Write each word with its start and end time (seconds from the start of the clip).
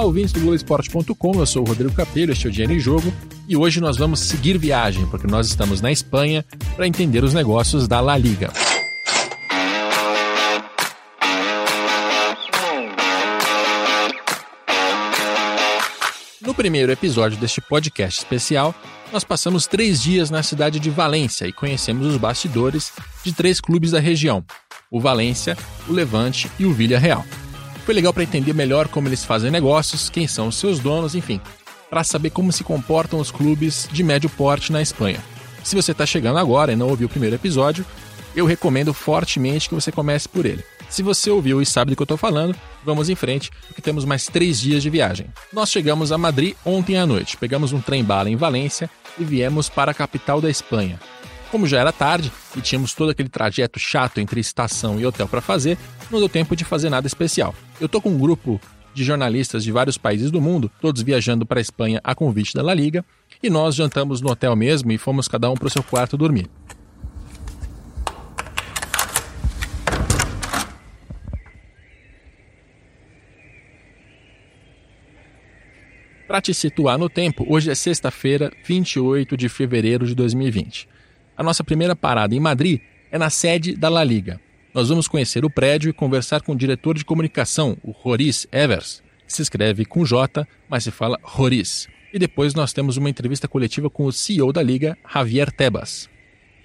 Olá, 0.00 0.06
ouvintes 0.06 0.32
do 0.32 0.40
Globoesporte.com, 0.40 1.34
eu 1.34 1.44
sou 1.44 1.62
o 1.62 1.66
Rodrigo 1.66 1.92
Capello, 1.92 2.32
este 2.32 2.46
é 2.46 2.48
o 2.48 2.50
Dinheiro 2.50 2.72
em 2.72 2.80
Jogo 2.80 3.12
e 3.46 3.54
hoje 3.54 3.82
nós 3.82 3.98
vamos 3.98 4.20
seguir 4.20 4.56
viagem, 4.56 5.04
porque 5.08 5.26
nós 5.26 5.46
estamos 5.46 5.82
na 5.82 5.92
Espanha 5.92 6.42
para 6.74 6.86
entender 6.86 7.22
os 7.22 7.34
negócios 7.34 7.86
da 7.86 8.00
La 8.00 8.16
Liga. 8.16 8.50
No 16.40 16.54
primeiro 16.54 16.90
episódio 16.90 17.36
deste 17.36 17.60
podcast 17.60 18.20
especial, 18.20 18.74
nós 19.12 19.22
passamos 19.22 19.66
três 19.66 20.02
dias 20.02 20.30
na 20.30 20.42
cidade 20.42 20.80
de 20.80 20.88
Valência 20.88 21.46
e 21.46 21.52
conhecemos 21.52 22.06
os 22.06 22.16
bastidores 22.16 22.90
de 23.22 23.34
três 23.34 23.60
clubes 23.60 23.90
da 23.90 24.00
região: 24.00 24.42
o 24.90 24.98
Valência, 24.98 25.58
o 25.86 25.92
Levante 25.92 26.50
e 26.58 26.64
o 26.64 26.72
Villarreal. 26.72 27.22
Foi 27.90 27.94
legal 27.96 28.12
para 28.12 28.22
entender 28.22 28.54
melhor 28.54 28.86
como 28.86 29.08
eles 29.08 29.24
fazem 29.24 29.50
negócios, 29.50 30.08
quem 30.08 30.28
são 30.28 30.46
os 30.46 30.54
seus 30.54 30.78
donos, 30.78 31.16
enfim, 31.16 31.40
para 31.90 32.04
saber 32.04 32.30
como 32.30 32.52
se 32.52 32.62
comportam 32.62 33.18
os 33.18 33.32
clubes 33.32 33.88
de 33.90 34.04
médio 34.04 34.30
porte 34.30 34.70
na 34.70 34.80
Espanha. 34.80 35.18
Se 35.64 35.74
você 35.74 35.90
está 35.90 36.06
chegando 36.06 36.38
agora 36.38 36.72
e 36.72 36.76
não 36.76 36.88
ouviu 36.88 37.08
o 37.08 37.10
primeiro 37.10 37.34
episódio, 37.34 37.84
eu 38.36 38.46
recomendo 38.46 38.94
fortemente 38.94 39.68
que 39.68 39.74
você 39.74 39.90
comece 39.90 40.28
por 40.28 40.46
ele. 40.46 40.62
Se 40.88 41.02
você 41.02 41.30
ouviu 41.30 41.60
e 41.60 41.66
sabe 41.66 41.90
do 41.90 41.96
que 41.96 42.02
eu 42.02 42.04
estou 42.04 42.16
falando, 42.16 42.54
vamos 42.84 43.08
em 43.08 43.16
frente, 43.16 43.50
porque 43.66 43.82
temos 43.82 44.04
mais 44.04 44.26
três 44.26 44.60
dias 44.60 44.84
de 44.84 44.88
viagem. 44.88 45.26
Nós 45.52 45.68
chegamos 45.68 46.12
a 46.12 46.18
Madrid 46.18 46.54
ontem 46.64 46.96
à 46.96 47.04
noite, 47.04 47.36
pegamos 47.36 47.72
um 47.72 47.80
trem-bala 47.80 48.30
em 48.30 48.36
Valência 48.36 48.88
e 49.18 49.24
viemos 49.24 49.68
para 49.68 49.90
a 49.90 49.94
capital 49.94 50.40
da 50.40 50.48
Espanha, 50.48 51.00
como 51.50 51.66
já 51.66 51.80
era 51.80 51.92
tarde 51.92 52.32
e 52.56 52.60
tínhamos 52.60 52.94
todo 52.94 53.10
aquele 53.10 53.28
trajeto 53.28 53.78
chato 53.78 54.18
entre 54.18 54.40
estação 54.40 55.00
e 55.00 55.04
hotel 55.04 55.26
para 55.26 55.40
fazer, 55.40 55.76
não 56.10 56.18
deu 56.18 56.28
tempo 56.28 56.54
de 56.54 56.64
fazer 56.64 56.88
nada 56.88 57.06
especial. 57.06 57.54
Eu 57.80 57.88
tô 57.88 58.00
com 58.00 58.10
um 58.10 58.18
grupo 58.18 58.60
de 58.94 59.04
jornalistas 59.04 59.64
de 59.64 59.72
vários 59.72 59.98
países 59.98 60.30
do 60.30 60.40
mundo, 60.40 60.70
todos 60.80 61.02
viajando 61.02 61.44
para 61.44 61.60
a 61.60 61.62
Espanha 61.62 62.00
a 62.02 62.14
convite 62.14 62.54
da 62.54 62.62
La 62.62 62.74
Liga, 62.74 63.04
e 63.42 63.50
nós 63.50 63.74
jantamos 63.74 64.20
no 64.20 64.30
hotel 64.30 64.54
mesmo 64.56 64.90
e 64.92 64.98
fomos 64.98 65.28
cada 65.28 65.50
um 65.50 65.54
para 65.54 65.66
o 65.66 65.70
seu 65.70 65.82
quarto 65.82 66.16
dormir. 66.16 66.48
Para 76.26 76.40
te 76.40 76.54
situar 76.54 76.96
no 76.96 77.08
tempo, 77.08 77.44
hoje 77.48 77.72
é 77.72 77.74
sexta-feira, 77.74 78.52
28 78.64 79.36
de 79.36 79.48
fevereiro 79.48 80.06
de 80.06 80.14
2020. 80.14 80.88
A 81.40 81.42
nossa 81.42 81.64
primeira 81.64 81.96
parada 81.96 82.34
em 82.34 82.38
Madrid 82.38 82.82
é 83.10 83.16
na 83.16 83.30
sede 83.30 83.74
da 83.74 83.88
La 83.88 84.04
Liga. 84.04 84.38
Nós 84.74 84.90
vamos 84.90 85.08
conhecer 85.08 85.42
o 85.42 85.48
prédio 85.48 85.88
e 85.88 85.92
conversar 85.94 86.42
com 86.42 86.52
o 86.52 86.54
diretor 86.54 86.98
de 86.98 87.02
comunicação, 87.02 87.78
o 87.82 87.92
Roriz 87.92 88.46
Evers, 88.52 89.02
se 89.26 89.40
escreve 89.40 89.86
com 89.86 90.04
J, 90.04 90.46
mas 90.68 90.84
se 90.84 90.90
fala 90.90 91.18
Roriz. 91.22 91.88
E 92.12 92.18
depois 92.18 92.52
nós 92.52 92.74
temos 92.74 92.98
uma 92.98 93.08
entrevista 93.08 93.48
coletiva 93.48 93.88
com 93.88 94.04
o 94.04 94.12
CEO 94.12 94.52
da 94.52 94.62
Liga, 94.62 94.98
Javier 95.10 95.50
Tebas. 95.50 96.10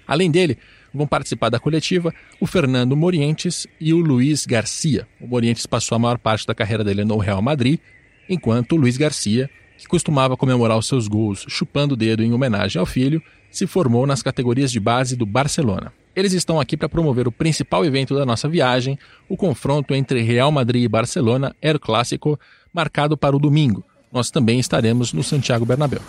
Além 0.06 0.30
dele, 0.30 0.58
vão 0.92 1.06
participar 1.06 1.48
da 1.48 1.58
coletiva 1.58 2.12
o 2.38 2.46
Fernando 2.46 2.94
Morientes 2.94 3.66
e 3.80 3.94
o 3.94 3.98
Luiz 3.98 4.44
Garcia. 4.44 5.08
O 5.18 5.26
Morientes 5.26 5.64
passou 5.64 5.96
a 5.96 5.98
maior 5.98 6.18
parte 6.18 6.46
da 6.46 6.54
carreira 6.54 6.84
dele 6.84 7.02
no 7.02 7.16
Real 7.16 7.40
Madrid, 7.40 7.80
enquanto 8.28 8.72
o 8.72 8.76
Luiz 8.76 8.98
Garcia, 8.98 9.48
que 9.78 9.86
costumava 9.86 10.36
comemorar 10.36 10.76
os 10.76 10.86
seus 10.86 11.08
gols 11.08 11.46
chupando 11.48 11.94
o 11.94 11.96
dedo 11.96 12.22
em 12.22 12.34
homenagem 12.34 12.78
ao 12.78 12.84
filho, 12.84 13.22
se 13.56 13.66
formou 13.66 14.06
nas 14.06 14.22
categorias 14.22 14.70
de 14.70 14.78
base 14.78 15.16
do 15.16 15.24
Barcelona. 15.24 15.92
Eles 16.14 16.32
estão 16.32 16.60
aqui 16.60 16.76
para 16.76 16.88
promover 16.88 17.26
o 17.28 17.32
principal 17.32 17.84
evento 17.84 18.14
da 18.14 18.24
nossa 18.24 18.48
viagem, 18.48 18.98
o 19.28 19.36
confronto 19.36 19.94
entre 19.94 20.22
Real 20.22 20.50
Madrid 20.52 20.84
e 20.84 20.88
Barcelona, 20.88 21.54
El 21.60 21.78
Clássico, 21.78 22.38
marcado 22.72 23.16
para 23.16 23.36
o 23.36 23.38
domingo. 23.38 23.84
Nós 24.12 24.30
também 24.30 24.58
estaremos 24.58 25.12
no 25.12 25.22
Santiago 25.22 25.64
Bernabéu. 25.66 26.00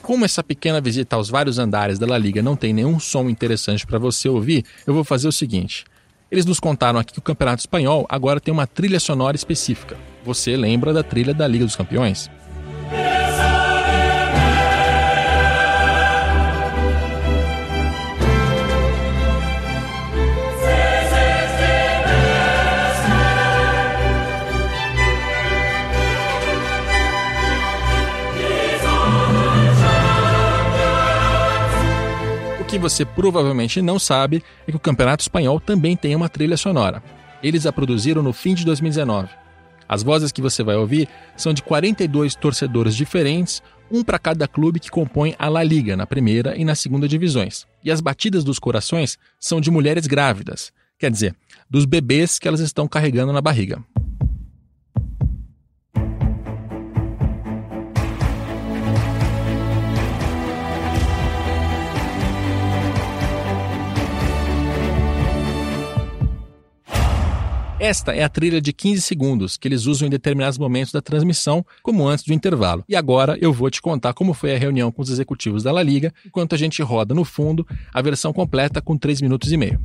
Como 0.00 0.24
essa 0.24 0.42
pequena 0.42 0.80
visita 0.82 1.16
aos 1.16 1.30
vários 1.30 1.58
andares 1.58 1.98
da 1.98 2.06
La 2.06 2.18
Liga 2.18 2.42
não 2.42 2.56
tem 2.56 2.74
nenhum 2.74 3.00
som 3.00 3.28
interessante 3.28 3.86
para 3.86 3.98
você 3.98 4.28
ouvir, 4.28 4.64
eu 4.86 4.92
vou 4.92 5.02
fazer 5.04 5.26
o 5.26 5.32
seguinte. 5.32 5.84
Eles 6.30 6.44
nos 6.44 6.60
contaram 6.60 6.98
aqui 6.98 7.14
que 7.14 7.18
o 7.18 7.22
Campeonato 7.22 7.60
Espanhol 7.60 8.06
agora 8.08 8.40
tem 8.40 8.52
uma 8.52 8.66
trilha 8.66 9.00
sonora 9.00 9.36
específica. 9.36 9.96
Você 10.22 10.56
lembra 10.56 10.92
da 10.92 11.02
trilha 11.02 11.32
da 11.32 11.46
Liga 11.46 11.64
dos 11.64 11.76
Campeões? 11.76 12.30
Que 32.74 32.78
você 32.78 33.04
provavelmente 33.04 33.80
não 33.80 34.00
sabe 34.00 34.42
é 34.66 34.72
que 34.72 34.76
o 34.76 34.80
Campeonato 34.80 35.22
Espanhol 35.22 35.60
também 35.60 35.96
tem 35.96 36.16
uma 36.16 36.28
trilha 36.28 36.56
sonora. 36.56 37.00
Eles 37.40 37.66
a 37.66 37.72
produziram 37.72 38.20
no 38.20 38.32
fim 38.32 38.52
de 38.52 38.64
2019. 38.64 39.28
As 39.88 40.02
vozes 40.02 40.32
que 40.32 40.42
você 40.42 40.64
vai 40.64 40.74
ouvir 40.74 41.08
são 41.36 41.54
de 41.54 41.62
42 41.62 42.34
torcedores 42.34 42.96
diferentes, 42.96 43.62
um 43.88 44.02
para 44.02 44.18
cada 44.18 44.48
clube 44.48 44.80
que 44.80 44.90
compõe 44.90 45.36
a 45.38 45.48
La 45.48 45.62
Liga 45.62 45.96
na 45.96 46.04
primeira 46.04 46.56
e 46.56 46.64
na 46.64 46.74
segunda 46.74 47.06
divisões. 47.06 47.64
E 47.84 47.92
as 47.92 48.00
batidas 48.00 48.42
dos 48.42 48.58
corações 48.58 49.18
são 49.38 49.60
de 49.60 49.70
mulheres 49.70 50.08
grávidas, 50.08 50.72
quer 50.98 51.12
dizer, 51.12 51.32
dos 51.70 51.84
bebês 51.84 52.40
que 52.40 52.48
elas 52.48 52.58
estão 52.58 52.88
carregando 52.88 53.32
na 53.32 53.40
barriga. 53.40 53.84
Esta 67.84 68.12
é 68.12 68.24
a 68.24 68.30
trilha 68.30 68.62
de 68.62 68.72
15 68.72 69.02
segundos 69.02 69.58
que 69.58 69.68
eles 69.68 69.84
usam 69.84 70.06
em 70.06 70.10
determinados 70.10 70.56
momentos 70.56 70.90
da 70.90 71.02
transmissão, 71.02 71.62
como 71.82 72.08
antes 72.08 72.24
do 72.24 72.32
intervalo. 72.32 72.82
E 72.88 72.96
agora 72.96 73.36
eu 73.42 73.52
vou 73.52 73.68
te 73.68 73.82
contar 73.82 74.14
como 74.14 74.32
foi 74.32 74.54
a 74.54 74.58
reunião 74.58 74.90
com 74.90 75.02
os 75.02 75.10
executivos 75.10 75.62
da 75.62 75.70
La 75.70 75.82
Liga, 75.82 76.10
enquanto 76.24 76.54
a 76.54 76.56
gente 76.56 76.80
roda 76.80 77.14
no 77.14 77.26
fundo 77.26 77.66
a 77.92 78.00
versão 78.00 78.32
completa 78.32 78.80
com 78.80 78.96
3 78.96 79.20
minutos 79.20 79.52
e 79.52 79.58
meio. 79.58 79.78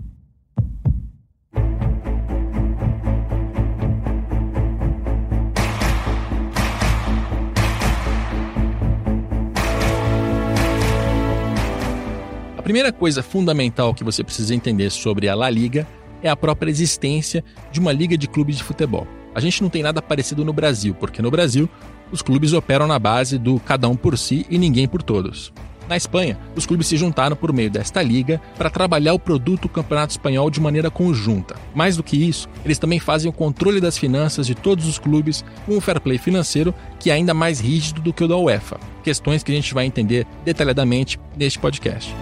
A 12.57 12.61
primeira 12.63 12.93
coisa 12.93 13.21
fundamental 13.21 13.93
que 13.93 14.05
você 14.05 14.23
precisa 14.23 14.55
entender 14.55 14.89
sobre 14.89 15.27
a 15.27 15.35
La 15.35 15.49
Liga 15.49 15.85
é 16.24 16.30
a 16.30 16.35
própria 16.35 16.69
existência 16.69 17.44
de 17.72 17.80
uma 17.80 17.91
liga 17.91 18.18
de 18.18 18.28
clubes 18.28 18.57
de 18.57 18.63
futebol. 18.63 19.07
A 19.34 19.40
gente 19.40 19.62
não 19.62 19.69
tem 19.69 19.84
nada 19.84 20.02
parecido 20.02 20.44
no 20.44 20.53
Brasil, 20.53 20.96
porque 20.96 21.22
no 21.22 21.31
Brasil 21.31 21.69
os 22.12 22.22
clubes 22.22 22.53
operam 22.53 22.88
na 22.88 22.97
base 22.97 23.38
do 23.38 23.59
cada 23.59 23.88
um 23.88 23.96
por 23.96 24.18
si 24.18 24.46
e 24.50 24.58
ninguém 24.58 24.88
por 24.88 25.03
todos. 25.03 25.53
Na 25.90 25.97
Espanha, 25.97 26.38
os 26.56 26.68
clubes 26.68 26.85
se 26.85 26.96
juntaram 26.96 27.35
por 27.35 27.52
meio 27.52 27.72
desta 27.72 28.00
liga 28.03 28.40
para 28.56 28.69
trabalhar 28.69 29.16
o 29.16 29.19
produto 29.19 29.63
do 29.63 29.69
Campeonato 29.69 30.12
Espanhol 30.12 30.52
de 30.52 30.62
maneira 30.62 30.91
conjunta. 30.91 31.56
Mais 31.74 31.97
do 31.97 32.03
que 32.03 32.16
isso, 32.16 32.47
eles 32.63 32.78
também 32.78 33.00
fazem 33.00 33.28
o 33.28 33.34
controle 33.34 33.81
das 33.81 33.97
finanças 33.97 34.46
de 34.46 34.53
todos 34.53 34.88
os 34.88 35.00
clubes 35.00 35.44
com 35.66 35.75
um 35.75 35.81
fair 35.81 36.00
play 36.00 36.19
financeiro 36.19 36.75
que 37.00 37.09
é 37.09 37.13
ainda 37.13 37.34
mais 37.34 37.59
rígido 37.59 38.02
do 38.02 38.14
que 38.14 38.23
o 38.23 38.28
da 38.28 38.38
UEFA. 38.38 38.79
Questões 39.03 39.41
que 39.41 39.52
a 39.52 39.55
gente 39.55 39.73
vai 39.73 39.85
entender 39.85 40.28
detalhadamente 40.46 41.20
neste 41.35 41.58
podcast. 41.58 42.14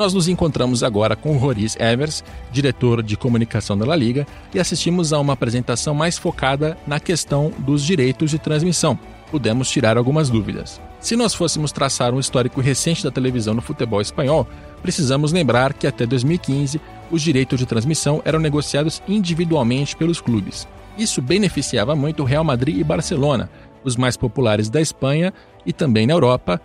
Nós 0.00 0.14
nos 0.14 0.28
encontramos 0.28 0.82
agora 0.82 1.14
com 1.14 1.36
Roriz 1.36 1.76
Evers, 1.78 2.24
diretor 2.50 3.02
de 3.02 3.18
comunicação 3.18 3.76
da 3.76 3.84
La 3.84 3.94
Liga, 3.94 4.26
e 4.54 4.58
assistimos 4.58 5.12
a 5.12 5.20
uma 5.20 5.34
apresentação 5.34 5.94
mais 5.94 6.16
focada 6.16 6.74
na 6.86 6.98
questão 6.98 7.52
dos 7.58 7.84
direitos 7.84 8.30
de 8.30 8.38
transmissão. 8.38 8.98
Pudemos 9.30 9.70
tirar 9.70 9.98
algumas 9.98 10.30
dúvidas. 10.30 10.80
Se 11.00 11.16
nós 11.16 11.34
fôssemos 11.34 11.70
traçar 11.70 12.14
um 12.14 12.18
histórico 12.18 12.62
recente 12.62 13.04
da 13.04 13.10
televisão 13.10 13.52
no 13.52 13.60
futebol 13.60 14.00
espanhol, 14.00 14.48
precisamos 14.80 15.32
lembrar 15.32 15.74
que 15.74 15.86
até 15.86 16.06
2015 16.06 16.80
os 17.10 17.20
direitos 17.20 17.58
de 17.58 17.66
transmissão 17.66 18.22
eram 18.24 18.38
negociados 18.38 19.02
individualmente 19.06 19.94
pelos 19.94 20.18
clubes. 20.18 20.66
Isso 20.96 21.20
beneficiava 21.20 21.94
muito 21.94 22.22
o 22.22 22.26
Real 22.26 22.42
Madrid 22.42 22.78
e 22.78 22.82
Barcelona, 22.82 23.50
os 23.84 23.96
mais 23.96 24.16
populares 24.16 24.70
da 24.70 24.80
Espanha 24.80 25.30
e 25.66 25.74
também 25.74 26.06
na 26.06 26.14
Europa, 26.14 26.58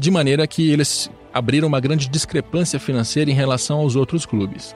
de 0.00 0.10
maneira 0.10 0.46
que 0.46 0.70
eles 0.70 1.10
abriram 1.32 1.68
uma 1.68 1.80
grande 1.80 2.08
discrepância 2.08 2.78
financeira 2.78 3.30
em 3.30 3.34
relação 3.34 3.78
aos 3.78 3.96
outros 3.96 4.26
clubes. 4.26 4.74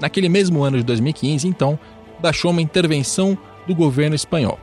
Naquele 0.00 0.28
mesmo 0.28 0.62
ano 0.62 0.78
de 0.78 0.84
2015, 0.84 1.48
então, 1.48 1.78
baixou 2.20 2.50
uma 2.50 2.62
intervenção 2.62 3.36
do 3.66 3.74
governo 3.74 4.14
espanhol. 4.14 4.58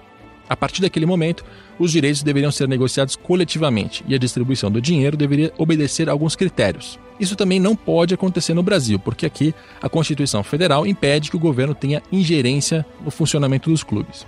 A 0.47 0.55
partir 0.55 0.81
daquele 0.81 1.05
momento, 1.05 1.43
os 1.79 1.91
direitos 1.91 2.21
deveriam 2.21 2.51
ser 2.51 2.67
negociados 2.67 3.15
coletivamente 3.15 4.03
e 4.07 4.13
a 4.13 4.17
distribuição 4.17 4.69
do 4.69 4.81
dinheiro 4.81 5.17
deveria 5.17 5.51
obedecer 5.57 6.09
a 6.09 6.11
alguns 6.11 6.35
critérios. 6.35 6.99
Isso 7.19 7.35
também 7.35 7.59
não 7.59 7.75
pode 7.75 8.13
acontecer 8.13 8.53
no 8.53 8.61
Brasil, 8.63 8.99
porque 8.99 9.25
aqui 9.25 9.53
a 9.81 9.89
Constituição 9.89 10.43
Federal 10.43 10.85
impede 10.85 11.29
que 11.29 11.37
o 11.37 11.39
governo 11.39 11.73
tenha 11.73 12.01
ingerência 12.11 12.85
no 13.03 13.09
funcionamento 13.09 13.69
dos 13.69 13.83
clubes. 13.83 14.25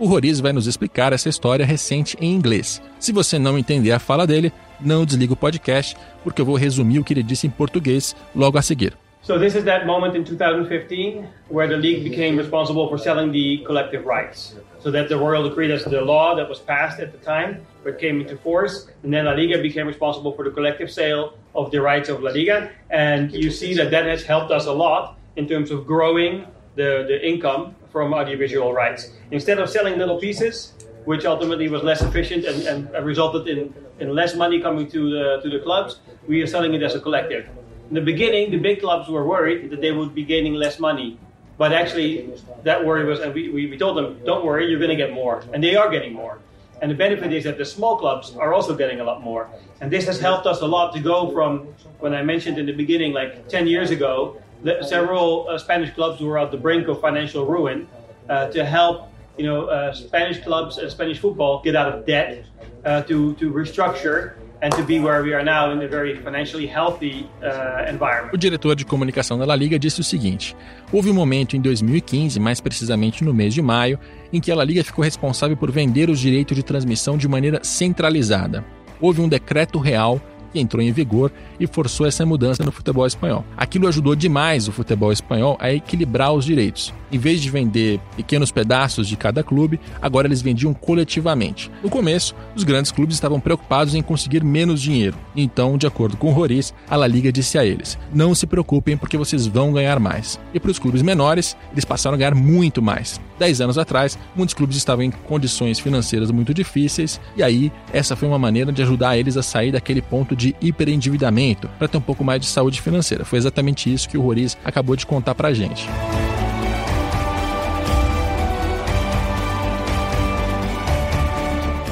O 0.00 0.06
Roriz 0.06 0.38
vai 0.38 0.52
nos 0.52 0.68
explicar 0.68 1.12
essa 1.12 1.28
história 1.28 1.66
recente 1.66 2.16
em 2.20 2.32
inglês. 2.32 2.80
Se 3.00 3.10
você 3.10 3.36
não 3.36 3.58
entender 3.58 3.90
a 3.90 3.98
fala 3.98 4.28
dele, 4.28 4.52
não 4.80 5.04
desliga 5.04 5.32
o 5.32 5.36
podcast, 5.36 5.96
porque 6.22 6.40
eu 6.40 6.46
vou 6.46 6.54
resumir 6.54 7.00
o 7.00 7.04
que 7.04 7.12
ele 7.12 7.22
disse 7.22 7.48
em 7.48 7.50
português 7.50 8.14
logo 8.32 8.56
a 8.56 8.62
seguir. 8.62 8.96
So 9.22 9.40
this 9.40 9.56
is 9.56 9.64
that 9.64 9.84
moment 9.86 10.16
in 10.16 10.22
2015 10.22 11.24
where 11.50 11.68
the 11.68 11.76
league 11.76 12.08
became 12.08 12.38
responsible 12.38 12.88
for 12.88 12.96
selling 12.96 13.32
the 13.32 13.64
collective 13.66 14.06
rights. 14.06 14.56
So 14.78 14.92
that 14.92 15.08
the 15.08 15.16
royal 15.16 15.42
decree, 15.42 15.66
that's 15.66 15.84
the 15.84 16.00
law 16.00 16.36
that 16.36 16.48
was 16.48 16.60
passed 16.60 17.00
at 17.00 17.10
the 17.10 17.18
time, 17.18 17.66
but 17.82 17.98
came 17.98 18.20
into 18.20 18.36
force, 18.36 18.86
and 19.02 19.12
then 19.12 19.24
La 19.24 19.32
Liga 19.32 19.60
became 19.60 19.88
responsible 19.88 20.32
for 20.32 20.44
the 20.44 20.52
collective 20.52 20.92
sale 20.92 21.32
of 21.56 21.72
the 21.72 21.80
rights 21.80 22.08
of 22.08 22.22
La 22.22 22.30
Liga. 22.30 22.70
And 22.88 23.32
you 23.32 23.50
see 23.50 23.74
that 23.74 23.90
that 23.90 24.06
has 24.06 24.22
helped 24.22 24.52
us 24.52 24.66
a 24.66 24.72
lot 24.72 25.18
in 25.34 25.48
terms 25.48 25.72
of 25.72 25.84
growing 25.84 26.46
the, 26.78 27.04
the 27.06 27.18
income 27.26 27.74
from 27.92 28.14
audiovisual 28.14 28.72
rights. 28.72 29.10
Instead 29.32 29.58
of 29.58 29.68
selling 29.68 29.98
little 29.98 30.18
pieces, 30.18 30.72
which 31.04 31.24
ultimately 31.26 31.68
was 31.68 31.82
less 31.82 32.00
efficient 32.02 32.44
and, 32.44 32.62
and 32.70 33.04
resulted 33.04 33.48
in, 33.48 33.74
in 33.98 34.14
less 34.14 34.34
money 34.34 34.60
coming 34.60 34.88
to 34.90 35.10
the, 35.10 35.40
to 35.42 35.50
the 35.50 35.58
clubs, 35.58 36.00
we 36.26 36.40
are 36.40 36.46
selling 36.46 36.72
it 36.74 36.82
as 36.82 36.94
a 36.94 37.00
collective. 37.00 37.48
In 37.88 37.94
the 37.94 38.00
beginning, 38.12 38.50
the 38.50 38.58
big 38.58 38.80
clubs 38.80 39.08
were 39.08 39.26
worried 39.26 39.70
that 39.70 39.80
they 39.80 39.92
would 39.92 40.14
be 40.14 40.24
gaining 40.24 40.54
less 40.54 40.78
money. 40.78 41.18
But 41.56 41.72
actually, 41.72 42.30
that 42.62 42.84
worry 42.84 43.04
was, 43.04 43.18
and 43.18 43.34
we, 43.34 43.48
we, 43.48 43.66
we 43.66 43.76
told 43.76 43.96
them, 43.96 44.20
don't 44.24 44.44
worry, 44.44 44.68
you're 44.68 44.78
going 44.78 44.96
to 44.96 45.02
get 45.04 45.12
more. 45.12 45.42
And 45.52 45.64
they 45.64 45.74
are 45.74 45.90
getting 45.90 46.12
more. 46.12 46.38
And 46.80 46.88
the 46.92 46.94
benefit 46.94 47.32
is 47.32 47.42
that 47.44 47.58
the 47.58 47.64
small 47.64 47.98
clubs 47.98 48.36
are 48.36 48.54
also 48.54 48.76
getting 48.76 49.00
a 49.00 49.04
lot 49.04 49.22
more. 49.22 49.50
And 49.80 49.90
this 49.90 50.06
has 50.06 50.20
helped 50.20 50.46
us 50.46 50.60
a 50.60 50.66
lot 50.66 50.94
to 50.94 51.00
go 51.00 51.32
from, 51.32 51.74
when 51.98 52.14
I 52.14 52.22
mentioned 52.22 52.56
in 52.58 52.66
the 52.66 52.72
beginning, 52.72 53.12
like 53.12 53.48
10 53.48 53.66
years 53.66 53.90
ago, 53.90 54.40
several 54.82 55.48
uh, 55.48 55.58
Spanish 55.58 55.94
clubs 55.94 56.20
were 56.20 56.38
at 56.38 56.50
the 56.50 56.56
brink 56.56 56.88
of 56.88 57.00
financial 57.00 57.44
ruin, 57.46 57.88
uh, 58.28 58.48
to 58.48 58.64
help 58.64 59.08
you 59.38 59.46
know, 59.46 59.66
uh, 59.66 59.92
Spanish 59.92 60.42
clubs 60.42 60.78
and 60.78 60.90
Spanish 60.90 61.18
football 61.18 61.62
get 61.62 61.76
out 61.76 61.92
of 61.92 62.04
debt, 62.04 62.44
uh, 62.84 63.02
to, 63.02 63.34
to 63.34 63.52
restructure 63.52 64.34
and 64.60 64.74
to 64.74 64.82
be 64.82 64.98
where 64.98 65.22
we 65.22 65.32
are 65.32 65.44
now 65.44 65.70
in 65.70 65.80
a 65.82 65.88
very 65.88 66.16
financially 66.16 66.66
healthy 66.66 67.28
uh, 67.42 67.88
environment. 67.88 68.34
O 68.34 68.36
diretor 68.36 68.74
de 68.74 68.84
comunicação 68.84 69.38
da 69.38 69.44
La 69.46 69.54
Liga 69.54 69.78
disse 69.78 70.00
o 70.00 70.04
seguinte: 70.04 70.56
houve 70.92 71.10
um 71.10 71.14
momento 71.14 71.56
em 71.56 71.60
2015, 71.60 72.40
mais 72.40 72.60
precisamente 72.60 73.22
no 73.22 73.32
mês 73.32 73.54
de 73.54 73.62
maio, 73.62 73.98
em 74.32 74.40
que 74.40 74.50
a 74.50 74.56
La 74.56 74.64
Liga 74.64 74.82
ficou 74.82 75.04
responsável 75.04 75.56
por 75.56 75.70
vender 75.70 76.10
os 76.10 76.18
direitos 76.18 76.56
de 76.56 76.62
transmissão 76.62 77.16
de 77.16 77.28
maneira 77.28 77.60
centralizada. 77.62 78.64
Houve 79.00 79.20
um 79.20 79.28
decreto 79.28 79.78
real 79.78 80.20
que 80.52 80.60
entrou 80.60 80.82
em 80.82 80.92
vigor 80.92 81.32
e 81.58 81.66
forçou 81.66 82.06
essa 82.06 82.24
mudança 82.24 82.64
no 82.64 82.72
futebol 82.72 83.06
espanhol. 83.06 83.44
Aquilo 83.56 83.88
ajudou 83.88 84.14
demais 84.14 84.68
o 84.68 84.72
futebol 84.72 85.12
espanhol 85.12 85.56
a 85.60 85.72
equilibrar 85.72 86.32
os 86.32 86.44
direitos. 86.44 86.92
Em 87.10 87.18
vez 87.18 87.40
de 87.40 87.50
vender 87.50 88.00
pequenos 88.16 88.50
pedaços 88.50 89.08
de 89.08 89.16
cada 89.16 89.42
clube, 89.42 89.80
agora 90.00 90.28
eles 90.28 90.42
vendiam 90.42 90.74
coletivamente. 90.74 91.70
No 91.82 91.88
começo, 91.88 92.34
os 92.54 92.64
grandes 92.64 92.92
clubes 92.92 93.16
estavam 93.16 93.40
preocupados 93.40 93.94
em 93.94 94.02
conseguir 94.02 94.44
menos 94.44 94.80
dinheiro. 94.82 95.16
Então, 95.34 95.78
de 95.78 95.86
acordo 95.86 96.16
com 96.16 96.30
Roriz, 96.30 96.74
a 96.88 96.96
La 96.96 97.06
Liga 97.06 97.32
disse 97.32 97.56
a 97.56 97.64
eles: 97.64 97.98
"Não 98.12 98.34
se 98.34 98.46
preocupem 98.46 98.96
porque 98.96 99.16
vocês 99.16 99.46
vão 99.46 99.72
ganhar 99.72 99.98
mais". 99.98 100.38
E 100.52 100.60
para 100.60 100.70
os 100.70 100.78
clubes 100.78 101.00
menores, 101.00 101.56
eles 101.72 101.84
passaram 101.84 102.14
a 102.14 102.18
ganhar 102.18 102.34
muito 102.34 102.82
mais. 102.82 103.18
Dez 103.38 103.60
anos 103.60 103.78
atrás, 103.78 104.18
muitos 104.36 104.54
clubes 104.54 104.76
estavam 104.76 105.04
em 105.04 105.10
condições 105.10 105.78
financeiras 105.78 106.30
muito 106.30 106.52
difíceis, 106.52 107.20
e 107.36 107.42
aí 107.42 107.72
essa 107.92 108.16
foi 108.16 108.28
uma 108.28 108.38
maneira 108.38 108.72
de 108.72 108.82
ajudar 108.82 109.16
eles 109.16 109.36
a 109.36 109.42
sair 109.42 109.72
daquele 109.72 110.02
ponto 110.02 110.36
de 110.38 110.56
hiperendividamento 110.60 111.68
para 111.78 111.88
ter 111.88 111.98
um 111.98 112.00
pouco 112.00 112.24
mais 112.24 112.40
de 112.40 112.46
saúde 112.46 112.80
financeira. 112.80 113.24
Foi 113.24 113.38
exatamente 113.38 113.92
isso 113.92 114.08
que 114.08 114.16
o 114.16 114.22
Roriz 114.22 114.56
acabou 114.64 114.94
de 114.94 115.04
contar 115.04 115.34
para 115.34 115.48
a 115.48 115.52
gente. 115.52 115.86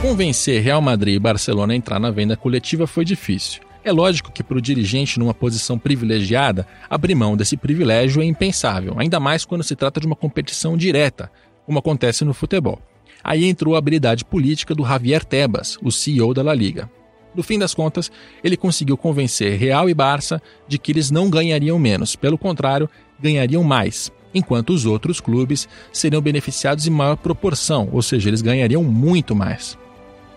Convencer 0.01 0.63
Real 0.63 0.81
Madrid 0.81 1.17
e 1.17 1.19
Barcelona 1.19 1.73
a 1.73 1.77
entrar 1.77 1.99
na 1.99 2.13
venda 2.13 2.37
coletiva 2.37 2.87
foi 2.87 3.05
difícil. 3.05 3.63
É 3.83 3.91
lógico 3.91 4.31
que 4.31 4.43
para 4.43 4.57
o 4.57 4.61
dirigente 4.61 5.19
numa 5.19 5.35
posição 5.35 5.79
privilegiada, 5.79 6.67
abrir 6.89 7.15
mão 7.15 7.37
desse 7.37 7.57
privilégio 7.57 8.23
é 8.23 8.25
impensável, 8.25 8.95
ainda 8.99 9.19
mais 9.19 9.45
quando 9.45 9.65
se 9.65 9.75
trata 9.75 10.01
de 10.01 10.07
uma 10.07 10.17
competição 10.17 10.77
direta, 10.77 11.31
como 11.65 11.79
acontece 11.79 12.25
no 12.25 12.35
futebol. 12.35 12.81
Aí 13.23 13.45
entrou 13.45 13.75
a 13.75 13.79
habilidade 13.79 14.25
política 14.25 14.75
do 14.75 14.85
Javier 14.85 15.25
Tebas, 15.25 15.79
o 15.83 15.91
CEO 15.91 16.33
da 16.33 16.43
La 16.43 16.55
Liga. 16.55 16.89
No 17.37 17.43
fim 17.43 17.59
das 17.59 17.75
contas, 17.75 18.11
ele 18.43 18.57
conseguiu 18.57 18.97
convencer 18.97 19.59
Real 19.59 19.91
e 19.91 19.95
Barça 19.95 20.41
de 20.67 20.79
que 20.79 20.91
eles 20.91 21.11
não 21.11 21.29
ganhariam 21.29 21.79
menos, 21.79 22.17
pelo 22.17 22.39
contrário, 22.39 22.89
ganhariam 23.21 23.63
mais, 23.63 24.11
enquanto 24.35 24.71
os 24.71 24.87
outros 24.87 25.21
clubes 25.21 25.69
seriam 25.93 26.23
beneficiados 26.23 26.87
em 26.87 26.91
maior 26.91 27.17
proporção, 27.17 27.91
ou 27.93 28.01
seja, 28.01 28.31
eles 28.31 28.41
ganhariam 28.41 28.83
muito 28.83 29.37
mais. 29.37 29.77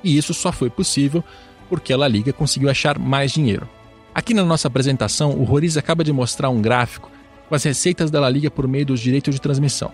E 0.03 0.17
isso 0.17 0.33
só 0.33 0.51
foi 0.51 0.69
possível 0.69 1.23
porque 1.69 1.93
a 1.93 1.97
La 1.97 2.07
Liga 2.07 2.33
conseguiu 2.33 2.69
achar 2.69 2.99
mais 2.99 3.31
dinheiro. 3.31 3.69
Aqui 4.13 4.33
na 4.33 4.43
nossa 4.43 4.67
apresentação, 4.67 5.31
o 5.31 5.43
Roriz 5.43 5.77
acaba 5.77 6.03
de 6.03 6.11
mostrar 6.11 6.49
um 6.49 6.61
gráfico 6.61 7.09
com 7.47 7.55
as 7.55 7.63
receitas 7.63 8.11
da 8.11 8.19
La 8.19 8.29
Liga 8.29 8.51
por 8.51 8.67
meio 8.67 8.85
dos 8.85 8.99
direitos 8.99 9.33
de 9.33 9.39
transmissão. 9.39 9.91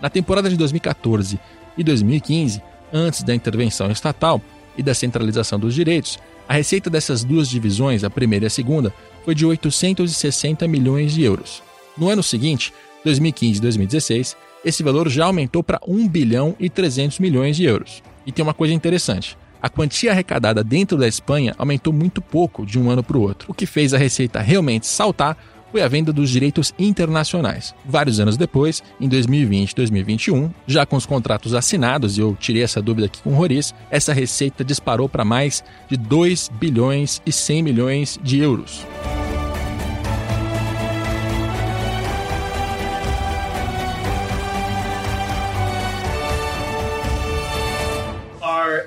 Na 0.00 0.10
temporada 0.10 0.50
de 0.50 0.56
2014 0.56 1.40
e 1.78 1.84
2015, 1.84 2.60
antes 2.92 3.22
da 3.22 3.34
intervenção 3.34 3.90
estatal 3.90 4.40
e 4.76 4.82
da 4.82 4.94
centralização 4.94 5.58
dos 5.58 5.74
direitos, 5.74 6.18
a 6.48 6.54
receita 6.54 6.90
dessas 6.90 7.24
duas 7.24 7.48
divisões, 7.48 8.04
a 8.04 8.10
primeira 8.10 8.46
e 8.46 8.48
a 8.48 8.50
segunda, 8.50 8.92
foi 9.24 9.34
de 9.34 9.46
860 9.46 10.66
milhões 10.68 11.12
de 11.12 11.22
euros. 11.22 11.62
No 11.96 12.08
ano 12.08 12.22
seguinte, 12.22 12.72
2015 13.04 13.58
e 13.58 13.62
2016, 13.62 14.36
esse 14.64 14.82
valor 14.82 15.08
já 15.08 15.26
aumentou 15.26 15.62
para 15.62 15.80
1 15.86 16.08
bilhão 16.08 16.54
e 16.58 16.70
300 16.70 17.18
milhões 17.18 17.56
de 17.56 17.64
euros. 17.64 18.02
E 18.26 18.32
tem 18.32 18.42
uma 18.42 18.54
coisa 18.54 18.72
interessante: 18.72 19.36
a 19.60 19.68
quantia 19.68 20.10
arrecadada 20.10 20.62
dentro 20.62 20.96
da 20.96 21.06
Espanha 21.06 21.54
aumentou 21.58 21.92
muito 21.92 22.20
pouco 22.20 22.64
de 22.64 22.78
um 22.78 22.90
ano 22.90 23.02
para 23.02 23.16
o 23.16 23.22
outro, 23.22 23.50
o 23.50 23.54
que 23.54 23.66
fez 23.66 23.94
a 23.94 23.98
receita 23.98 24.40
realmente 24.40 24.86
saltar 24.86 25.36
foi 25.72 25.80
a 25.80 25.88
venda 25.88 26.12
dos 26.12 26.28
direitos 26.28 26.74
internacionais. 26.78 27.74
Vários 27.82 28.20
anos 28.20 28.36
depois, 28.36 28.82
em 29.00 29.08
2020 29.08 29.70
e 29.70 29.74
2021, 29.74 30.50
já 30.66 30.84
com 30.84 30.96
os 30.96 31.06
contratos 31.06 31.54
assinados, 31.54 32.18
e 32.18 32.20
eu 32.20 32.36
tirei 32.38 32.62
essa 32.62 32.82
dúvida 32.82 33.06
aqui 33.06 33.22
com 33.22 33.30
o 33.30 33.34
Roriz, 33.34 33.74
essa 33.90 34.12
receita 34.12 34.62
disparou 34.62 35.08
para 35.08 35.24
mais 35.24 35.64
de 35.88 35.96
2 35.96 36.50
bilhões 36.60 37.22
e 37.24 37.32
100 37.32 37.62
milhões 37.62 38.20
de 38.22 38.38
euros. 38.38 38.84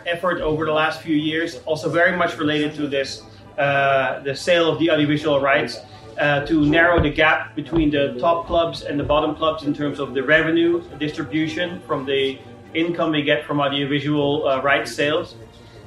effort 0.05 0.39
over 0.39 0.65
the 0.65 0.71
last 0.71 1.01
few 1.01 1.15
years, 1.15 1.59
also 1.65 1.89
very 1.89 2.15
much 2.15 2.37
related 2.37 2.73
to 2.73 2.87
this, 2.87 3.21
uh, 3.57 4.21
the 4.23 4.33
sale 4.33 4.71
of 4.71 4.79
the 4.79 4.89
audiovisual 4.89 5.41
rights, 5.41 5.81
uh, 6.19 6.45
to 6.45 6.65
narrow 6.65 7.01
the 7.01 7.09
gap 7.09 7.55
between 7.55 7.91
the 7.91 8.17
top 8.19 8.47
clubs 8.47 8.83
and 8.83 8.99
the 8.99 9.03
bottom 9.03 9.35
clubs 9.35 9.63
in 9.63 9.73
terms 9.73 9.99
of 9.99 10.13
the 10.13 10.23
revenue 10.23 10.81
distribution 10.97 11.81
from 11.81 12.05
the 12.05 12.39
income 12.73 13.11
they 13.11 13.21
get 13.21 13.45
from 13.45 13.59
audiovisual 13.59 14.47
uh, 14.47 14.61
rights 14.61 14.93
sales, 14.93 15.35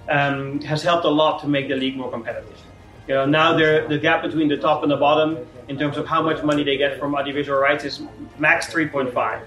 um, 0.09 0.61
has 0.63 0.83
helped 0.83 1.05
a 1.05 1.09
lot 1.09 1.41
to 1.41 1.49
make 1.49 1.69
the 1.69 1.77
league 1.77 1.97
more 1.97 2.11
competitive. 2.11 2.59
You 3.07 3.15
know, 3.15 3.27
now 3.27 3.57
the 3.57 3.99
gap 3.99 4.23
between 4.23 4.49
the 4.49 4.57
top 4.57 4.83
and 4.83 4.93
the 4.93 4.97
bottom 4.97 5.47
in 5.69 5.79
terms 5.79 5.97
of 5.97 6.07
how 6.07 6.23
much 6.23 6.43
money 6.43 6.63
they 6.63 6.77
get 6.77 6.99
from 6.99 7.15
audiovisual 7.15 7.59
rights 7.59 7.85
is 7.85 8.03
max 8.39 8.67
3.5. 8.73 9.43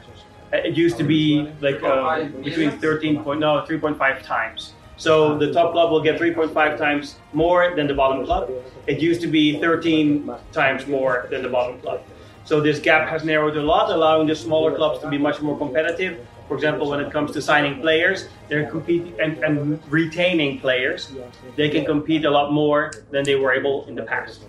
It 0.54 0.76
used 0.76 0.98
to 0.98 1.04
be 1.04 1.52
like 1.62 1.82
uh, 1.84 2.26
between 2.44 2.72
13 2.72 3.24
point, 3.24 3.40
no, 3.40 3.64
3.5 3.68 4.24
times. 4.24 4.74
So 5.02 5.36
the 5.36 5.52
top 5.52 5.72
club 5.72 5.90
will 5.90 6.04
get 6.04 6.20
3.5 6.20 6.78
times 6.78 7.16
more 7.34 7.74
than 7.76 7.88
the 7.88 7.96
bottom 7.96 8.24
club. 8.24 8.52
It 8.86 9.02
used 9.02 9.20
to 9.22 9.28
be 9.28 9.60
13 9.60 10.30
times 10.52 10.86
more 10.86 11.26
than 11.32 11.42
the 11.42 11.50
bottom 11.50 11.82
club. 11.82 12.04
So 12.46 12.62
this 12.62 12.78
gap 12.78 13.10
has 13.10 13.24
narrowed 13.24 13.58
a 13.58 13.64
lot, 13.64 13.90
allowing 13.90 14.28
the 14.28 14.36
smaller 14.36 14.76
clubs 14.76 15.00
to 15.00 15.10
be 15.10 15.18
much 15.18 15.42
more 15.42 15.58
competitive. 15.58 16.20
For 16.48 16.54
example, 16.54 16.88
when 16.88 17.00
it 17.00 17.12
comes 17.12 17.32
to 17.32 17.42
signing 17.42 17.82
players, 17.82 18.28
they're 18.48 18.70
competing 18.70 19.20
and, 19.20 19.44
and 19.44 19.80
retaining 19.90 20.60
players. 20.60 21.12
They 21.56 21.70
can 21.70 21.84
compete 21.84 22.24
a 22.26 22.30
lot 22.30 22.54
more 22.54 22.92
than 23.10 23.24
they 23.24 23.34
were 23.34 23.54
able 23.54 23.88
in 23.88 23.96
the 23.96 24.04
past. 24.04 24.46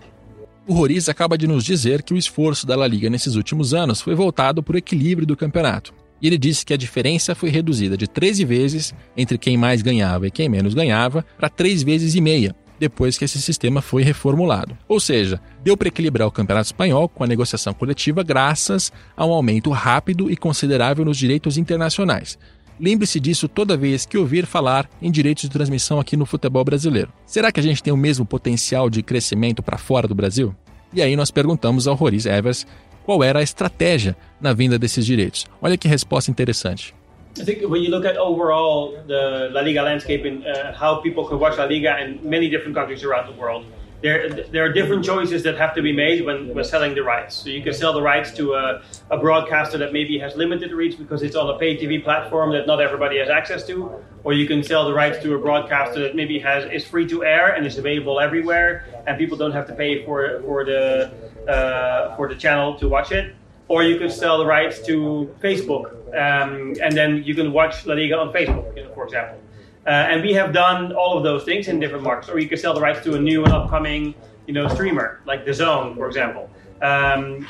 O 0.69 0.75
Roriz 0.75 1.09
acaba 1.09 1.39
de 1.39 1.47
nos 1.47 1.65
dizer 1.65 2.03
que 2.03 2.13
o 2.13 2.19
esforço 2.19 2.67
da 2.67 2.77
La 2.77 2.87
Liga 2.87 3.09
nesses 3.09 3.37
últimos 3.37 3.73
anos 3.73 4.03
foi 4.03 4.15
voltado 4.15 4.63
para 4.63 4.75
o 4.75 4.79
equilíbrio 4.79 5.27
do 5.27 5.35
campeonato. 5.35 5.95
E 6.23 6.27
ele 6.29 6.39
disse 6.39 6.65
que 6.65 6.73
a 6.73 6.77
diferença 6.77 7.35
foi 7.35 7.51
reduzida 7.51 7.97
de 7.97 8.07
13 8.07 8.45
vezes 8.45 8.95
entre 9.17 9.37
quem 9.37 9.57
mais 9.57 9.83
ganhava 9.83 10.29
e 10.29 10.31
quem 10.31 10.49
menos 10.49 10.73
ganhava 10.73 11.27
para 11.37 11.49
3 11.49 11.83
vezes 11.83 12.15
e 12.15 12.21
meia, 12.21 12.55
depois 12.79 13.19
que 13.19 13.25
esse 13.25 13.43
sistema 13.43 13.83
foi 13.83 14.05
reformulado. 14.05 14.79
Ou 14.87 15.01
seja, 15.01 15.41
deu 15.65 15.77
para 15.77 15.89
equilibrar 15.89 16.29
o 16.29 16.33
campeonato 16.33 16.67
espanhol 16.67 17.09
com 17.09 17.25
a 17.25 17.27
negociação 17.27 17.75
coletiva 17.75 18.23
graças 18.23 18.93
a 19.17 19.27
um 19.27 19.33
aumento 19.33 19.71
rápido 19.71 20.31
e 20.31 20.37
considerável 20.37 21.05
nos 21.05 21.19
direitos 21.19 21.59
internacionais. 21.59 22.39
Lembre-se 22.79 23.21
disso 23.21 23.49
toda 23.49 23.77
vez 23.77 24.07
que 24.07 24.17
ouvir 24.17 24.47
falar 24.47 24.89
em 25.01 25.11
direitos 25.11 25.43
de 25.43 25.51
transmissão 25.51 26.01
aqui 26.01 26.17
no 26.17 26.25
futebol 26.25 26.65
brasileiro. 26.65 27.13
Será 27.27 27.53
que 27.53 27.61
a 27.61 27.63
gente 27.63 27.83
tem 27.83 27.93
o 27.93 27.97
mesmo 27.97 28.25
potencial 28.25 28.89
de 28.89 29.03
crescimento 29.03 29.63
para 29.63 29.77
fora 29.77 30.09
do 30.09 30.15
Brasil? 30.15 30.55
E 30.93 31.01
aí 31.01 31.17
nós 31.17 31.31
perguntamos 31.31 31.87
ao 31.87 31.95
Roriz 31.95 32.27
Evers 32.27 32.67
qual 33.05 33.23
era 33.23 33.41
a 33.41 33.43
estratégia 33.43 34.17
na 34.41 34.53
vinda 34.53 34.79
desses 34.79 35.07
direitos. 35.07 35.47
Olha 35.61 35.77
que 35.77 35.89
resposta 35.89 36.31
interessante. 36.31 36.95
I 37.39 37.45
think 37.45 37.63
when 37.63 37.83
you 37.83 37.91
look 37.91 38.05
at 38.05 38.17
overall 38.19 38.93
the 39.07 39.49
La 39.53 39.63
Liga 39.63 39.83
landscape 39.83 40.27
and 40.27 40.45
uh, 40.47 40.73
how 40.75 40.97
people 40.97 41.27
can 41.27 41.39
watch 41.39 41.57
La 41.57 41.65
Liga 41.65 41.99
in 41.99 42.21
many 42.23 42.49
different 42.51 42.75
countries 42.75 43.03
around 43.03 43.27
the 43.27 43.41
world, 43.41 43.65
there 44.03 44.29
there 44.51 44.65
are 44.65 44.73
different 44.73 45.05
choices 45.05 45.43
that 45.45 45.57
have 45.57 45.75
to 45.75 45.83
be 45.83 45.93
made 45.93 46.27
when, 46.27 46.53
when 46.55 46.65
selling 46.65 46.95
the 46.95 47.03
rights. 47.03 47.37
So 47.37 47.49
you 47.49 47.63
can 47.63 47.73
sell 47.73 47.95
the 47.95 48.03
rights 48.03 48.33
to 48.33 48.53
a, 48.55 48.83
a 49.11 49.17
broadcaster 49.17 49.79
that 49.79 49.93
maybe 49.93 50.19
has 50.19 50.37
limited 50.37 50.73
reach 50.73 50.99
because 50.99 51.23
it's 51.23 51.37
on 51.37 51.49
a 51.49 51.59
pay 51.59 51.77
TV 51.77 52.03
platform 52.03 52.53
that 52.53 52.67
not 52.67 52.83
everybody 52.83 53.19
has 53.19 53.31
access 53.31 53.65
to, 53.69 53.91
or 54.25 54.35
you 54.35 54.47
can 54.47 54.63
sell 54.63 54.85
the 54.85 54.93
rights 54.93 55.23
to 55.23 55.35
a 55.35 55.39
broadcaster 55.39 56.01
that 56.01 56.15
maybe 56.15 56.39
has 56.39 56.71
is 56.71 56.85
free 56.85 57.07
to 57.09 57.25
air 57.25 57.55
and 57.55 57.65
is 57.65 57.79
available 57.79 58.21
everywhere, 58.21 58.85
and 59.07 59.17
people 59.17 59.39
don't 59.39 59.53
have 59.53 59.67
to 59.69 59.75
pay 59.75 60.05
for 60.05 60.43
for 60.43 60.65
the 60.65 61.11
uh, 61.49 62.17
for 62.17 62.29
the 62.29 62.35
channel 62.35 62.79
to 62.79 62.89
watch 62.89 63.13
it. 63.13 63.35
Or 63.69 63.83
you 63.83 63.99
could 63.99 64.13
sell 64.13 64.37
the 64.39 64.45
rights 64.45 64.85
to 64.87 65.35
Facebook, 65.41 65.95
um, 66.15 66.75
and 66.83 66.95
then 66.95 67.23
you 67.25 67.35
can 67.35 67.53
watch 67.53 67.87
La 67.87 67.95
Liga 67.95 68.19
on 68.19 68.33
Facebook, 68.33 68.77
you 68.77 68.85
know, 68.85 68.93
for 68.93 69.05
example. 69.05 69.39
Uh, 69.87 69.91
and 69.91 70.23
we 70.23 70.33
have 70.35 70.53
done 70.53 70.93
all 70.93 71.17
of 71.17 71.25
those 71.25 71.45
things 71.45 71.69
in 71.69 71.81
different 71.81 72.05
markets. 72.05 72.29
Or 72.29 72.39
you 72.39 72.49
can 72.49 72.59
sell 72.59 72.75
the 72.75 72.81
rights 72.81 73.03
to 73.05 73.15
a 73.15 73.21
new 73.21 73.45
and 73.45 73.53
upcoming, 73.53 74.15
you 74.47 74.55
know, 74.55 74.69
streamer 74.69 75.21
like 75.25 75.45
The 75.45 75.55
Zone, 75.55 75.95
for 75.97 76.07
example. 76.07 76.51
Um, 76.83 77.47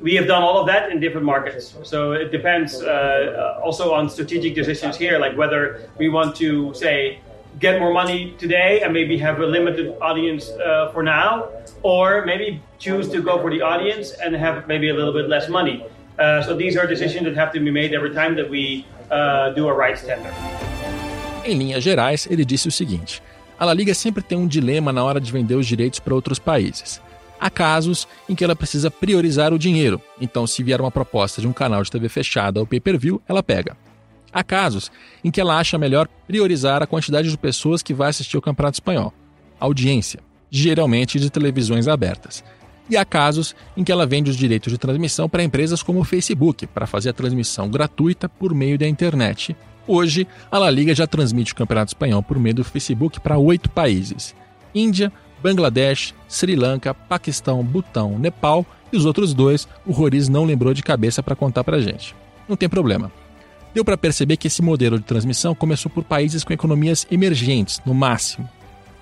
we 0.00 0.14
have 0.14 0.26
done 0.26 0.42
all 0.42 0.58
of 0.58 0.66
that 0.68 0.90
in 0.90 1.00
different 1.00 1.26
markets. 1.26 1.74
So 1.82 2.12
it 2.12 2.30
depends 2.30 2.80
uh, 2.80 3.60
also 3.62 3.92
on 3.92 4.08
strategic 4.08 4.54
decisions 4.54 4.96
here, 4.96 5.18
like 5.18 5.36
whether 5.36 5.90
we 5.98 6.08
want 6.08 6.36
to 6.36 6.72
say 6.74 7.20
get 7.58 7.80
more 7.80 7.92
money 7.92 8.34
today 8.38 8.82
and 8.82 8.92
maybe 8.92 9.16
have 9.18 9.40
a 9.40 9.46
limited 9.46 9.96
audience 10.00 10.50
uh, 10.50 10.90
for 10.92 11.02
now, 11.02 11.48
or 11.82 12.24
maybe 12.26 12.60
choose 12.78 13.08
to 13.08 13.22
go 13.22 13.40
for 13.40 13.50
the 13.50 13.62
audience 13.62 14.12
and 14.20 14.34
have 14.36 14.66
maybe 14.68 14.90
a 14.90 14.94
little 14.94 15.12
bit 15.12 15.28
less 15.28 15.48
money. 15.48 15.84
Uh, 16.18 16.42
so 16.42 16.54
these 16.54 16.76
are 16.76 16.86
decisions 16.86 17.24
that 17.24 17.36
have 17.36 17.52
to 17.52 17.60
be 17.60 17.70
made 17.70 17.94
every 17.94 18.12
time 18.12 18.36
that 18.36 18.48
we 18.48 18.86
uh, 19.10 19.50
do 19.50 19.68
a 19.68 19.72
rights 19.72 20.02
tender. 20.02 20.32
Em 21.44 21.56
linhas 21.56 21.82
gerais, 21.82 22.26
ele 22.30 22.44
disse 22.44 22.68
o 22.68 22.72
seguinte: 22.72 23.22
a 23.58 23.64
La 23.64 23.72
Liga 23.72 23.94
sempre 23.94 24.22
tem 24.22 24.36
um 24.36 24.46
dilema 24.46 24.92
na 24.92 25.04
hora 25.04 25.20
de 25.20 25.30
vender 25.30 25.54
os 25.54 25.66
direitos 25.66 26.00
para 26.00 26.14
outros 26.14 26.38
países. 26.38 27.00
Há 27.38 27.50
casos 27.50 28.08
em 28.28 28.34
que 28.34 28.42
ela 28.42 28.56
precisa 28.56 28.90
priorizar 28.90 29.52
o 29.52 29.58
dinheiro, 29.58 30.00
então, 30.18 30.46
se 30.46 30.62
vier 30.62 30.80
uma 30.80 30.90
proposta 30.90 31.40
de 31.40 31.46
um 31.46 31.52
canal 31.52 31.82
de 31.82 31.90
TV 31.90 32.08
fechada 32.08 32.60
ou 32.60 32.66
pay 32.66 32.80
per 32.80 32.98
view, 32.98 33.20
ela 33.28 33.42
pega. 33.42 33.76
Há 34.32 34.42
casos 34.42 34.90
em 35.24 35.30
que 35.30 35.40
ela 35.40 35.58
acha 35.58 35.78
melhor 35.78 36.08
priorizar 36.26 36.82
a 36.82 36.86
quantidade 36.86 37.30
de 37.30 37.38
pessoas 37.38 37.82
que 37.82 37.94
vai 37.94 38.10
assistir 38.10 38.36
ao 38.36 38.42
Campeonato 38.42 38.76
Espanhol, 38.76 39.12
audiência, 39.58 40.20
geralmente 40.50 41.18
de 41.18 41.30
televisões 41.30 41.88
abertas. 41.88 42.44
E 42.88 42.96
há 42.96 43.04
casos 43.04 43.54
em 43.76 43.82
que 43.82 43.90
ela 43.90 44.06
vende 44.06 44.30
os 44.30 44.36
direitos 44.36 44.72
de 44.72 44.78
transmissão 44.78 45.28
para 45.28 45.42
empresas 45.42 45.82
como 45.82 46.00
o 46.00 46.04
Facebook, 46.04 46.66
para 46.68 46.86
fazer 46.86 47.10
a 47.10 47.14
transmissão 47.14 47.68
gratuita 47.68 48.28
por 48.28 48.54
meio 48.54 48.78
da 48.78 48.86
internet. 48.86 49.56
Hoje, 49.88 50.26
a 50.50 50.58
La 50.58 50.70
Liga 50.70 50.94
já 50.94 51.06
transmite 51.06 51.52
o 51.52 51.56
Campeonato 51.56 51.90
Espanhol 51.90 52.22
por 52.22 52.38
meio 52.38 52.54
do 52.54 52.64
Facebook 52.64 53.20
para 53.20 53.38
oito 53.38 53.70
países: 53.70 54.34
Índia, 54.74 55.12
Bangladesh, 55.42 56.14
Sri 56.28 56.54
Lanka, 56.54 56.94
Paquistão, 56.94 57.62
Butão, 57.62 58.18
Nepal 58.18 58.64
e 58.92 58.96
os 58.96 59.04
outros 59.04 59.34
dois 59.34 59.68
o 59.84 59.92
Roriz 59.92 60.28
não 60.28 60.44
lembrou 60.44 60.72
de 60.72 60.82
cabeça 60.82 61.22
para 61.22 61.36
contar 61.36 61.64
para 61.64 61.80
gente. 61.80 62.14
Não 62.48 62.56
tem 62.56 62.68
problema. 62.68 63.10
Deu 63.76 63.84
para 63.84 63.98
perceber 63.98 64.38
que 64.38 64.46
esse 64.46 64.62
modelo 64.62 64.98
de 64.98 65.04
transmissão 65.04 65.54
começou 65.54 65.90
por 65.90 66.02
países 66.02 66.42
com 66.42 66.50
economias 66.50 67.06
emergentes, 67.10 67.78
no 67.84 67.92
máximo. 67.92 68.48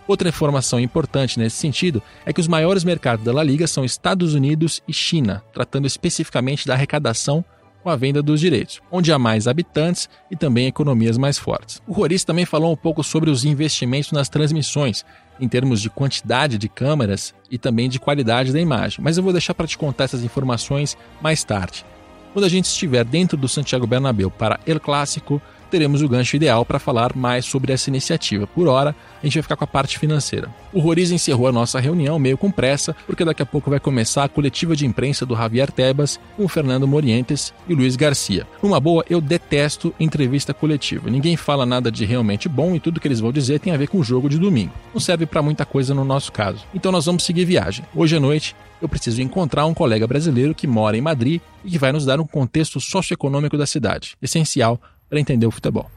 Outra 0.05 0.29
informação 0.29 0.81
importante 0.81 1.39
nesse 1.39 1.59
sentido 1.59 2.03
é 2.27 2.33
que 2.33 2.41
os 2.41 2.49
maiores 2.49 2.83
mercados 2.83 3.25
da 3.25 3.33
La 3.33 3.45
Liga 3.45 3.69
são 3.69 3.85
Estados 3.85 4.35
Unidos 4.35 4.83
e 4.89 4.93
China, 4.93 5.45
tratando 5.53 5.87
especificamente 5.87 6.67
da 6.67 6.75
arrecadação 6.75 7.45
com 7.85 7.89
a 7.89 7.95
venda 7.95 8.21
dos 8.21 8.41
direitos, 8.41 8.81
onde 8.91 9.13
há 9.13 9.19
mais 9.19 9.47
habitantes 9.47 10.09
e 10.29 10.35
também 10.35 10.67
economias 10.67 11.17
mais 11.17 11.39
fortes. 11.39 11.81
O 11.87 11.93
Roriz 11.93 12.25
também 12.25 12.45
falou 12.45 12.73
um 12.73 12.77
pouco 12.77 13.05
sobre 13.05 13.31
os 13.31 13.45
investimentos 13.45 14.11
nas 14.11 14.29
transmissões, 14.29 15.05
em 15.39 15.47
termos 15.47 15.81
de 15.81 15.89
quantidade 15.89 16.59
de 16.59 16.69
câmeras 16.69 17.33
e 17.49 17.59
também 17.59 17.89
de 17.89 18.01
qualidade 18.01 18.53
da 18.53 18.61
imagem, 18.61 19.05
mas 19.05 19.17
eu 19.17 19.23
vou 19.23 19.33
deixar 19.33 19.55
para 19.55 19.69
te 19.69 19.79
contar 19.79 20.03
essas 20.03 20.25
informações 20.25 20.99
mais 21.23 21.45
tarde. 21.45 21.87
Quando 22.35 22.47
a 22.47 22.49
gente 22.49 22.65
estiver 22.65 23.05
dentro 23.05 23.37
do 23.37 23.47
Santiago 23.47 23.87
Bernabéu 23.87 24.29
para 24.29 24.59
El 24.67 24.81
Clássico, 24.81 25.41
teremos 25.75 26.03
o 26.03 26.09
gancho 26.09 26.37
ideal 26.37 26.65
para 26.65 26.79
falar 26.79 27.17
mais 27.17 27.45
sobre 27.45 27.73
essa 27.73 27.91
iniciativa. 27.91 28.47
Por 28.47 28.69
hora, 28.69 28.95
a 29.21 29.27
gente 29.27 29.35
vai 29.35 29.43
ficar 29.43 29.57
com 29.57 29.65
a 29.65 29.67
parte 29.67 29.99
financeira. 29.99 30.49
O 30.73 30.79
Roriz 30.79 31.11
encerrou 31.11 31.49
a 31.49 31.53
nossa 31.53 31.81
reunião 31.81 32.17
meio 32.17 32.39
com 32.39 32.49
pressa, 32.49 32.95
porque 33.07 33.25
daqui 33.25 33.43
a 33.43 33.47
pouco 33.47 33.71
vai 33.71 33.81
começar 33.81 34.23
a 34.23 34.29
coletiva 34.29 34.77
de 34.77 34.87
imprensa 34.87 35.27
do 35.27 35.35
Javier 35.35 35.73
Tebas 35.73 36.21
com 36.37 36.47
Fernando 36.47 36.87
Morientes 36.87 37.53
e 37.69 37.75
Luiz 37.75 37.97
Garcia. 37.97 38.47
Uma 38.63 38.79
boa, 38.79 39.05
eu 39.11 39.21
detesto 39.21 39.93
entrevista 39.99 40.55
coletiva. 40.55 41.11
Ninguém 41.11 41.37
fala 41.37 41.67
nada 41.67 41.91
de 41.91 42.05
realmente 42.05 42.49
bom 42.49 42.77
e 42.77 42.79
tudo 42.79 43.01
que 43.01 43.09
eles 43.09 43.19
vão 43.19 43.33
dizer 43.33 43.59
tem 43.59 43.73
a 43.73 43.77
ver 43.77 43.89
com 43.89 43.99
o 43.99 44.05
jogo 44.05 44.29
de 44.29 44.39
domingo. 44.39 44.75
Não 44.93 45.01
serve 45.01 45.27
para 45.27 45.43
muita 45.43 45.67
coisa 45.67 45.93
no 45.93 46.05
nosso 46.05 46.31
caso. 46.31 46.65
Então 46.73 46.93
nós 46.93 47.07
vamos 47.07 47.25
seguir 47.25 47.45
viagem. 47.45 47.85
Hoje 47.93 48.17
à 48.17 48.21
noite 48.21 48.55
eu 48.81 48.89
preciso 48.89 49.23
encontrar 49.23 49.67
um 49.67 49.75
colega 49.75 50.07
brasileiro 50.07 50.55
que 50.55 50.67
mora 50.67 50.97
em 50.97 51.01
Madrid 51.01 51.41
e 51.65 51.71
que 51.71 51.79
vai 51.79 51.91
nos 51.91 52.05
dar 52.05 52.21
um 52.21 52.27
contexto 52.27 52.81
socioeconômico 52.81 53.57
da 53.57 53.67
cidade, 53.67 54.15
essencial 54.21 54.79
para 55.09 55.21
entender 55.21 55.47
o 55.47 55.51
futebol. 55.51 55.91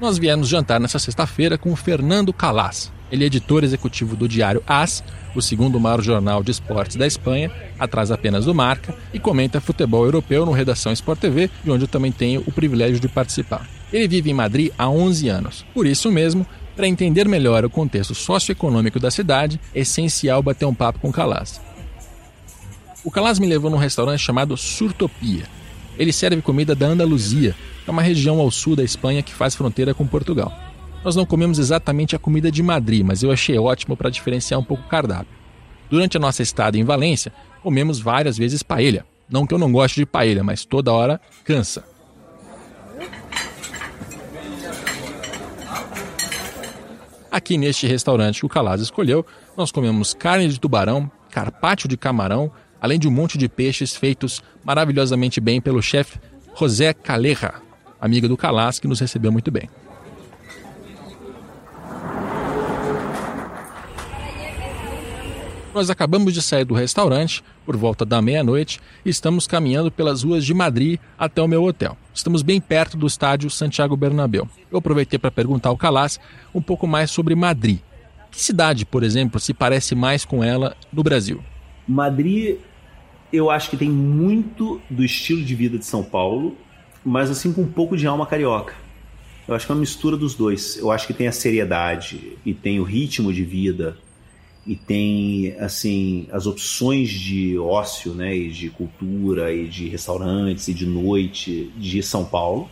Nós 0.00 0.18
viemos 0.18 0.48
jantar 0.48 0.78
nessa 0.78 0.98
sexta-feira 0.98 1.56
com 1.56 1.72
o 1.72 1.76
Fernando 1.76 2.32
Calas. 2.32 2.92
Ele 3.10 3.24
é 3.24 3.26
editor 3.28 3.64
executivo 3.64 4.14
do 4.14 4.28
diário 4.28 4.62
AS, 4.66 5.02
o 5.34 5.40
segundo 5.40 5.80
maior 5.80 6.02
jornal 6.02 6.42
de 6.42 6.50
esportes 6.50 6.96
da 6.96 7.06
Espanha, 7.06 7.50
atrás 7.78 8.10
apenas 8.10 8.44
do 8.44 8.54
Marca, 8.54 8.94
e 9.12 9.18
comenta 9.18 9.60
futebol 9.60 10.04
europeu 10.04 10.44
no 10.44 10.52
Redação 10.52 10.92
Sport 10.92 11.20
TV, 11.20 11.50
de 11.64 11.70
onde 11.70 11.84
eu 11.84 11.88
também 11.88 12.12
tenho 12.12 12.42
o 12.46 12.52
privilégio 12.52 13.00
de 13.00 13.08
participar. 13.08 13.66
Ele 13.92 14.08
vive 14.08 14.30
em 14.30 14.34
Madrid 14.34 14.70
há 14.76 14.88
11 14.88 15.28
anos. 15.28 15.64
Por 15.72 15.86
isso 15.86 16.10
mesmo, 16.10 16.46
para 16.74 16.88
entender 16.88 17.26
melhor 17.26 17.64
o 17.64 17.70
contexto 17.70 18.14
socioeconômico 18.14 19.00
da 19.00 19.10
cidade, 19.10 19.60
é 19.74 19.80
essencial 19.80 20.42
bater 20.42 20.66
um 20.66 20.74
papo 20.74 20.98
com 20.98 21.12
Calas. 21.12 21.60
O 23.06 23.10
Calas 23.12 23.38
me 23.38 23.46
levou 23.46 23.70
num 23.70 23.76
restaurante 23.76 24.18
chamado 24.18 24.56
Surtopia. 24.56 25.44
Ele 25.96 26.12
serve 26.12 26.42
comida 26.42 26.74
da 26.74 26.86
Andaluzia, 26.86 27.54
que 27.84 27.88
é 27.88 27.92
uma 27.92 28.02
região 28.02 28.40
ao 28.40 28.50
sul 28.50 28.74
da 28.74 28.82
Espanha 28.82 29.22
que 29.22 29.32
faz 29.32 29.54
fronteira 29.54 29.94
com 29.94 30.04
Portugal. 30.04 30.52
Nós 31.04 31.14
não 31.14 31.24
comemos 31.24 31.60
exatamente 31.60 32.16
a 32.16 32.18
comida 32.18 32.50
de 32.50 32.64
Madrid, 32.64 33.06
mas 33.06 33.22
eu 33.22 33.30
achei 33.30 33.56
ótimo 33.56 33.96
para 33.96 34.10
diferenciar 34.10 34.58
um 34.58 34.64
pouco 34.64 34.82
o 34.82 34.88
cardápio. 34.88 35.32
Durante 35.88 36.16
a 36.16 36.20
nossa 36.20 36.42
estada 36.42 36.76
em 36.76 36.82
Valência, 36.82 37.32
comemos 37.62 38.00
várias 38.00 38.36
vezes 38.36 38.60
paella. 38.64 39.06
Não 39.30 39.46
que 39.46 39.54
eu 39.54 39.58
não 39.58 39.70
goste 39.70 40.00
de 40.00 40.04
paella, 40.04 40.42
mas 40.42 40.64
toda 40.64 40.92
hora 40.92 41.20
cansa. 41.44 41.84
Aqui 47.30 47.56
neste 47.56 47.86
restaurante 47.86 48.40
que 48.40 48.46
o 48.46 48.48
Calas 48.48 48.80
escolheu, 48.80 49.24
nós 49.56 49.70
comemos 49.70 50.12
carne 50.12 50.48
de 50.48 50.58
tubarão, 50.58 51.08
carpaccio 51.30 51.88
de 51.88 51.96
camarão, 51.96 52.50
além 52.80 52.98
de 52.98 53.08
um 53.08 53.10
monte 53.10 53.38
de 53.38 53.48
peixes 53.48 53.96
feitos 53.96 54.42
maravilhosamente 54.64 55.40
bem 55.40 55.60
pelo 55.60 55.82
chefe 55.82 56.18
José 56.58 56.92
Caleja, 56.94 57.54
amiga 58.00 58.26
do 58.26 58.36
Calas, 58.36 58.78
que 58.78 58.88
nos 58.88 59.00
recebeu 59.00 59.30
muito 59.30 59.50
bem. 59.50 59.68
Nós 65.76 65.90
acabamos 65.90 66.32
de 66.32 66.40
sair 66.40 66.64
do 66.64 66.72
restaurante 66.72 67.44
por 67.66 67.76
volta 67.76 68.02
da 68.02 68.22
meia-noite 68.22 68.80
e 69.04 69.10
estamos 69.10 69.46
caminhando 69.46 69.90
pelas 69.90 70.22
ruas 70.22 70.42
de 70.42 70.54
Madrid 70.54 70.98
até 71.18 71.42
o 71.42 71.46
meu 71.46 71.62
hotel. 71.64 71.98
Estamos 72.14 72.40
bem 72.40 72.58
perto 72.58 72.96
do 72.96 73.06
estádio 73.06 73.50
Santiago 73.50 73.94
Bernabéu. 73.94 74.48
Eu 74.72 74.78
aproveitei 74.78 75.18
para 75.18 75.30
perguntar 75.30 75.68
ao 75.68 75.76
Calas 75.76 76.18
um 76.54 76.62
pouco 76.62 76.86
mais 76.86 77.10
sobre 77.10 77.34
Madrid. 77.34 77.80
Que 78.30 78.40
cidade, 78.40 78.86
por 78.86 79.02
exemplo, 79.02 79.38
se 79.38 79.52
parece 79.52 79.94
mais 79.94 80.24
com 80.24 80.42
ela 80.42 80.74
no 80.90 81.02
Brasil? 81.02 81.44
Madrid, 81.86 82.58
eu 83.32 83.50
acho 83.50 83.70
que 83.70 83.76
tem 83.76 83.90
muito 83.90 84.80
do 84.90 85.04
estilo 85.04 85.44
de 85.44 85.54
vida 85.54 85.78
de 85.78 85.84
São 85.84 86.02
Paulo, 86.02 86.56
mas 87.04 87.30
assim 87.30 87.52
com 87.52 87.62
um 87.62 87.70
pouco 87.70 87.96
de 87.96 88.06
alma 88.06 88.26
carioca. 88.26 88.74
Eu 89.46 89.54
acho 89.54 89.64
que 89.64 89.72
é 89.72 89.74
uma 89.74 89.80
mistura 89.80 90.16
dos 90.16 90.34
dois. 90.34 90.76
Eu 90.76 90.90
acho 90.90 91.06
que 91.06 91.14
tem 91.14 91.28
a 91.28 91.32
seriedade 91.32 92.36
e 92.44 92.52
tem 92.52 92.80
o 92.80 92.82
ritmo 92.82 93.32
de 93.32 93.44
vida 93.44 93.96
e 94.66 94.74
tem 94.74 95.54
assim 95.60 96.26
as 96.32 96.46
opções 96.46 97.08
de 97.08 97.56
ócio, 97.56 98.12
né, 98.12 98.36
e 98.36 98.50
de 98.50 98.68
cultura 98.68 99.52
e 99.52 99.68
de 99.68 99.88
restaurantes 99.88 100.66
e 100.66 100.74
de 100.74 100.84
noite 100.84 101.70
de 101.76 102.02
São 102.02 102.24
Paulo, 102.24 102.68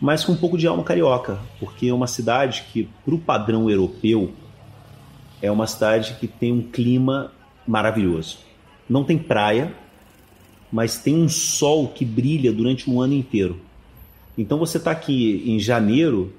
mas 0.00 0.24
com 0.24 0.32
um 0.32 0.36
pouco 0.36 0.58
de 0.58 0.66
alma 0.66 0.82
carioca, 0.82 1.38
porque 1.60 1.86
é 1.86 1.94
uma 1.94 2.08
cidade 2.08 2.64
que 2.72 2.88
para 3.04 3.14
o 3.14 3.18
padrão 3.18 3.70
europeu 3.70 4.34
é 5.40 5.50
uma 5.50 5.66
cidade 5.66 6.16
que 6.18 6.26
tem 6.26 6.52
um 6.52 6.62
clima 6.62 7.30
maravilhoso. 7.66 8.38
não 8.88 9.02
tem 9.04 9.18
praia, 9.18 9.72
mas 10.70 10.98
tem 10.98 11.16
um 11.16 11.28
sol 11.28 11.88
que 11.88 12.04
brilha 12.04 12.52
durante 12.52 12.88
um 12.90 13.00
ano 13.00 13.14
inteiro. 13.14 13.60
Então 14.36 14.58
você 14.58 14.78
está 14.78 14.90
aqui 14.90 15.42
em 15.46 15.58
janeiro, 15.58 16.32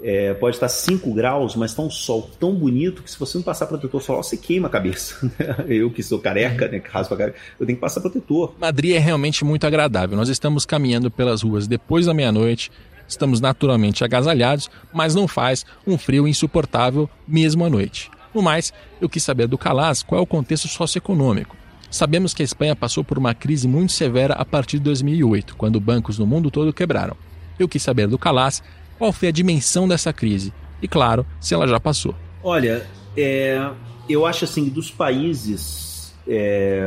é, 0.00 0.34
pode 0.34 0.56
estar 0.56 0.68
5 0.68 1.12
graus, 1.12 1.56
mas 1.56 1.70
está 1.70 1.82
um 1.82 1.90
sol 1.90 2.30
tão 2.38 2.54
bonito 2.54 3.02
que 3.02 3.10
se 3.10 3.18
você 3.18 3.38
não 3.38 3.42
passar 3.42 3.66
protetor 3.66 4.00
solar, 4.02 4.22
você 4.22 4.36
queima 4.36 4.68
a 4.68 4.70
cabeça. 4.70 5.30
eu 5.68 5.90
que 5.90 6.02
sou 6.02 6.18
careca, 6.18 6.68
né, 6.68 6.78
que 6.78 6.88
raspa 6.88 7.14
a 7.14 7.18
cabeça, 7.18 7.38
eu 7.58 7.66
tenho 7.66 7.76
que 7.76 7.80
passar 7.80 8.00
protetor. 8.00 8.54
Madrid 8.58 8.94
é 8.94 8.98
realmente 8.98 9.44
muito 9.44 9.66
agradável. 9.66 10.16
Nós 10.16 10.28
estamos 10.28 10.64
caminhando 10.64 11.10
pelas 11.10 11.42
ruas 11.42 11.66
depois 11.66 12.06
da 12.06 12.14
meia-noite, 12.14 12.70
estamos 13.08 13.40
naturalmente 13.40 14.04
agasalhados, 14.04 14.70
mas 14.92 15.14
não 15.14 15.26
faz 15.26 15.64
um 15.86 15.96
frio 15.96 16.28
insuportável 16.28 17.08
mesmo 17.26 17.64
à 17.64 17.70
noite. 17.70 18.10
No 18.36 18.42
mais, 18.42 18.70
eu 19.00 19.08
quis 19.08 19.22
saber 19.22 19.46
do 19.46 19.56
Calas 19.56 20.02
qual 20.02 20.18
é 20.18 20.22
o 20.22 20.26
contexto 20.26 20.68
socioeconômico. 20.68 21.56
Sabemos 21.90 22.34
que 22.34 22.42
a 22.42 22.44
Espanha 22.44 22.76
passou 22.76 23.02
por 23.02 23.16
uma 23.16 23.32
crise 23.32 23.66
muito 23.66 23.92
severa 23.92 24.34
a 24.34 24.44
partir 24.44 24.76
de 24.76 24.84
2008, 24.84 25.56
quando 25.56 25.80
bancos 25.80 26.18
no 26.18 26.26
mundo 26.26 26.50
todo 26.50 26.70
quebraram. 26.70 27.16
Eu 27.58 27.66
quis 27.66 27.82
saber 27.82 28.06
do 28.06 28.18
Calas 28.18 28.62
qual 28.98 29.10
foi 29.10 29.28
a 29.28 29.32
dimensão 29.32 29.88
dessa 29.88 30.12
crise 30.12 30.52
e, 30.82 30.86
claro, 30.86 31.24
se 31.40 31.54
ela 31.54 31.66
já 31.66 31.80
passou. 31.80 32.14
Olha, 32.44 32.86
é, 33.16 33.70
eu 34.06 34.26
acho 34.26 34.44
assim, 34.44 34.68
dos 34.68 34.90
países 34.90 36.14
é, 36.28 36.84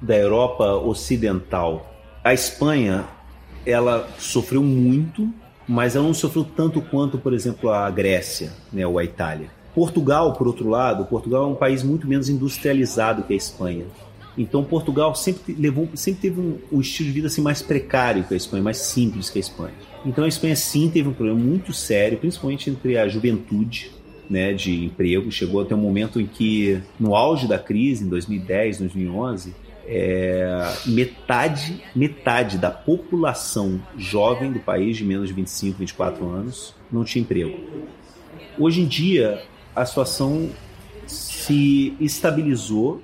da 0.00 0.16
Europa 0.16 0.76
Ocidental, 0.76 1.94
a 2.24 2.32
Espanha 2.32 3.04
ela 3.66 4.08
sofreu 4.18 4.62
muito, 4.62 5.28
mas 5.68 5.94
ela 5.94 6.06
não 6.06 6.14
sofreu 6.14 6.42
tanto 6.42 6.80
quanto, 6.80 7.18
por 7.18 7.34
exemplo, 7.34 7.68
a 7.68 7.90
Grécia 7.90 8.50
né, 8.72 8.86
ou 8.86 8.98
a 8.98 9.04
Itália. 9.04 9.50
Portugal, 9.74 10.32
por 10.34 10.46
outro 10.46 10.68
lado, 10.68 11.04
Portugal 11.04 11.44
é 11.44 11.46
um 11.48 11.54
país 11.54 11.82
muito 11.82 12.06
menos 12.06 12.28
industrializado 12.28 13.24
que 13.24 13.32
a 13.32 13.36
Espanha. 13.36 13.86
Então 14.36 14.64
Portugal 14.64 15.14
sempre 15.14 15.54
levou, 15.54 15.88
sempre 15.94 16.22
teve 16.22 16.40
um, 16.40 16.58
um, 16.72 16.80
estilo 16.80 17.08
de 17.08 17.14
vida 17.14 17.26
assim 17.28 17.40
mais 17.40 17.62
precário 17.62 18.24
que 18.24 18.34
a 18.34 18.36
Espanha, 18.36 18.62
mais 18.62 18.78
simples 18.78 19.30
que 19.30 19.38
a 19.38 19.40
Espanha. 19.40 19.74
Então 20.04 20.24
a 20.24 20.28
Espanha 20.28 20.56
sim 20.56 20.90
teve 20.90 21.08
um 21.08 21.12
problema 21.12 21.38
muito 21.38 21.72
sério, 21.72 22.18
principalmente 22.18 22.68
entre 22.68 22.98
a 22.98 23.08
juventude, 23.08 23.92
né, 24.28 24.52
de 24.52 24.84
emprego. 24.84 25.30
Chegou 25.30 25.62
até 25.62 25.74
um 25.74 25.78
momento 25.78 26.20
em 26.20 26.26
que, 26.26 26.80
no 26.98 27.14
auge 27.14 27.46
da 27.46 27.58
crise, 27.58 28.04
em 28.04 28.08
2010, 28.08 28.78
2011, 28.78 29.54
é, 29.86 30.72
metade, 30.86 31.82
metade 31.94 32.58
da 32.58 32.70
população 32.70 33.80
jovem 33.96 34.50
do 34.50 34.58
país, 34.58 34.96
de 34.96 35.04
menos 35.04 35.28
de 35.28 35.34
25, 35.34 35.78
24 35.78 36.28
anos, 36.28 36.74
não 36.90 37.04
tinha 37.04 37.22
emprego. 37.22 37.56
Hoje 38.58 38.80
em 38.80 38.86
dia, 38.86 39.42
a 39.74 39.84
situação 39.84 40.50
se 41.06 41.94
estabilizou 42.00 43.02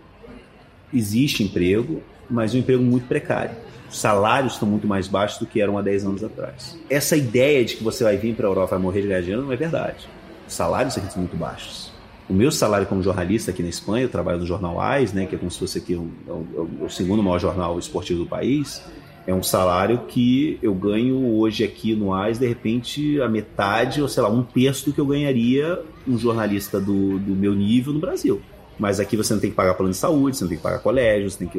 existe 0.92 1.42
emprego, 1.42 2.02
mas 2.28 2.54
um 2.54 2.58
emprego 2.58 2.82
muito 2.82 3.06
precário. 3.06 3.56
Os 3.88 3.98
salários 3.98 4.54
estão 4.54 4.68
muito 4.68 4.86
mais 4.86 5.08
baixos 5.08 5.38
do 5.38 5.46
que 5.46 5.60
eram 5.60 5.76
há 5.76 5.82
10 5.82 6.04
anos 6.04 6.24
atrás. 6.24 6.78
Essa 6.88 7.16
ideia 7.16 7.64
de 7.64 7.76
que 7.76 7.82
você 7.82 8.04
vai 8.04 8.16
vir 8.16 8.34
para 8.34 8.46
a 8.46 8.50
Europa 8.50 8.76
e 8.76 8.78
morrer 8.78 9.02
de 9.02 9.08
ganhar 9.08 9.20
dinheiro 9.20 9.42
não 9.42 9.52
é 9.52 9.56
verdade. 9.56 10.08
Os 10.46 10.54
salários 10.54 10.96
aqui 10.96 11.12
são 11.12 11.22
muito 11.22 11.36
baixos. 11.36 11.92
O 12.28 12.32
meu 12.32 12.52
salário 12.52 12.86
como 12.86 13.02
jornalista 13.02 13.50
aqui 13.50 13.62
na 13.62 13.68
Espanha, 13.68 14.04
eu 14.04 14.08
trabalho 14.08 14.38
no 14.38 14.46
jornal 14.46 14.80
AIS, 14.80 15.12
né, 15.12 15.26
que 15.26 15.34
é 15.34 15.38
como 15.38 15.50
se 15.50 15.58
fosse 15.58 15.78
aqui 15.78 15.96
um, 15.96 16.12
um, 16.28 16.32
um, 16.32 16.84
o 16.84 16.88
segundo 16.88 17.20
maior 17.22 17.40
jornal 17.40 17.76
esportivo 17.76 18.20
do 18.20 18.26
país, 18.26 18.80
é 19.26 19.34
um 19.34 19.42
salário 19.42 20.06
que 20.08 20.58
eu 20.62 20.74
ganho 20.74 21.36
hoje 21.36 21.62
aqui 21.62 21.94
no 21.94 22.12
AIS, 22.12 22.38
de 22.38 22.46
repente, 22.46 23.20
a 23.20 23.28
metade, 23.28 24.00
ou 24.00 24.08
sei 24.08 24.22
lá, 24.22 24.28
um 24.28 24.42
terço 24.42 24.86
do 24.86 24.92
que 24.92 25.00
eu 25.00 25.06
ganharia 25.06 25.80
um 26.06 26.18
jornalista 26.18 26.80
do, 26.80 27.18
do 27.18 27.34
meu 27.34 27.54
nível 27.54 27.92
no 27.92 28.00
Brasil. 28.00 28.40
Mas 28.78 28.98
aqui 28.98 29.16
você 29.16 29.34
não 29.34 29.40
tem 29.40 29.50
que 29.50 29.56
pagar 29.56 29.74
plano 29.74 29.92
de 29.92 29.98
saúde, 29.98 30.36
você 30.36 30.44
não 30.44 30.48
tem 30.48 30.56
que 30.56 30.62
pagar 30.62 30.78
colégio, 30.78 31.30
você 31.30 31.38
tem 31.38 31.48
que. 31.48 31.58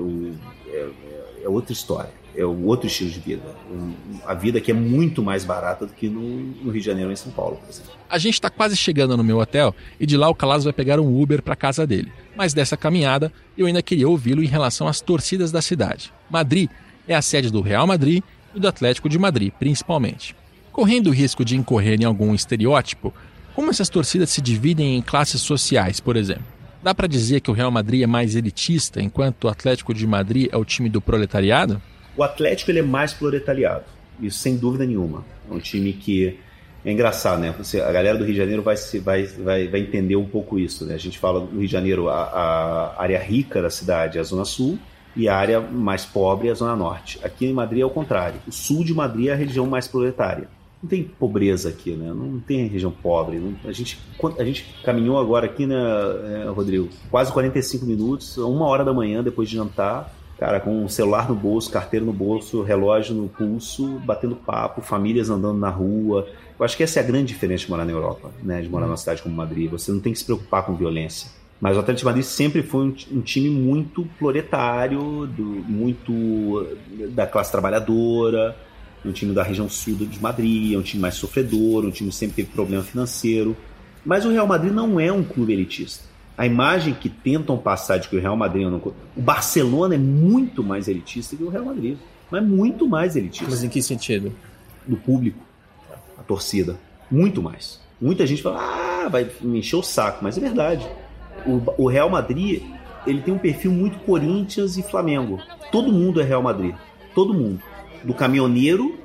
É, 0.68 0.90
é, 1.44 1.50
outra 1.50 1.72
história. 1.72 2.10
É 2.36 2.46
um 2.46 2.66
outro 2.66 2.88
estilo 2.88 3.10
de 3.10 3.20
vida. 3.20 3.44
A 4.26 4.34
vida 4.34 4.58
aqui 4.58 4.72
é 4.72 4.74
muito 4.74 5.22
mais 5.22 5.44
barata 5.44 5.86
do 5.86 5.94
que 5.94 6.08
no, 6.08 6.22
no 6.22 6.72
Rio 6.72 6.80
de 6.80 6.86
Janeiro 6.86 7.10
ou 7.10 7.14
em 7.14 7.18
São 7.18 7.32
Paulo, 7.32 7.58
por 7.58 7.70
exemplo. 7.70 7.92
A 8.10 8.18
gente 8.18 8.36
está 8.36 8.50
quase 8.50 8.76
chegando 8.76 9.18
no 9.18 9.24
meu 9.24 9.38
hotel 9.38 9.76
e 10.00 10.06
de 10.06 10.16
lá 10.16 10.30
o 10.30 10.36
Calas 10.36 10.64
vai 10.64 10.72
pegar 10.72 11.00
um 11.00 11.22
Uber 11.22 11.42
para 11.42 11.58
casa 11.58 11.86
dele. 11.86 12.12
Mas 12.36 12.54
dessa 12.54 12.78
caminhada 12.78 13.34
eu 13.58 13.68
ainda 13.68 13.82
queria 13.82 14.08
ouvi-lo 14.08 14.42
em 14.42 14.48
relação 14.48 14.88
às 14.88 15.02
torcidas 15.02 15.52
da 15.52 15.62
cidade. 15.62 16.12
Madrid 16.30 16.70
é 17.12 17.16
a 17.16 17.22
sede 17.22 17.52
do 17.52 17.62
Real 17.62 17.86
Madrid 17.86 18.24
e 18.56 18.60
do 18.60 18.68
Atlético 18.68 19.10
de 19.10 19.20
Madrid, 19.20 19.52
principalmente. 19.58 20.36
Correndo 20.72 21.08
o 21.08 21.14
risco 21.14 21.44
de 21.44 21.58
incorrer 21.58 22.02
em 22.02 22.06
algum 22.06 22.34
estereótipo, 22.34 23.14
como 23.54 23.70
essas 23.70 23.90
torcidas 23.90 24.30
se 24.30 24.42
dividem 24.42 24.98
em 24.98 25.02
classes 25.02 25.42
sociais, 25.42 26.00
por 26.00 26.16
exemplo? 26.16 26.46
Dá 26.82 26.96
para 26.96 27.08
dizer 27.08 27.42
que 27.42 27.52
o 27.52 27.54
Real 27.54 27.70
Madrid 27.70 28.02
é 28.02 28.08
mais 28.08 28.36
elitista, 28.36 29.02
enquanto 29.02 29.44
o 29.44 29.50
Atlético 29.50 29.94
de 29.94 30.08
Madrid 30.08 30.48
é 30.52 30.58
o 30.58 30.66
time 30.66 30.90
do 30.90 31.02
proletariado? 31.02 31.82
O 32.16 32.24
Atlético 32.24 32.72
ele 32.72 32.80
é 32.80 32.84
mais 32.84 33.14
proletariado, 33.14 33.84
isso 34.20 34.40
sem 34.40 34.58
dúvida 34.58 34.86
nenhuma. 34.86 35.26
É 35.50 35.54
um 35.54 35.60
time 35.60 35.94
que 35.94 36.40
é 36.84 36.92
engraçado, 36.92 37.40
né? 37.40 37.54
A 37.86 37.92
galera 37.92 38.18
do 38.18 38.24
Rio 38.24 38.34
de 38.34 38.40
Janeiro 38.40 38.64
vai, 38.64 38.76
vai, 39.04 39.24
vai, 39.26 39.68
vai 39.68 39.80
entender 39.82 40.16
um 40.16 40.26
pouco 40.26 40.58
isso, 40.58 40.86
né? 40.86 40.96
A 40.96 40.98
gente 40.98 41.20
fala 41.20 41.42
no 41.42 41.60
Rio 41.60 41.68
de 41.68 41.72
Janeiro, 41.72 42.10
a, 42.10 42.24
a 42.24 43.04
área 43.04 43.22
rica 43.22 43.62
da 43.62 43.70
cidade 43.70 44.18
é 44.18 44.22
a 44.22 44.24
Zona 44.24 44.46
Sul 44.46 44.80
e 45.16 45.28
a 45.28 45.36
área 45.36 45.60
mais 45.60 46.06
pobre 46.06 46.48
é 46.48 46.52
a 46.52 46.56
Zona 46.56 46.76
Norte. 46.76 47.20
Aqui 47.24 47.46
em 47.46 47.54
Madrid 47.54 47.82
é 47.82 47.86
o 47.86 47.90
contrário. 47.90 48.40
O 48.48 48.52
sul 48.52 48.84
de 48.84 48.94
Madrid 48.94 49.28
é 49.28 49.34
a 49.34 49.36
região 49.36 49.66
mais 49.66 49.88
proletária 49.88 50.48
não 50.82 50.90
tem 50.90 51.04
pobreza 51.04 51.70
aqui, 51.70 51.92
né? 51.92 52.12
Não 52.12 52.40
tem 52.40 52.66
região 52.68 52.92
pobre. 52.92 53.40
A, 53.66 53.72
gente, 53.72 54.00
a 54.40 54.44
gente 54.44 54.76
caminhou 54.84 55.20
agora 55.20 55.46
aqui, 55.46 55.68
né, 55.68 55.76
é, 55.76 56.50
Rodrigo? 56.50 56.90
Quase 57.10 57.32
45 57.32 57.86
minutos, 57.86 58.38
uma 58.38 58.66
hora 58.66 58.84
da 58.84 58.92
manhã, 58.92 59.24
depois 59.24 59.48
de 59.48 59.56
jantar. 59.56 60.12
Cara, 60.40 60.60
com 60.60 60.84
o 60.84 60.90
celular 60.90 61.30
no 61.30 61.36
bolso, 61.36 61.70
carteira 61.70 62.04
no 62.04 62.12
bolso, 62.12 62.64
relógio 62.64 63.14
no 63.14 63.30
pulso, 63.30 64.00
batendo 64.04 64.36
papo, 64.36 64.82
famílias 64.82 65.30
andando 65.30 65.60
na 65.60 65.70
rua. 65.70 66.28
Eu 66.58 66.66
acho 66.66 66.76
que 66.76 66.82
essa 66.82 67.00
é 67.00 67.04
a 67.04 67.06
grande 67.06 67.26
diferença 67.26 67.66
de 67.66 67.70
morar 67.70 67.86
na 67.86 67.92
Europa, 67.92 68.32
né? 68.42 68.60
De 68.60 68.68
morar 68.68 68.88
numa 68.88 68.98
cidade 68.98 69.22
como 69.22 69.36
Madrid. 69.36 69.70
Você 69.70 69.92
não 69.92 70.00
tem 70.00 70.12
que 70.12 70.18
se 70.18 70.26
preocupar 70.26 70.66
com 70.66 70.74
violência. 70.74 71.30
Mas 71.62 71.78
o 71.78 71.80
Atlético 71.80 72.08
Madrid 72.08 72.24
sempre 72.24 72.64
foi 72.64 72.86
um, 72.86 72.96
um 73.12 73.22
time 73.22 73.50
muito 73.50 74.04
proletário, 74.18 75.28
do, 75.28 75.44
muito 75.44 76.68
da 77.12 77.28
classe 77.28 77.52
trabalhadora, 77.52 78.58
um 79.06 79.12
time 79.12 79.32
da 79.34 79.44
região 79.44 79.70
sul 79.70 79.96
de 79.96 80.20
Madrid, 80.20 80.74
é 80.74 80.78
um 80.78 80.82
time 80.82 81.02
mais 81.02 81.16
sofredor, 81.16 81.86
um 81.86 81.92
time 81.92 82.10
que 82.10 82.16
sempre 82.16 82.38
teve 82.38 82.50
problema 82.50 82.84
financeiro. 82.84 83.56
Mas 84.04 84.26
o 84.26 84.32
Real 84.32 84.48
Madrid 84.48 84.74
não 84.74 85.00
é 85.00 85.12
um 85.12 85.24
clube 85.24 85.54
elitista. 85.54 86.04
A 86.36 86.48
imagem 86.48 86.96
que 86.96 87.10
tentam 87.10 87.56
passar 87.58 87.98
de 88.00 88.08
que 88.08 88.16
o 88.16 88.20
Real 88.20 88.36
Madrid 88.36 88.64
é 88.64 88.68
um... 88.68 88.78
O 89.16 89.22
Barcelona 89.22 89.94
é 89.94 89.98
muito 89.98 90.64
mais 90.64 90.88
elitista 90.88 91.36
que 91.36 91.44
o 91.44 91.50
Real 91.50 91.66
Madrid. 91.66 91.98
Mas 92.32 92.44
muito 92.44 92.88
mais 92.88 93.16
elitista. 93.16 93.52
Mas 93.52 93.64
em 93.64 93.70
que 93.70 93.82
sentido? 93.84 94.34
Do 94.88 94.98
público, 94.98 95.40
a 96.18 96.24
torcida. 96.24 96.80
Muito 97.12 97.44
mais. 97.44 97.80
Muita 98.00 98.26
gente 98.26 98.42
fala, 98.42 98.60
ah, 98.60 99.10
vai 99.10 99.30
me 99.42 99.60
encher 99.60 99.76
o 99.76 99.84
saco. 99.84 100.24
Mas 100.24 100.38
é 100.38 100.42
verdade. 100.42 100.88
O, 101.46 101.84
o 101.84 101.88
Real 101.88 102.10
Madrid, 102.10 102.62
ele 103.06 103.22
tem 103.22 103.34
um 103.34 103.38
perfil 103.38 103.72
muito 103.72 104.00
Corinthians 104.00 104.78
e 104.78 104.84
Flamengo. 104.84 105.40
Todo 105.72 105.92
mundo 105.92 106.22
é 106.22 106.24
Real 106.24 106.42
Madrid. 106.42 106.76
Todo 107.14 107.34
mundo 107.34 107.62
do 108.04 108.14
caminhoneiro, 108.14 108.98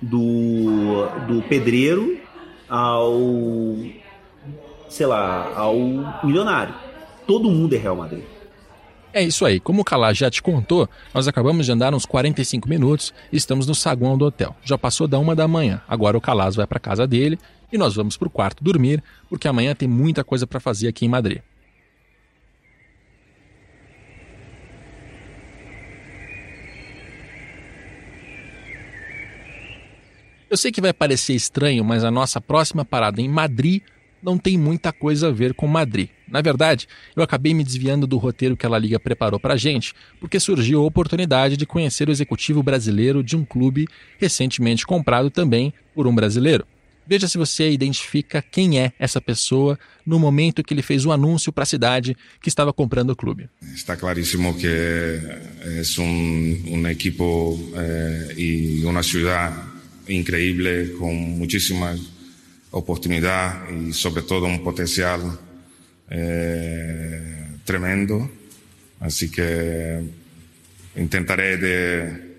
do, 0.00 1.06
do 1.26 1.42
pedreiro 1.48 2.18
ao 2.68 3.16
sei 4.88 5.06
lá, 5.06 5.52
ao 5.56 5.74
milionário. 6.22 6.74
Todo 7.26 7.50
mundo 7.50 7.74
é 7.74 7.78
Real 7.78 7.96
Madrid. 7.96 8.24
É 9.12 9.22
isso 9.22 9.44
aí. 9.44 9.60
Como 9.60 9.82
o 9.82 9.84
Calá 9.84 10.12
já 10.12 10.30
te 10.30 10.42
contou, 10.42 10.88
nós 11.14 11.28
acabamos 11.28 11.66
de 11.66 11.72
andar 11.72 11.94
uns 11.94 12.06
45 12.06 12.68
minutos 12.68 13.12
e 13.30 13.36
estamos 13.36 13.66
no 13.66 13.74
saguão 13.74 14.16
do 14.16 14.24
hotel. 14.24 14.56
Já 14.64 14.78
passou 14.78 15.06
da 15.06 15.18
uma 15.18 15.34
da 15.34 15.46
manhã. 15.46 15.82
Agora 15.86 16.16
o 16.16 16.20
Calás 16.20 16.56
vai 16.56 16.66
para 16.66 16.78
casa 16.78 17.06
dele 17.06 17.38
e 17.72 17.78
nós 17.78 17.94
vamos 17.94 18.16
para 18.16 18.28
o 18.28 18.30
quarto 18.30 18.62
dormir, 18.62 19.02
porque 19.28 19.48
amanhã 19.48 19.74
tem 19.74 19.88
muita 19.88 20.24
coisa 20.24 20.46
para 20.46 20.60
fazer 20.60 20.88
aqui 20.88 21.04
em 21.04 21.08
Madrid. 21.08 21.40
Eu 30.52 30.58
sei 30.58 30.70
que 30.70 30.82
vai 30.82 30.92
parecer 30.92 31.32
estranho, 31.32 31.82
mas 31.82 32.04
a 32.04 32.10
nossa 32.10 32.38
próxima 32.38 32.84
parada 32.84 33.22
em 33.22 33.26
Madrid 33.26 33.80
não 34.22 34.36
tem 34.36 34.58
muita 34.58 34.92
coisa 34.92 35.28
a 35.28 35.30
ver 35.32 35.54
com 35.54 35.66
Madrid. 35.66 36.10
Na 36.28 36.42
verdade, 36.42 36.86
eu 37.16 37.22
acabei 37.22 37.54
me 37.54 37.64
desviando 37.64 38.06
do 38.06 38.18
roteiro 38.18 38.54
que 38.54 38.66
a 38.66 38.68
La 38.68 38.78
Liga 38.78 39.00
preparou 39.00 39.40
para 39.40 39.54
a 39.54 39.56
gente, 39.56 39.94
porque 40.20 40.38
surgiu 40.38 40.82
a 40.82 40.84
oportunidade 40.84 41.56
de 41.56 41.64
conhecer 41.64 42.06
o 42.06 42.12
executivo 42.12 42.62
brasileiro 42.62 43.24
de 43.24 43.34
um 43.34 43.46
clube 43.46 43.88
recentemente 44.18 44.84
comprado 44.84 45.30
também 45.30 45.72
por 45.94 46.06
um 46.06 46.14
brasileiro. 46.14 46.66
Veja 47.06 47.26
se 47.26 47.38
você 47.38 47.70
identifica 47.70 48.42
quem 48.42 48.78
é 48.78 48.92
essa 48.98 49.22
pessoa 49.22 49.78
no 50.04 50.18
momento 50.18 50.62
que 50.62 50.74
ele 50.74 50.82
fez 50.82 51.06
o 51.06 51.12
anúncio 51.12 51.50
para 51.50 51.62
a 51.62 51.66
cidade 51.66 52.14
que 52.42 52.50
estava 52.50 52.74
comprando 52.74 53.08
o 53.08 53.16
clube. 53.16 53.48
Está 53.74 53.96
claríssimo 53.96 54.54
que 54.54 54.66
é 54.66 55.82
um, 55.98 56.62
um 56.72 56.86
equipo 56.88 57.58
eh, 57.74 58.34
e 58.36 58.84
uma 58.84 59.02
cidade 59.02 59.71
increíble, 60.08 60.92
con 60.98 61.14
muchísimas 61.38 62.00
oportunidades 62.70 63.88
y 63.88 63.92
sobre 63.92 64.22
todo 64.22 64.46
un 64.46 64.62
potencial 64.62 65.20
eh, 66.10 67.46
tremendo. 67.64 68.30
Así 69.00 69.30
que 69.30 70.00
intentaré 70.96 71.56
de, 71.56 72.32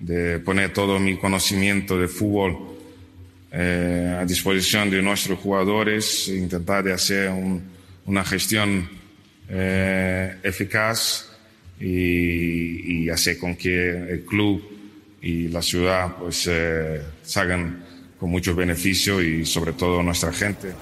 de 0.00 0.38
poner 0.40 0.72
todo 0.72 0.98
mi 0.98 1.16
conocimiento 1.16 1.98
de 1.98 2.08
fútbol 2.08 2.70
eh, 3.52 4.16
a 4.20 4.24
disposición 4.24 4.90
de 4.90 5.02
nuestros 5.02 5.38
jugadores, 5.38 6.28
intentar 6.28 6.84
de 6.84 6.92
hacer 6.92 7.30
un, 7.30 7.62
una 8.06 8.24
gestión 8.24 8.88
eh, 9.48 10.36
eficaz 10.42 11.30
y, 11.80 13.04
y, 13.04 13.10
hacer 13.10 13.38
con 13.38 13.56
que 13.56 13.90
el 13.90 14.24
club 14.24 14.62
y 15.20 15.48
la 15.48 15.62
ciudad 15.62 16.16
pues 16.18 16.46
eh, 16.46 17.02
salgan 17.22 17.84
con 18.18 18.30
muchos 18.30 18.54
beneficios 18.54 19.22
y 19.22 19.44
sobre 19.44 19.72
todo 19.72 20.02
nuestra 20.02 20.32
gente. 20.32 20.74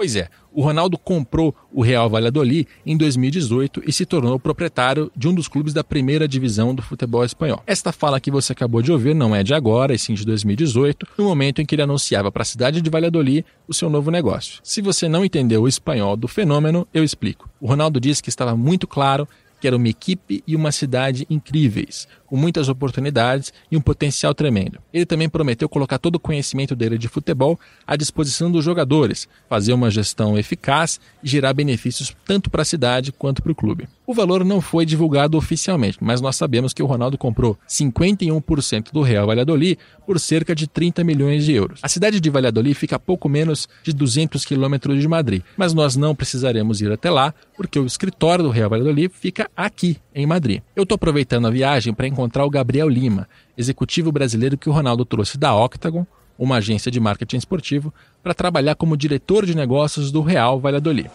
Pois 0.00 0.16
é, 0.16 0.30
o 0.50 0.62
Ronaldo 0.62 0.96
comprou 0.96 1.54
o 1.70 1.82
Real 1.82 2.08
Valladolid 2.08 2.66
em 2.86 2.96
2018 2.96 3.82
e 3.86 3.92
se 3.92 4.06
tornou 4.06 4.40
proprietário 4.40 5.12
de 5.14 5.28
um 5.28 5.34
dos 5.34 5.46
clubes 5.46 5.74
da 5.74 5.84
primeira 5.84 6.26
divisão 6.26 6.74
do 6.74 6.80
futebol 6.80 7.22
espanhol. 7.22 7.62
Esta 7.66 7.92
fala 7.92 8.18
que 8.18 8.30
você 8.30 8.54
acabou 8.54 8.80
de 8.80 8.90
ouvir 8.90 9.14
não 9.14 9.36
é 9.36 9.42
de 9.42 9.52
agora, 9.52 9.94
e 9.94 9.98
sim 9.98 10.14
de 10.14 10.24
2018, 10.24 11.06
no 11.18 11.24
momento 11.24 11.60
em 11.60 11.66
que 11.66 11.74
ele 11.74 11.82
anunciava 11.82 12.32
para 12.32 12.40
a 12.40 12.46
cidade 12.46 12.80
de 12.80 12.88
Valladolid 12.88 13.44
o 13.68 13.74
seu 13.74 13.90
novo 13.90 14.10
negócio. 14.10 14.58
Se 14.62 14.80
você 14.80 15.06
não 15.06 15.22
entendeu 15.22 15.64
o 15.64 15.68
espanhol 15.68 16.16
do 16.16 16.26
fenômeno, 16.26 16.88
eu 16.94 17.04
explico. 17.04 17.50
O 17.60 17.66
Ronaldo 17.66 18.00
disse 18.00 18.22
que 18.22 18.30
estava 18.30 18.56
muito 18.56 18.86
claro 18.86 19.28
que 19.60 19.66
era 19.66 19.76
uma 19.76 19.88
equipe 19.88 20.42
e 20.46 20.56
uma 20.56 20.72
cidade 20.72 21.26
incríveis, 21.28 22.08
com 22.30 22.36
muitas 22.36 22.68
oportunidades 22.68 23.52
e 23.70 23.76
um 23.76 23.80
potencial 23.80 24.32
tremendo. 24.32 24.78
Ele 24.94 25.04
também 25.04 25.28
prometeu 25.28 25.68
colocar 25.68 25.98
todo 25.98 26.14
o 26.14 26.20
conhecimento 26.20 26.76
dele 26.76 26.96
de 26.96 27.08
futebol 27.08 27.58
à 27.84 27.96
disposição 27.96 28.50
dos 28.50 28.64
jogadores, 28.64 29.28
fazer 29.48 29.72
uma 29.72 29.90
gestão 29.90 30.38
eficaz 30.38 31.00
e 31.24 31.28
gerar 31.28 31.52
benefícios 31.52 32.14
tanto 32.24 32.48
para 32.48 32.62
a 32.62 32.64
cidade 32.64 33.10
quanto 33.10 33.42
para 33.42 33.50
o 33.50 33.54
clube. 33.54 33.88
O 34.06 34.14
valor 34.14 34.44
não 34.44 34.60
foi 34.60 34.86
divulgado 34.86 35.36
oficialmente, 35.36 35.98
mas 36.00 36.20
nós 36.20 36.36
sabemos 36.36 36.72
que 36.72 36.82
o 36.82 36.86
Ronaldo 36.86 37.18
comprou 37.18 37.58
51% 37.68 38.92
do 38.92 39.02
Real 39.02 39.26
Valladolid 39.26 39.78
por 40.06 40.20
cerca 40.20 40.54
de 40.54 40.66
30 40.66 41.02
milhões 41.02 41.44
de 41.44 41.52
euros. 41.52 41.80
A 41.82 41.88
cidade 41.88 42.20
de 42.20 42.30
Valladolid 42.30 42.74
fica 42.74 42.96
a 42.96 42.98
pouco 42.98 43.28
menos 43.28 43.68
de 43.82 43.92
200 43.92 44.44
quilômetros 44.44 45.00
de 45.00 45.08
Madrid, 45.08 45.42
mas 45.56 45.74
nós 45.74 45.96
não 45.96 46.14
precisaremos 46.14 46.80
ir 46.80 46.92
até 46.92 47.10
lá, 47.10 47.34
porque 47.56 47.78
o 47.78 47.86
escritório 47.86 48.44
do 48.44 48.50
Real 48.50 48.70
Valladolid 48.70 49.12
fica 49.14 49.50
aqui, 49.56 49.96
em 50.14 50.26
Madrid. 50.26 50.60
Eu 50.74 50.82
estou 50.82 50.96
aproveitando 50.96 51.46
a 51.46 51.50
viagem 51.50 51.94
para 51.94 52.06
encontrar 52.06 52.19
o 52.24 52.50
Gabriel 52.50 52.88
Lima, 52.88 53.28
executivo 53.56 54.10
brasileiro 54.10 54.58
que 54.58 54.68
o 54.68 54.72
Ronaldo 54.72 55.04
trouxe 55.04 55.38
da 55.38 55.54
Octagon, 55.54 56.06
uma 56.38 56.56
agência 56.56 56.90
de 56.90 56.98
marketing 56.98 57.36
esportivo, 57.36 57.92
para 58.22 58.34
trabalhar 58.34 58.74
como 58.74 58.96
diretor 58.96 59.44
de 59.44 59.54
negócios 59.54 60.10
do 60.10 60.22
Real 60.22 60.58
Valladolid. 60.58 61.10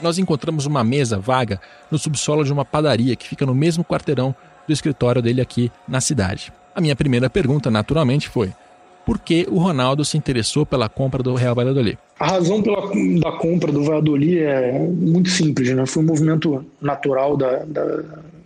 Nós 0.00 0.18
encontramos 0.18 0.66
uma 0.66 0.84
mesa 0.84 1.18
vaga 1.18 1.60
no 1.90 1.98
subsolo 1.98 2.44
de 2.44 2.52
uma 2.52 2.64
padaria 2.64 3.16
que 3.16 3.26
fica 3.26 3.44
no 3.44 3.54
mesmo 3.54 3.84
quarteirão 3.84 4.34
do 4.66 4.72
escritório 4.72 5.20
dele 5.20 5.40
aqui 5.40 5.72
na 5.88 6.00
cidade. 6.00 6.52
A 6.74 6.80
minha 6.80 6.94
primeira 6.94 7.28
pergunta, 7.28 7.70
naturalmente, 7.70 8.28
foi: 8.28 8.52
por 9.08 9.18
que 9.18 9.46
o 9.50 9.56
Ronaldo 9.56 10.04
se 10.04 10.18
interessou 10.18 10.66
pela 10.66 10.86
compra 10.86 11.22
do 11.22 11.34
Real 11.34 11.54
Valladolid? 11.54 11.96
A 12.20 12.26
razão 12.26 12.62
pela, 12.62 12.90
da 13.18 13.32
compra 13.38 13.72
do 13.72 13.82
Valladolid 13.82 14.40
é 14.40 14.70
muito 14.80 15.30
simples, 15.30 15.74
né? 15.74 15.86
Foi 15.86 16.02
um 16.02 16.06
movimento 16.06 16.62
natural 16.78 17.34
da, 17.34 17.64
da, 17.64 18.02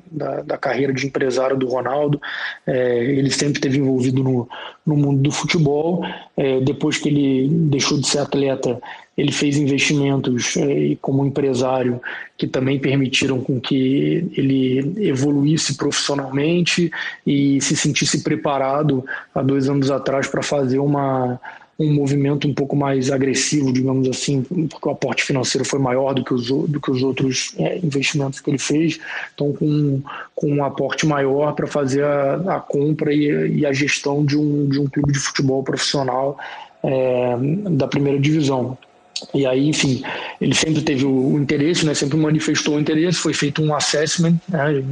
da, 0.09 0.43
da 0.43 0.57
carreira 0.57 0.93
de 0.93 1.05
empresário 1.05 1.57
do 1.57 1.67
Ronaldo. 1.67 2.23
É, 2.65 3.05
ele 3.05 3.33
sempre 3.33 3.55
esteve 3.55 3.79
envolvido 3.79 4.23
no, 4.23 4.49
no 4.87 4.97
mundo 4.97 5.23
do 5.23 5.33
futebol. 5.33 6.05
É, 6.37 6.61
depois 6.61 6.97
que 6.97 7.09
ele 7.09 7.49
deixou 7.49 7.99
de 7.99 8.07
ser 8.07 8.19
atleta, 8.21 8.81
ele 9.17 9.31
fez 9.31 9.57
investimentos 9.57 10.57
é, 10.57 10.97
como 11.01 11.25
empresário 11.25 12.01
que 12.37 12.47
também 12.47 12.79
permitiram 12.79 13.41
com 13.41 13.61
que 13.61 14.31
ele 14.37 15.07
evoluísse 15.07 15.77
profissionalmente 15.77 16.91
e 17.27 17.61
se 17.61 17.77
sentisse 17.77 18.23
preparado 18.23 19.05
há 19.35 19.43
dois 19.43 19.69
anos 19.69 19.91
atrás 19.91 20.27
para 20.27 20.43
fazer 20.43 20.79
uma 20.79 21.41
um 21.79 21.93
movimento 21.93 22.47
um 22.47 22.55
pouco 22.55 22.77
mais 22.77 23.11
agressivo, 23.11 23.73
digamos 23.73 24.09
assim, 24.09 24.43
porque 24.43 24.89
o 24.89 24.93
aporte 24.93 25.25
financeiro 25.25 25.65
foi 25.65 25.79
maior 25.79 26.15
do 26.15 26.23
que 26.23 26.33
os, 26.33 26.47
do 26.47 26.81
que 26.81 26.91
os 26.91 27.03
outros 27.03 27.55
é, 27.59 27.79
investimentos 27.79 28.41
que 28.41 28.51
ele 28.51 28.59
fez, 28.59 29.01
então 29.35 29.53
com, 29.53 30.01
com 30.35 30.49
um 30.49 30.65
aporte 30.65 31.07
maior 31.07 31.55
para 31.55 31.67
fazer 31.67 32.05
a, 32.05 32.57
a 32.57 32.61
compra 32.61 33.13
e, 33.13 33.61
e, 33.61 33.67
a 33.67 33.73
gestão 33.73 34.25
de 34.25 34.37
um, 34.37 34.69
de 34.69 34.79
um 34.79 34.87
clube 34.87 35.13
de 35.13 35.19
futebol 35.19 35.63
profissional 35.63 36.39
é, 36.85 37.37
da 37.71 37.89
primeira 37.89 38.19
divisão. 38.19 38.77
E 39.35 39.47
aí, 39.47 39.69
enfim, 39.69 40.03
ele 40.41 40.55
sempre 40.55 40.83
teve 40.83 41.05
o, 41.05 41.39
interesse, 41.39 41.87
né, 41.87 41.95
sempre 41.95 42.17
manifestou 42.17 42.77
o 42.77 42.81
interesse, 42.81 43.19
foi 43.19 43.33
feito 43.33 43.63
um 43.63 43.75
assessment, 43.75 44.37
né, 44.49 44.83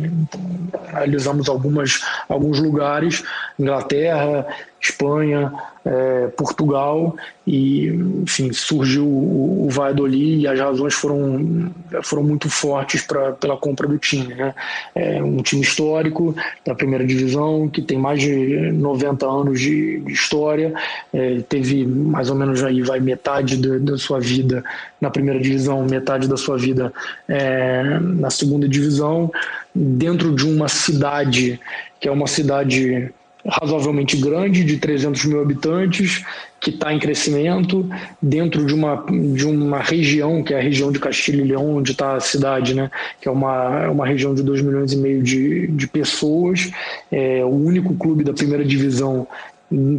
analisamos 0.88 1.48
algumas, 1.48 2.00
alguns 2.28 2.58
lugares, 2.58 3.22
Inglaterra, 3.58 4.46
Espanha, 4.80 5.52
é, 5.84 6.28
Portugal 6.28 7.16
e, 7.46 7.88
enfim, 8.22 8.52
surgiu 8.52 9.06
o, 9.06 9.66
o 9.66 9.70
Valladolid 9.70 10.42
e 10.42 10.46
as 10.46 10.58
razões 10.58 10.94
foram, 10.94 11.70
foram 12.02 12.22
muito 12.22 12.48
fortes 12.48 13.02
pra, 13.02 13.32
pela 13.32 13.56
compra 13.56 13.86
do 13.86 13.98
time. 13.98 14.34
Né? 14.34 14.54
É 14.94 15.22
um 15.22 15.38
time 15.42 15.62
histórico 15.62 16.34
da 16.64 16.74
primeira 16.74 17.06
divisão 17.06 17.68
que 17.68 17.82
tem 17.82 17.98
mais 17.98 18.20
de 18.20 18.72
90 18.72 19.26
anos 19.26 19.60
de, 19.60 20.00
de 20.00 20.12
história, 20.12 20.72
é, 21.12 21.40
teve 21.48 21.86
mais 21.86 22.30
ou 22.30 22.36
menos 22.36 22.62
aí 22.62 22.82
vai 22.82 23.00
metade 23.00 23.56
da, 23.56 23.98
sua 23.98 24.20
vida 24.20 24.64
na 25.00 25.10
primeira 25.10 25.40
divisão, 25.40 25.84
metade 25.84 26.28
da 26.28 26.36
sua 26.36 26.56
vida 26.56 26.92
é, 27.28 27.98
na 28.00 28.30
segunda 28.30 28.68
divisão, 28.68 29.30
dentro 29.74 30.34
de 30.34 30.46
uma 30.46 30.68
cidade 30.68 31.60
que 32.00 32.08
é 32.08 32.10
uma 32.10 32.26
cidade 32.26 33.12
razoavelmente 33.46 34.16
grande, 34.16 34.64
de 34.64 34.76
300 34.78 35.24
mil 35.24 35.40
habitantes, 35.40 36.24
que 36.60 36.70
está 36.70 36.92
em 36.92 36.98
crescimento, 36.98 37.88
dentro 38.20 38.66
de 38.66 38.74
uma, 38.74 39.04
de 39.34 39.46
uma 39.46 39.78
região, 39.78 40.42
que 40.42 40.52
é 40.52 40.58
a 40.58 40.62
região 40.62 40.92
de 40.92 40.98
Castilho 40.98 41.44
e 41.44 41.48
Leão, 41.48 41.76
onde 41.76 41.92
está 41.92 42.14
a 42.16 42.20
cidade, 42.20 42.74
né? 42.74 42.90
que 43.20 43.28
é 43.28 43.30
uma, 43.30 43.84
é 43.84 43.88
uma 43.88 44.06
região 44.06 44.34
de 44.34 44.42
2 44.42 44.60
milhões 44.60 44.92
e 44.92 44.96
meio 44.96 45.22
de, 45.22 45.68
de 45.68 45.86
pessoas, 45.86 46.70
é 47.10 47.42
o 47.44 47.48
único 47.48 47.94
clube 47.94 48.22
da 48.22 48.32
primeira 48.32 48.64
divisão, 48.64 49.26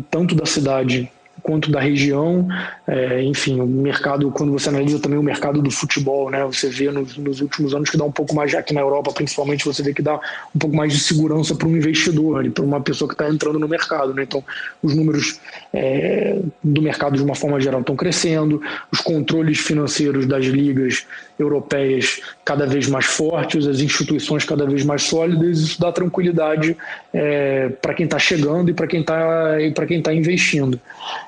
tanto 0.10 0.36
da 0.36 0.45
cidade 0.45 1.12
quanto 1.41 1.71
da 1.71 1.80
região, 1.80 2.47
é, 2.88 3.23
enfim, 3.23 3.60
o 3.60 3.67
mercado, 3.67 4.30
quando 4.32 4.51
você 4.51 4.69
analisa 4.69 4.99
também 4.99 5.17
o 5.17 5.23
mercado 5.23 5.62
do 5.62 5.71
futebol, 5.71 6.30
né, 6.30 6.43
você 6.45 6.69
vê 6.69 6.91
nos, 6.91 7.17
nos, 7.17 7.41
últimos 7.41 7.73
anos 7.73 7.89
que 7.89 7.97
dá 7.97 8.04
um 8.04 8.12
pouco 8.12 8.34
mais, 8.36 8.54
aqui 8.54 8.73
na 8.73 8.82
Europa 8.82 9.12
principalmente, 9.12 9.65
você 9.65 9.82
vê 9.84 9.93
que 9.93 10.01
dá 10.01 10.19
um 10.56 10.60
pouco 10.60 10.75
mais 10.75 10.93
de 10.93 10.99
segurança 10.99 11.56
para 11.56 11.67
um 11.67 11.75
investidor, 11.75 12.49
para 12.51 12.63
uma 12.63 12.82
pessoa 12.82 13.08
que 13.08 13.13
está 13.13 13.30
entrando 13.30 13.60
no 13.60 13.67
mercado. 13.67 14.13
Né, 14.13 14.23
então, 14.23 14.43
os 14.82 14.95
números 14.95 15.39
é, 15.73 16.39
do 16.63 16.82
mercado 16.82 17.15
de 17.15 17.23
uma 17.23 17.36
forma 17.36 17.60
geral 17.60 17.82
estão 17.82 17.95
crescendo, 17.95 18.62
os 18.91 19.01
controles 19.01 19.60
financeiros 19.60 20.25
das 20.25 20.45
ligas 20.45 21.06
europeias 21.41 22.21
cada 22.45 22.65
vez 22.65 22.88
mais 22.88 23.06
fortes, 23.06 23.67
as 23.67 23.80
instituições 23.80 24.45
cada 24.45 24.65
vez 24.65 24.86
mais 24.86 25.04
sólidas, 25.04 25.60
isso 25.60 25.82
dá 25.82 25.91
tranquilidade 25.91 26.77
é, 27.13 27.69
para 27.82 27.93
quem 27.93 28.06
está 28.06 28.19
chegando 28.19 28.69
e 28.69 28.73
para 28.73 28.88
quem 28.88 29.01
está 29.01 29.58
tá 30.04 30.13
investindo. 30.13 30.80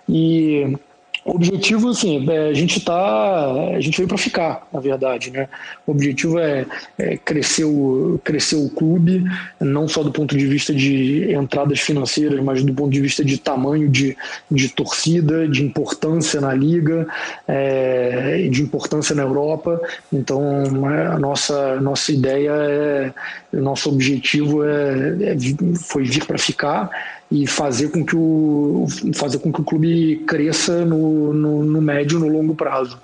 E 0.07 0.77
o 1.25 1.35
objetivo, 1.35 1.89
assim, 1.89 2.29
é, 2.29 2.49
a 2.49 2.53
gente 2.53 2.81
tá, 2.81 3.51
a 3.75 3.79
gente 3.79 3.95
veio 3.97 4.09
para 4.09 4.17
ficar, 4.17 4.67
na 4.73 4.79
verdade, 4.81 5.31
né? 5.31 5.47
O 5.87 5.91
objetivo 5.91 6.37
é, 6.37 6.65
é, 6.97 7.15
crescer, 7.17 7.63
o, 7.63 8.19
crescer 8.23 8.57
o 8.57 8.69
clube, 8.69 9.23
não 9.59 9.87
só 9.87 10.03
do 10.03 10.11
ponto 10.11 10.35
de 10.35 10.45
vista 10.45 10.73
de 10.73 11.33
entradas 11.33 11.79
financeiras, 11.79 12.43
mas 12.43 12.61
do 12.61 12.73
ponto 12.73 12.91
de 12.91 12.99
vista 12.99 13.23
de 13.23 13.37
tamanho 13.37 13.87
de, 13.87 14.17
de 14.51 14.69
torcida, 14.69 15.47
de 15.47 15.63
importância 15.63 16.41
na 16.41 16.53
liga, 16.53 17.07
é, 17.47 18.49
de 18.51 18.61
importância 18.61 19.15
na 19.15 19.23
Europa. 19.23 19.79
Então, 20.11 20.41
a 20.85 21.17
nossa, 21.17 21.79
nossa 21.79 22.11
ideia 22.11 22.51
é, 22.51 23.13
nosso 23.53 23.89
objetivo 23.89 24.63
é, 24.65 25.33
é 25.33 25.37
foi 25.77 26.03
vir 26.03 26.25
para 26.25 26.37
ficar 26.37 26.89
e 27.33 27.47
fazer 27.47 27.89
com 27.89 28.05
que 28.05 28.15
o, 28.15 28.85
fazer 29.15 29.39
com 29.39 29.51
que 29.51 29.59
o 29.59 29.63
clube 29.63 30.17
cresça 30.27 30.85
no, 30.85 31.33
no, 31.33 31.63
no 31.63 31.81
médio 31.81 32.19
no 32.19 32.27
longo 32.27 32.53
prazo. 32.53 32.99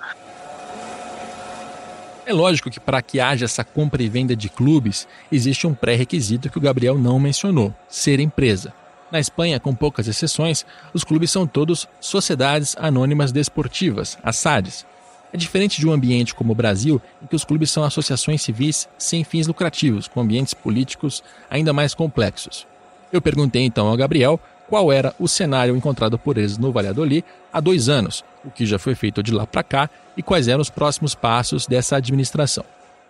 É 2.24 2.32
lógico 2.32 2.70
que 2.70 2.78
para 2.78 3.02
que 3.02 3.18
haja 3.18 3.46
essa 3.46 3.64
compra 3.64 4.00
e 4.00 4.08
venda 4.08 4.36
de 4.36 4.48
clubes, 4.48 5.08
existe 5.32 5.66
um 5.66 5.74
pré-requisito 5.74 6.48
que 6.48 6.58
o 6.58 6.60
Gabriel 6.60 6.96
não 6.96 7.18
mencionou: 7.18 7.74
ser 7.88 8.20
empresa. 8.20 8.72
Na 9.10 9.18
Espanha, 9.18 9.58
com 9.58 9.74
poucas 9.74 10.06
exceções, 10.06 10.64
os 10.94 11.02
clubes 11.02 11.32
são 11.32 11.44
todos 11.44 11.88
sociedades 12.00 12.76
anônimas 12.78 13.32
desportivas, 13.32 14.16
as 14.22 14.36
SADs. 14.36 14.86
É 15.32 15.36
diferente 15.36 15.80
de 15.80 15.88
um 15.88 15.92
ambiente 15.92 16.36
como 16.36 16.52
o 16.52 16.56
Brasil, 16.56 17.02
em 17.20 17.26
que 17.26 17.34
os 17.34 17.44
clubes 17.44 17.72
são 17.72 17.82
associações 17.82 18.42
civis 18.42 18.88
sem 18.96 19.24
fins 19.24 19.48
lucrativos, 19.48 20.06
com 20.06 20.20
ambientes 20.20 20.54
políticos 20.54 21.20
ainda 21.50 21.72
mais 21.72 21.94
complexos. 21.94 22.69
Eu 23.12 23.20
perguntei 23.20 23.62
então 23.62 23.88
ao 23.88 23.96
Gabriel 23.96 24.40
qual 24.68 24.92
era 24.92 25.14
o 25.18 25.26
cenário 25.26 25.76
encontrado 25.76 26.18
por 26.18 26.38
eles 26.38 26.56
no 26.56 26.70
Valladolid 26.70 27.24
há 27.52 27.60
dois 27.60 27.88
anos, 27.88 28.24
o 28.44 28.50
que 28.50 28.64
já 28.64 28.78
foi 28.78 28.94
feito 28.94 29.22
de 29.22 29.32
lá 29.32 29.46
para 29.46 29.64
cá 29.64 29.90
e 30.16 30.22
quais 30.22 30.46
eram 30.46 30.60
os 30.60 30.70
próximos 30.70 31.14
passos 31.14 31.66
dessa 31.66 31.96
administração. 31.96 32.64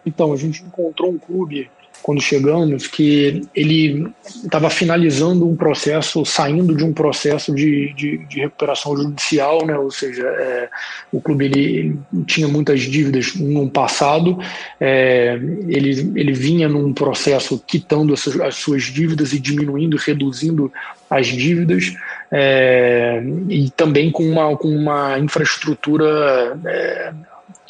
Então, 0.04 0.32
a 0.32 0.36
gente 0.36 0.62
encontrou 0.62 1.10
um 1.10 1.18
clube 1.18 1.70
quando 2.02 2.20
chegamos, 2.20 2.86
que 2.86 3.42
ele 3.54 4.10
estava 4.24 4.70
finalizando 4.70 5.48
um 5.48 5.56
processo, 5.56 6.24
saindo 6.24 6.74
de 6.74 6.84
um 6.84 6.92
processo 6.92 7.54
de, 7.54 7.92
de, 7.94 8.18
de 8.26 8.40
recuperação 8.40 8.96
judicial, 8.96 9.66
né? 9.66 9.76
ou 9.76 9.90
seja, 9.90 10.26
é, 10.26 10.68
o 11.12 11.20
clube 11.20 11.44
ele, 11.44 11.98
tinha 12.26 12.48
muitas 12.48 12.80
dívidas 12.80 13.34
no 13.34 13.68
passado, 13.70 14.38
é, 14.80 15.38
ele, 15.68 16.12
ele 16.14 16.32
vinha 16.32 16.68
num 16.68 16.92
processo 16.92 17.62
quitando 17.66 18.14
as, 18.14 18.26
as 18.40 18.56
suas 18.56 18.84
dívidas 18.84 19.32
e 19.32 19.38
diminuindo, 19.38 19.96
reduzindo 19.96 20.72
as 21.08 21.26
dívidas, 21.26 21.94
é, 22.30 23.22
e 23.48 23.68
também 23.70 24.10
com 24.10 24.24
uma, 24.24 24.56
com 24.56 24.68
uma 24.68 25.18
infraestrutura 25.18 26.58
é, 26.64 27.12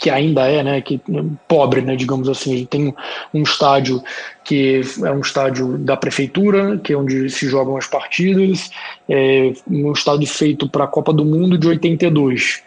que 0.00 0.08
ainda 0.08 0.46
é, 0.46 0.62
né, 0.62 0.80
que 0.80 0.98
pobre, 1.46 1.82
né, 1.82 1.94
digamos 1.94 2.26
assim. 2.26 2.56
Gente 2.56 2.68
tem 2.68 2.94
um 3.34 3.42
estádio 3.42 4.02
que 4.42 4.80
é 5.04 5.10
um 5.12 5.20
estádio 5.20 5.76
da 5.76 5.94
prefeitura, 5.94 6.78
que 6.78 6.94
é 6.94 6.96
onde 6.96 7.28
se 7.28 7.46
jogam 7.46 7.76
as 7.76 7.86
partidas, 7.86 8.70
é 9.06 9.52
um 9.70 9.92
estádio 9.92 10.26
feito 10.26 10.66
para 10.66 10.84
a 10.84 10.88
Copa 10.88 11.12
do 11.12 11.24
Mundo 11.24 11.58
de 11.58 11.68
82 11.68 12.62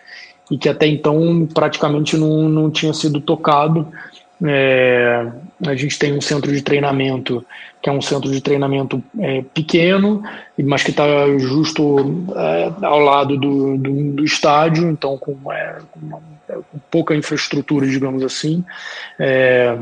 e 0.51 0.57
que 0.57 0.69
até 0.69 0.85
então 0.85 1.47
praticamente 1.51 2.15
não, 2.15 2.47
não 2.47 2.69
tinha 2.69 2.93
sido 2.93 3.19
tocado. 3.19 3.87
É, 4.45 5.25
a 5.65 5.73
gente 5.73 5.97
tem 5.97 6.15
um 6.15 6.21
centro 6.21 6.51
de 6.51 6.61
treinamento 6.61 7.43
que 7.81 7.89
é 7.89 7.91
um 7.91 8.01
centro 8.01 8.31
de 8.31 8.39
treinamento 8.39 9.03
é, 9.19 9.43
pequeno, 9.53 10.23
mas 10.63 10.83
que 10.83 10.91
está 10.91 11.05
justo 11.37 12.25
é, 12.33 12.85
ao 12.85 12.99
lado 12.99 13.37
do, 13.37 13.77
do, 13.77 14.13
do, 14.13 14.23
estádio, 14.23 14.89
então 14.89 15.17
com, 15.17 15.35
é, 15.51 15.79
com, 15.91 15.99
uma, 15.99 16.21
pouca 16.89 17.15
infraestrutura, 17.15 17.87
digamos 17.87 18.23
assim. 18.23 18.63
É, 19.19 19.77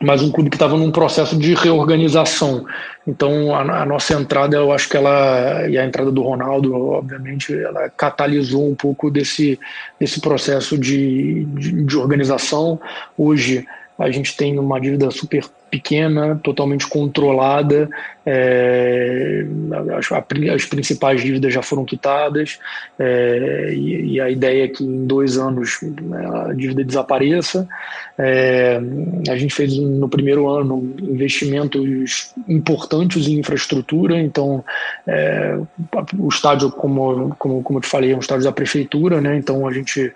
mas 0.00 0.20
um 0.20 0.30
clube 0.32 0.50
que 0.50 0.56
estava 0.56 0.76
num 0.76 0.90
processo 0.90 1.36
de 1.36 1.54
reorganização. 1.54 2.66
Então 3.06 3.54
a, 3.54 3.82
a, 3.82 3.86
nossa 3.86 4.14
entrada, 4.14 4.56
eu 4.56 4.72
acho 4.72 4.88
que 4.88 4.96
ela 4.96 5.68
e 5.68 5.78
a 5.78 5.84
entrada 5.84 6.10
do 6.10 6.22
Ronaldo, 6.22 6.74
obviamente, 6.74 7.54
ela 7.54 7.88
catalisou 7.90 8.68
um 8.68 8.74
pouco 8.74 9.10
desse 9.10 9.58
desse 10.00 10.20
processo 10.20 10.76
de, 10.76 11.44
de, 11.44 11.84
de 11.84 11.96
organização. 11.96 12.80
Hoje 13.16 13.66
a 13.98 14.10
gente 14.10 14.36
tem 14.36 14.58
uma 14.58 14.80
dívida 14.80 15.10
super 15.10 15.44
pequena, 15.72 16.38
totalmente 16.44 16.86
controlada. 16.86 17.88
É, 18.24 19.44
as, 19.98 20.12
as, 20.12 20.66
principais 20.66 21.22
dívidas 21.22 21.52
já 21.52 21.60
foram 21.60 21.84
quitadas 21.84 22.60
é, 22.96 23.72
e, 23.74 24.12
e, 24.12 24.20
a 24.20 24.30
ideia 24.30 24.64
é 24.64 24.68
que 24.68 24.84
em 24.84 25.06
dois 25.06 25.36
anos 25.36 25.80
né, 25.82 26.24
a 26.50 26.52
dívida 26.52 26.84
desapareça. 26.84 27.66
É, 28.18 28.78
a 29.28 29.36
gente 29.36 29.54
fez 29.54 29.76
no 29.78 30.08
primeiro 30.08 30.46
ano 30.46 30.94
investimentos 31.00 32.34
importantes 32.46 33.26
em 33.26 33.38
infraestrutura, 33.38 34.20
então 34.20 34.62
é, 35.06 35.58
o 36.18 36.28
estádio, 36.28 36.70
como, 36.70 37.34
como, 37.36 37.62
como 37.62 37.78
eu 37.78 37.82
te 37.82 37.88
falei, 37.88 38.12
é 38.12 38.16
um 38.16 38.20
estádio 38.20 38.44
da 38.44 38.52
prefeitura, 38.52 39.20
né, 39.20 39.36
então 39.36 39.66
a 39.66 39.72
gente 39.72 40.12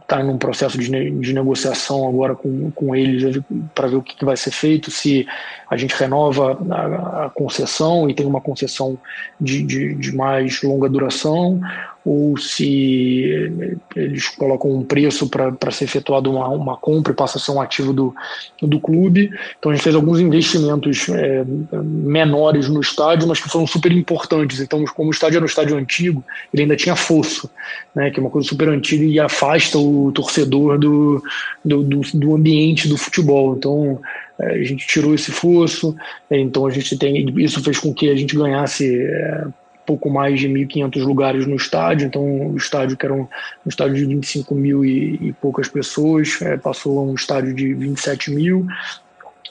está 0.00 0.20
é, 0.20 0.22
num 0.22 0.38
processo 0.38 0.78
de, 0.78 0.88
de 1.10 1.32
negociação 1.34 2.08
agora 2.08 2.34
com, 2.34 2.70
com 2.70 2.94
eles 2.94 3.42
para 3.74 3.88
ver 3.88 3.96
o 3.96 4.02
que, 4.02 4.16
que 4.16 4.24
vai 4.24 4.35
vai 4.36 4.42
ser 4.42 4.50
feito, 4.50 4.90
se 4.90 5.26
a 5.68 5.76
gente 5.76 5.94
renova 5.94 6.56
a, 6.70 7.24
a 7.24 7.30
concessão 7.30 8.08
e 8.08 8.14
tem 8.14 8.26
uma 8.26 8.40
concessão 8.40 8.96
de, 9.40 9.62
de, 9.62 9.94
de, 9.94 10.14
mais 10.14 10.62
longa 10.62 10.88
duração, 10.88 11.60
ou 12.04 12.36
se 12.36 13.50
eles 13.96 14.28
colocam 14.28 14.70
um 14.70 14.84
preço 14.84 15.28
para 15.28 15.72
ser 15.72 15.84
efetuado 15.84 16.30
uma, 16.30 16.48
uma 16.48 16.76
compra 16.76 17.12
e 17.12 17.16
passa 17.16 17.36
a 17.36 17.40
ser 17.40 17.50
um 17.50 17.60
ativo 17.60 17.92
do, 17.92 18.14
do 18.62 18.78
clube. 18.78 19.28
Então 19.58 19.72
a 19.72 19.74
gente 19.74 19.82
fez 19.82 19.96
alguns 19.96 20.20
investimentos 20.20 21.08
é, 21.08 21.44
menores 21.82 22.68
no 22.68 22.80
estádio, 22.80 23.26
mas 23.26 23.40
que 23.40 23.48
foram 23.48 23.66
super 23.66 23.90
importantes. 23.90 24.60
Então, 24.60 24.84
como 24.94 25.08
o 25.08 25.12
estádio 25.12 25.38
era 25.38 25.44
um 25.44 25.48
estádio 25.48 25.76
antigo, 25.76 26.22
ele 26.54 26.62
ainda 26.62 26.76
tinha 26.76 26.94
fosso, 26.94 27.50
né, 27.92 28.08
que 28.12 28.20
é 28.20 28.22
uma 28.22 28.30
coisa 28.30 28.48
super 28.48 28.68
antiga 28.68 29.04
e 29.04 29.18
afasta 29.18 29.76
o 29.76 30.12
torcedor 30.12 30.78
do, 30.78 31.20
do, 31.64 31.82
do, 31.82 32.00
do 32.14 32.36
ambiente 32.36 32.86
do 32.86 32.96
futebol. 32.96 33.56
Então, 33.56 34.00
a 34.38 34.62
gente 34.62 34.86
tirou 34.86 35.14
esse 35.14 35.30
fosso, 35.32 35.96
é, 36.30 36.38
então 36.38 36.66
a 36.66 36.70
gente 36.70 36.96
tem 36.98 37.24
isso 37.38 37.62
fez 37.62 37.78
com 37.78 37.92
que 37.92 38.10
a 38.10 38.16
gente 38.16 38.36
ganhasse 38.36 39.02
é, 39.04 39.46
pouco 39.86 40.10
mais 40.10 40.40
de 40.40 40.48
1.500 40.48 41.04
lugares 41.04 41.46
no 41.46 41.54
estádio, 41.54 42.06
então 42.06 42.50
o 42.50 42.56
estádio 42.56 42.96
que 42.96 43.06
era 43.06 43.14
um, 43.14 43.22
um 43.22 43.68
estádio 43.68 43.94
de 43.94 44.04
25 44.04 44.54
mil 44.54 44.84
e, 44.84 45.28
e 45.28 45.32
poucas 45.34 45.68
pessoas 45.68 46.40
é, 46.42 46.56
passou 46.56 46.98
a 46.98 47.02
um 47.02 47.14
estádio 47.14 47.54
de 47.54 47.72
27 47.72 48.32
mil, 48.32 48.66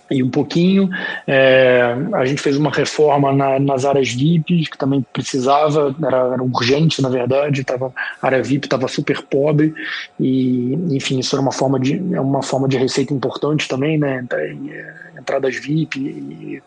e 0.10 0.22
um 0.22 0.30
pouquinho. 0.30 0.90
É, 1.26 1.96
a 2.14 2.26
gente 2.26 2.42
fez 2.42 2.58
uma 2.58 2.72
reforma 2.72 3.34
na, 3.34 3.60
nas 3.60 3.86
áreas 3.86 4.14
VIP, 4.14 4.66
que 4.66 4.78
também 4.78 5.06
precisava, 5.14 5.96
era, 6.04 6.34
era 6.34 6.44
urgente, 6.44 7.02
na 7.02 7.10
verdade, 7.10 7.64
tava, 7.64 7.92
a 8.22 8.26
área 8.26 8.44
VIP 8.44 8.68
estava 8.68 8.88
super 8.88 9.22
pobre, 9.24 9.74
e 10.20 10.74
enfim, 10.92 11.20
isso 11.20 11.36
era 11.36 11.42
uma 11.42 11.52
forma 11.52 11.80
de, 11.80 12.02
é 12.14 12.22
uma 12.22 12.44
forma 12.44 12.68
de 12.68 12.78
receita 12.78 13.14
importante 13.14 13.68
também, 13.68 13.98
né? 13.98 14.24
Entradas 15.18 15.56
VIP 15.56 16.00
e 16.00 16.62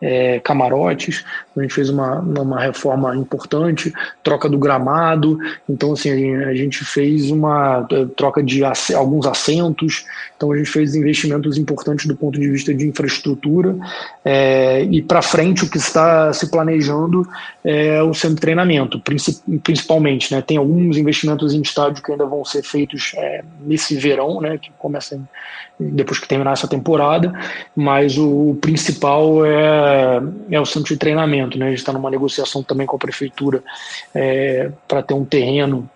é, 0.00 0.40
camarotes. 0.40 1.24
A 1.56 1.62
gente 1.62 1.72
fez 1.72 1.88
uma, 1.88 2.18
uma 2.20 2.60
reforma 2.60 3.16
importante, 3.16 3.92
troca 4.22 4.48
do 4.48 4.58
gramado, 4.58 5.38
então 5.68 5.92
assim, 5.92 6.34
a 6.36 6.54
gente 6.54 6.84
fez 6.84 7.30
uma 7.30 7.86
é, 7.90 8.04
troca 8.16 8.42
de 8.42 8.62
alguns 8.94 9.26
assentos, 9.26 10.04
então 10.36 10.52
a 10.52 10.56
gente 10.56 10.70
fez 10.70 10.94
investimentos 10.94 11.56
importantes 11.56 12.06
do 12.06 12.16
ponto 12.16 12.38
de 12.38 12.48
vista 12.48 12.74
de 12.74 12.81
de 12.82 12.88
infraestrutura 12.88 13.76
é, 14.24 14.82
e 14.84 15.02
para 15.02 15.22
frente 15.22 15.64
o 15.64 15.70
que 15.70 15.78
está 15.78 16.32
se 16.32 16.50
planejando 16.50 17.26
é 17.64 18.02
o 18.02 18.12
centro 18.12 18.36
de 18.36 18.40
treinamento, 18.40 19.00
principalmente. 19.62 20.34
Né, 20.34 20.42
tem 20.42 20.56
alguns 20.56 20.96
investimentos 20.96 21.54
em 21.54 21.60
estádio 21.60 22.02
que 22.02 22.12
ainda 22.12 22.26
vão 22.26 22.44
ser 22.44 22.62
feitos 22.62 23.12
é, 23.16 23.42
nesse 23.60 23.96
verão, 23.96 24.40
né, 24.40 24.58
que 24.58 24.70
começa 24.78 25.18
depois 25.78 26.18
que 26.18 26.28
terminar 26.28 26.52
essa 26.52 26.68
temporada, 26.68 27.32
mas 27.74 28.16
o, 28.18 28.56
principal 28.60 29.44
é, 29.44 30.20
é 30.50 30.60
o 30.60 30.66
centro 30.66 30.92
de 30.92 30.98
treinamento. 30.98 31.58
Né, 31.58 31.66
a 31.66 31.70
gente 31.70 31.78
está 31.78 31.92
numa 31.92 32.10
negociação 32.10 32.62
também 32.62 32.86
com 32.86 32.96
a 32.96 32.98
prefeitura 32.98 33.62
é, 34.14 34.70
para 34.86 35.02
ter 35.02 35.14
um 35.14 35.24
terreno 35.24 35.88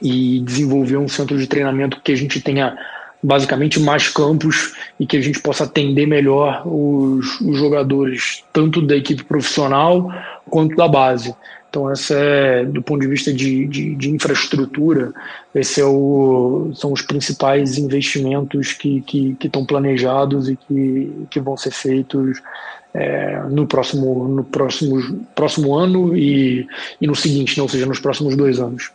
e 0.00 0.40
desenvolver 0.40 0.96
um 0.96 1.08
centro 1.08 1.36
de 1.36 1.46
treinamento 1.46 2.00
que 2.00 2.12
a 2.12 2.16
gente 2.16 2.40
tenha 2.40 2.76
basicamente 3.22 3.80
mais 3.80 4.08
campos 4.08 4.74
e 4.98 5.06
que 5.06 5.16
a 5.16 5.20
gente 5.20 5.40
possa 5.40 5.64
atender 5.64 6.06
melhor 6.06 6.62
os, 6.66 7.40
os 7.40 7.58
jogadores, 7.58 8.44
tanto 8.52 8.80
da 8.80 8.96
equipe 8.96 9.24
profissional 9.24 10.12
quanto 10.48 10.76
da 10.76 10.86
base. 10.86 11.34
Então, 11.70 11.90
essa 11.90 12.14
é, 12.14 12.64
do 12.64 12.80
ponto 12.80 13.02
de 13.02 13.08
vista 13.08 13.32
de, 13.32 13.66
de, 13.66 13.94
de 13.94 14.10
infraestrutura, 14.10 15.12
esse 15.54 15.80
é 15.80 15.84
são 15.84 16.92
os 16.92 17.02
principais 17.02 17.76
investimentos 17.76 18.72
que, 18.72 19.02
que, 19.02 19.34
que 19.34 19.46
estão 19.48 19.66
planejados 19.66 20.48
e 20.48 20.56
que, 20.56 21.26
que 21.30 21.40
vão 21.40 21.56
ser 21.58 21.72
feitos 21.72 22.40
é, 22.94 23.42
no 23.50 23.66
próximo, 23.66 24.26
no 24.28 24.44
próximo, 24.44 25.26
próximo 25.34 25.74
ano 25.74 26.16
e, 26.16 26.66
e 27.00 27.06
no 27.06 27.14
seguinte, 27.14 27.58
né? 27.58 27.62
ou 27.62 27.68
seja, 27.68 27.84
nos 27.84 28.00
próximos 28.00 28.34
dois 28.34 28.58
anos. 28.58 28.90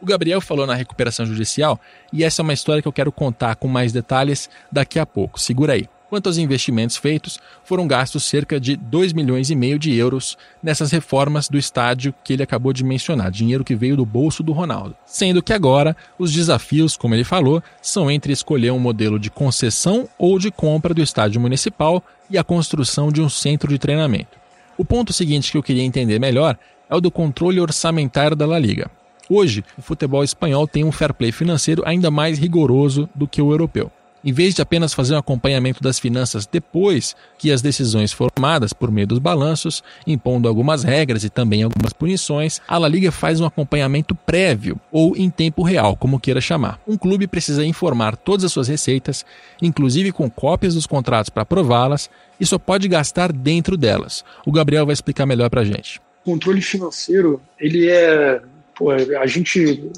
O 0.00 0.06
Gabriel 0.06 0.40
falou 0.40 0.66
na 0.66 0.74
recuperação 0.74 1.24
judicial 1.24 1.80
e 2.12 2.22
essa 2.22 2.42
é 2.42 2.44
uma 2.44 2.52
história 2.52 2.82
que 2.82 2.88
eu 2.88 2.92
quero 2.92 3.10
contar 3.10 3.56
com 3.56 3.66
mais 3.66 3.92
detalhes 3.92 4.50
daqui 4.70 4.98
a 4.98 5.06
pouco. 5.06 5.40
Segura 5.40 5.72
aí. 5.72 5.88
Quanto 6.08 6.28
aos 6.28 6.38
investimentos 6.38 6.96
feitos, 6.96 7.40
foram 7.64 7.86
gastos 7.88 8.24
cerca 8.24 8.60
de 8.60 8.76
2 8.76 9.12
milhões 9.12 9.50
e 9.50 9.56
meio 9.56 9.76
de 9.76 9.92
euros 9.92 10.38
nessas 10.62 10.92
reformas 10.92 11.48
do 11.48 11.58
estádio 11.58 12.14
que 12.22 12.32
ele 12.32 12.44
acabou 12.44 12.72
de 12.72 12.84
mencionar, 12.84 13.28
dinheiro 13.30 13.64
que 13.64 13.74
veio 13.74 13.96
do 13.96 14.06
bolso 14.06 14.40
do 14.40 14.52
Ronaldo. 14.52 14.94
Sendo 15.04 15.42
que 15.42 15.52
agora 15.52 15.96
os 16.16 16.32
desafios, 16.32 16.96
como 16.96 17.14
ele 17.14 17.24
falou, 17.24 17.60
são 17.82 18.08
entre 18.08 18.32
escolher 18.32 18.70
um 18.70 18.78
modelo 18.78 19.18
de 19.18 19.30
concessão 19.30 20.08
ou 20.16 20.38
de 20.38 20.50
compra 20.50 20.94
do 20.94 21.02
estádio 21.02 21.40
municipal 21.40 22.04
e 22.30 22.38
a 22.38 22.44
construção 22.44 23.10
de 23.10 23.20
um 23.20 23.28
centro 23.28 23.68
de 23.68 23.78
treinamento. 23.78 24.38
O 24.78 24.84
ponto 24.84 25.12
seguinte 25.12 25.50
que 25.50 25.58
eu 25.58 25.62
queria 25.62 25.82
entender 25.82 26.20
melhor 26.20 26.56
é 26.88 26.94
o 26.94 27.00
do 27.00 27.10
controle 27.10 27.58
orçamentário 27.58 28.36
da 28.36 28.46
La 28.46 28.60
Liga. 28.60 28.88
Hoje, 29.28 29.64
o 29.76 29.82
futebol 29.82 30.22
espanhol 30.22 30.68
tem 30.68 30.84
um 30.84 30.92
fair 30.92 31.12
play 31.12 31.32
financeiro 31.32 31.82
ainda 31.84 32.10
mais 32.10 32.38
rigoroso 32.38 33.08
do 33.14 33.26
que 33.26 33.42
o 33.42 33.52
europeu. 33.52 33.90
Em 34.24 34.32
vez 34.32 34.54
de 34.54 34.60
apenas 34.62 34.92
fazer 34.92 35.14
um 35.14 35.18
acompanhamento 35.18 35.80
das 35.80 36.00
finanças 36.00 36.46
depois 36.46 37.14
que 37.38 37.52
as 37.52 37.62
decisões 37.62 38.12
foram 38.12 38.32
tomadas 38.34 38.72
por 38.72 38.90
meio 38.90 39.06
dos 39.06 39.20
balanços, 39.20 39.84
impondo 40.04 40.48
algumas 40.48 40.82
regras 40.82 41.22
e 41.22 41.30
também 41.30 41.62
algumas 41.62 41.92
punições, 41.92 42.60
a 42.66 42.76
La 42.76 42.88
Liga 42.88 43.12
faz 43.12 43.40
um 43.40 43.46
acompanhamento 43.46 44.16
prévio 44.16 44.80
ou 44.90 45.16
em 45.16 45.30
tempo 45.30 45.62
real, 45.62 45.96
como 45.96 46.18
queira 46.18 46.40
chamar. 46.40 46.80
Um 46.88 46.96
clube 46.96 47.28
precisa 47.28 47.64
informar 47.64 48.16
todas 48.16 48.44
as 48.44 48.52
suas 48.52 48.66
receitas, 48.66 49.24
inclusive 49.62 50.10
com 50.10 50.28
cópias 50.28 50.74
dos 50.74 50.86
contratos 50.86 51.30
para 51.30 51.44
aprová-las, 51.44 52.10
e 52.40 52.44
só 52.44 52.58
pode 52.58 52.88
gastar 52.88 53.32
dentro 53.32 53.76
delas. 53.76 54.24
O 54.44 54.50
Gabriel 54.50 54.86
vai 54.86 54.92
explicar 54.92 55.24
melhor 55.24 55.50
para 55.50 55.60
a 55.60 55.64
gente. 55.64 56.00
controle 56.24 56.60
financeiro, 56.60 57.40
ele 57.60 57.88
é. 57.88 58.42
Pô, 58.76 58.90
a 58.90 59.26
gente 59.26 59.90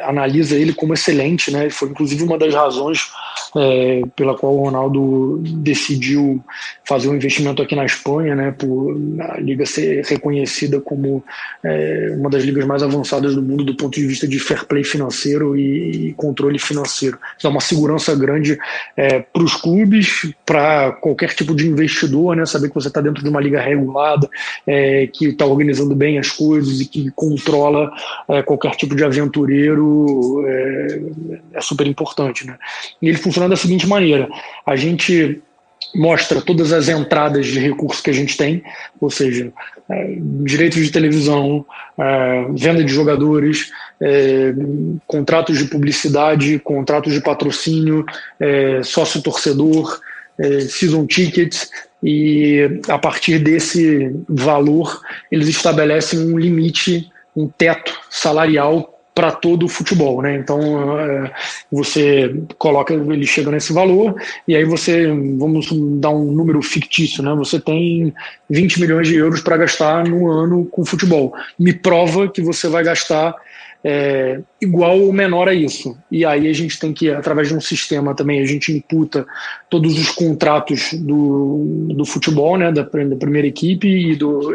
analisa 0.00 0.56
ele 0.56 0.72
como 0.72 0.94
excelente, 0.94 1.50
né? 1.50 1.70
Foi 1.70 1.88
inclusive 1.88 2.22
uma 2.22 2.38
das 2.38 2.54
razões 2.54 3.10
é, 3.56 4.02
pela 4.14 4.36
qual 4.36 4.54
o 4.54 4.64
Ronaldo 4.64 5.40
decidiu 5.42 6.42
fazer 6.86 7.08
um 7.08 7.14
investimento 7.14 7.62
aqui 7.62 7.74
na 7.74 7.84
Espanha, 7.84 8.34
né? 8.34 8.52
Por 8.52 8.96
a 9.20 9.40
liga 9.40 9.66
ser 9.66 10.04
reconhecida 10.04 10.80
como 10.80 11.24
é, 11.64 12.14
uma 12.16 12.30
das 12.30 12.44
ligas 12.44 12.64
mais 12.64 12.82
avançadas 12.82 13.34
do 13.34 13.42
mundo 13.42 13.64
do 13.64 13.74
ponto 13.74 13.94
de 13.94 14.06
vista 14.06 14.26
de 14.26 14.38
fair 14.38 14.64
play 14.66 14.84
financeiro 14.84 15.56
e, 15.56 16.08
e 16.08 16.12
controle 16.14 16.58
financeiro. 16.58 17.18
Isso 17.36 17.46
é 17.46 17.50
uma 17.50 17.60
segurança 17.60 18.14
grande 18.14 18.58
é, 18.96 19.20
para 19.20 19.42
os 19.42 19.54
clubes, 19.54 20.32
para 20.46 20.92
qualquer 20.92 21.34
tipo 21.34 21.54
de 21.54 21.66
investidor, 21.66 22.36
né? 22.36 22.46
Saber 22.46 22.68
que 22.68 22.74
você 22.74 22.88
está 22.88 23.00
dentro 23.00 23.22
de 23.22 23.28
uma 23.28 23.40
liga 23.40 23.60
regulada, 23.60 24.28
é, 24.66 25.06
que 25.08 25.26
está 25.26 25.44
organizando 25.44 25.94
bem 25.94 26.18
as 26.18 26.30
coisas 26.30 26.80
e 26.80 26.86
que 26.86 27.10
controla 27.10 27.90
é, 28.28 28.42
qualquer 28.42 28.72
tipo 28.72 28.94
de 28.94 29.04
aventureiro 29.04 29.87
é, 30.46 31.00
é 31.54 31.60
super 31.60 31.86
importante. 31.86 32.46
Né? 32.46 32.56
E 33.00 33.08
ele 33.08 33.18
funciona 33.18 33.48
da 33.48 33.56
seguinte 33.56 33.86
maneira: 33.86 34.28
a 34.64 34.76
gente 34.76 35.42
mostra 35.94 36.40
todas 36.40 36.72
as 36.72 36.88
entradas 36.88 37.46
de 37.46 37.58
recursos 37.58 38.02
que 38.02 38.10
a 38.10 38.14
gente 38.14 38.36
tem, 38.36 38.62
ou 39.00 39.10
seja, 39.10 39.52
é, 39.88 40.16
direitos 40.44 40.84
de 40.84 40.90
televisão, 40.90 41.64
é, 41.96 42.46
venda 42.54 42.84
de 42.84 42.92
jogadores, 42.92 43.70
é, 44.00 44.52
contratos 45.06 45.58
de 45.58 45.64
publicidade, 45.64 46.58
contratos 46.58 47.12
de 47.12 47.20
patrocínio, 47.20 48.04
é, 48.38 48.82
sócio-torcedor, 48.82 50.00
é, 50.38 50.60
season 50.60 51.06
tickets, 51.06 51.70
e 52.02 52.80
a 52.88 52.98
partir 52.98 53.38
desse 53.38 54.14
valor 54.28 55.00
eles 55.32 55.48
estabelecem 55.48 56.20
um 56.20 56.38
limite, 56.38 57.10
um 57.34 57.48
teto 57.48 57.98
salarial 58.08 58.97
para 59.18 59.32
todo 59.32 59.66
o 59.66 59.68
futebol, 59.68 60.22
né? 60.22 60.36
Então 60.36 60.60
é, 61.00 61.32
você 61.72 62.32
coloca, 62.56 62.94
ele 62.94 63.26
chega 63.26 63.50
nesse 63.50 63.72
valor 63.72 64.14
e 64.46 64.54
aí 64.54 64.64
você, 64.64 65.08
vamos 65.08 65.66
dar 65.98 66.10
um 66.10 66.30
número 66.30 66.62
fictício, 66.62 67.20
né? 67.20 67.34
Você 67.34 67.58
tem 67.58 68.14
20 68.48 68.80
milhões 68.80 69.08
de 69.08 69.16
euros 69.16 69.40
para 69.40 69.56
gastar 69.56 70.06
no 70.06 70.30
ano 70.30 70.66
com 70.66 70.84
futebol. 70.84 71.34
Me 71.58 71.72
prova 71.72 72.28
que 72.28 72.40
você 72.40 72.68
vai 72.68 72.84
gastar 72.84 73.34
é, 73.82 74.40
igual 74.60 75.00
ou 75.00 75.12
menor 75.12 75.48
a 75.48 75.54
isso. 75.54 75.96
E 76.12 76.24
aí 76.24 76.48
a 76.48 76.52
gente 76.52 76.78
tem 76.78 76.92
que, 76.92 77.10
através 77.10 77.48
de 77.48 77.54
um 77.54 77.60
sistema 77.60 78.14
também, 78.14 78.40
a 78.40 78.46
gente 78.46 78.72
imputa 78.72 79.26
todos 79.68 79.98
os 79.98 80.10
contratos 80.10 80.92
do, 80.92 81.88
do 81.94 82.04
futebol, 82.04 82.56
né, 82.56 82.70
da, 82.70 82.82
da 82.82 83.16
primeira 83.16 83.48
equipe 83.48 83.88
e 83.88 84.14
do, 84.14 84.54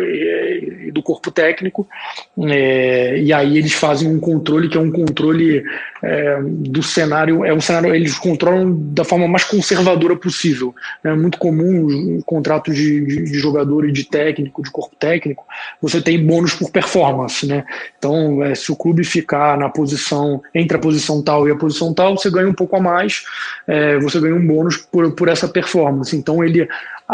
do 0.93 1.01
corpo 1.01 1.31
técnico, 1.31 1.87
é, 2.49 3.19
e 3.19 3.33
aí 3.33 3.57
eles 3.57 3.73
fazem 3.73 4.07
um 4.07 4.19
controle 4.19 4.69
que 4.69 4.77
é 4.77 4.81
um 4.81 4.91
controle 4.91 5.63
é, 6.03 6.39
do 6.41 6.83
cenário, 6.83 7.43
é 7.43 7.53
um 7.53 7.61
cenário, 7.61 7.93
eles 7.93 8.17
controlam 8.17 8.73
da 8.93 9.03
forma 9.03 9.27
mais 9.27 9.43
conservadora 9.43 10.15
possível. 10.15 10.73
É 11.03 11.13
muito 11.13 11.37
comum 11.37 12.21
contratos 12.25 12.75
de, 12.75 13.05
de, 13.05 13.23
de 13.23 13.39
jogador 13.39 13.87
e 13.87 13.91
de 13.91 14.03
técnico, 14.03 14.61
de 14.61 14.71
corpo 14.71 14.95
técnico, 14.95 15.45
você 15.81 16.01
tem 16.01 16.23
bônus 16.23 16.53
por 16.53 16.71
performance, 16.71 17.45
né? 17.45 17.65
Então, 17.97 18.43
é, 18.43 18.53
se 18.55 18.71
o 18.71 18.75
clube 18.75 19.03
ficar 19.03 19.57
na 19.57 19.69
posição, 19.69 20.41
entre 20.53 20.77
a 20.77 20.79
posição 20.79 21.21
tal 21.21 21.47
e 21.47 21.51
a 21.51 21.55
posição 21.55 21.93
tal, 21.93 22.17
você 22.17 22.29
ganha 22.29 22.47
um 22.47 22.53
pouco 22.53 22.75
a 22.75 22.79
mais, 22.79 23.23
é, 23.67 23.97
você 23.99 24.19
ganha 24.19 24.35
um 24.35 24.45
bônus 24.45 24.77
por, 24.77 25.11
por 25.13 25.27
essa 25.27 25.47
performance. 25.47 26.15
Então 26.15 26.43
ele, 26.43 26.67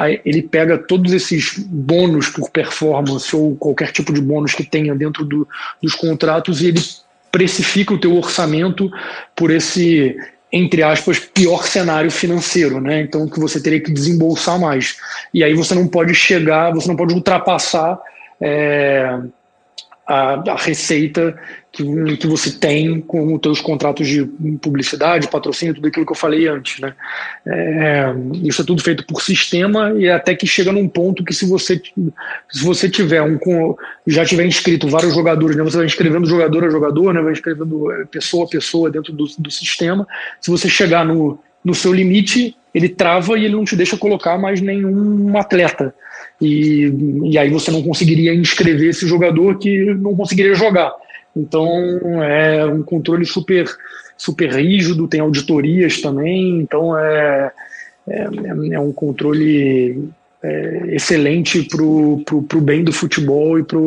ele 0.08 0.42
pega 0.42 0.78
todos 0.78 1.12
esses 1.12 1.58
bônus 1.58 2.30
por 2.30 2.50
performance 2.50 3.36
ou 3.36 3.56
qualquer 3.56 3.92
tipo 3.92 4.14
de 4.14 4.22
bônus 4.22 4.54
que 4.54 4.64
tenha 4.64 4.96
dentro 4.96 5.26
do, 5.26 5.48
dos 5.82 5.96
contratos 5.96 6.62
e 6.62 6.68
ele 6.68 6.82
precifica 7.32 7.94
o 7.94 8.00
teu 8.00 8.16
orçamento 8.16 8.90
por 9.36 9.52
esse 9.52 10.16
entre 10.52 10.82
aspas, 10.82 11.20
pior 11.20 11.64
cenário 11.64 12.10
financeiro, 12.10 12.82
né? 12.82 13.02
Então 13.02 13.30
que 13.30 13.40
você 13.40 13.62
teria 13.62 13.80
que 13.80 13.94
desembolsar 13.94 14.60
mais. 14.60 14.98
E 15.32 15.44
aí 15.44 15.54
você 15.54 15.76
não 15.76 15.88
pode 15.88 16.16
chegar, 16.16 16.74
você 16.74 16.88
não 16.88 16.96
pode 16.96 17.14
ultrapassar 17.14 18.00
é, 18.42 19.20
a, 20.08 20.52
a, 20.52 20.56
receita 20.56 21.40
que, 21.72 22.18
que 22.18 22.28
você 22.28 22.52
tem 22.52 23.00
com 23.00 23.36
os 23.36 23.42
seus 23.42 23.62
contratos 23.62 24.08
de 24.08 24.26
publicidade, 24.62 25.28
patrocínio, 25.28 25.76
tudo 25.76 25.88
aquilo 25.88 26.06
que 26.06 26.12
eu 26.12 26.18
falei 26.18 26.48
antes. 26.48 26.80
Né? 26.80 26.94
É, 27.46 28.14
isso 28.44 28.62
é 28.62 28.66
tudo 28.66 28.82
feito 28.82 29.06
por 29.06 29.22
sistema 29.22 29.94
e 29.98 30.10
até 30.10 30.36
que 30.36 30.48
chega 30.48 30.72
num 30.72 30.88
ponto 30.88 31.24
que 31.24 31.34
se 31.34 31.46
você, 31.46 31.82
se 32.50 32.64
você 32.64 32.90
tiver 32.90 33.22
um 33.22 33.38
já 34.08 34.26
tiver 34.26 34.46
inscrito 34.46 34.88
vários 34.88 35.14
jogadores, 35.14 35.56
né? 35.56 35.64
você 35.64 35.78
vai 35.78 35.86
inscrevendo 35.86 36.28
jogador 36.28 36.66
a 36.66 36.70
jogador, 36.70 37.14
né? 37.14 37.22
vai 37.22 37.34
inscrevendo 37.34 37.92
é, 37.92 38.06
pessoa 38.06 38.46
a 38.46 38.50
pessoa 38.50 38.90
dentro 38.90 39.14
do, 39.14 39.26
do 39.38 39.52
sistema. 39.52 40.08
Se 40.42 40.50
você 40.50 40.68
chegar 40.68 41.06
no, 41.06 41.40
no 41.64 41.76
seu 41.76 41.94
limite, 41.94 42.56
ele 42.74 42.90
trava 42.90 43.38
e 43.38 43.46
ele 43.46 43.56
não 43.56 43.66
te 43.66 43.76
deixa 43.76 43.98
colocar 43.98 44.38
mais 44.38 44.60
nenhum 44.60 45.38
atleta. 45.38 45.94
E, 46.42 46.92
e 47.26 47.38
aí 47.38 47.50
você 47.50 47.70
não 47.70 47.84
conseguiria 47.84 48.34
inscrever 48.34 48.90
esse 48.90 49.08
jogador 49.08 49.60
que 49.60 49.94
não 49.96 50.16
conseguiria 50.16 50.56
jogar. 50.56 50.92
Então 51.36 51.68
é 52.24 52.66
um 52.66 52.84
controle 52.84 53.26
super, 53.26 53.66
super 54.18 54.52
rígido, 54.52 55.08
tem 55.08 55.20
auditorias 55.20 56.02
também, 56.02 56.60
então 56.60 56.98
é, 56.98 57.52
é, 58.08 58.28
é 58.74 58.80
um 58.80 58.92
controle 58.92 60.10
é, 60.42 60.96
excelente 60.96 61.64
para 61.64 61.84
o 61.84 62.62
bem 62.62 62.84
do 62.84 62.94
futebol 62.94 63.60
e 63.60 63.64
para 63.64 63.78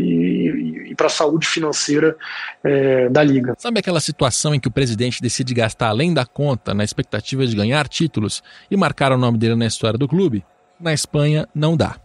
e, 0.00 0.90
e 0.90 0.96
a 1.02 1.08
saúde 1.08 1.46
financeira 1.46 2.16
é, 2.62 3.08
da 3.08 3.22
liga. 3.24 3.54
Sabe 3.58 3.80
aquela 3.80 4.00
situação 4.00 4.54
em 4.54 4.60
que 4.60 4.68
o 4.68 4.70
presidente 4.70 5.20
decide 5.20 5.52
gastar 5.52 5.88
além 5.88 6.14
da 6.14 6.24
conta 6.24 6.72
na 6.72 6.84
expectativa 6.84 7.44
de 7.46 7.56
ganhar 7.56 7.88
títulos 7.88 8.42
e 8.70 8.76
marcar 8.76 9.10
o 9.10 9.18
nome 9.18 9.36
dele 9.36 9.56
na 9.56 9.66
história 9.66 9.98
do 9.98 10.06
clube? 10.06 10.44
Na 10.78 10.92
Espanha, 10.92 11.48
não 11.54 11.76
dá. 11.76 11.96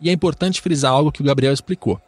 E 0.00 0.10
é 0.10 0.12
importante 0.12 0.60
frisar 0.60 0.92
algo 0.92 1.10
que 1.10 1.22
o 1.22 1.24
Gabriel 1.24 1.52
explicou. 1.52 2.00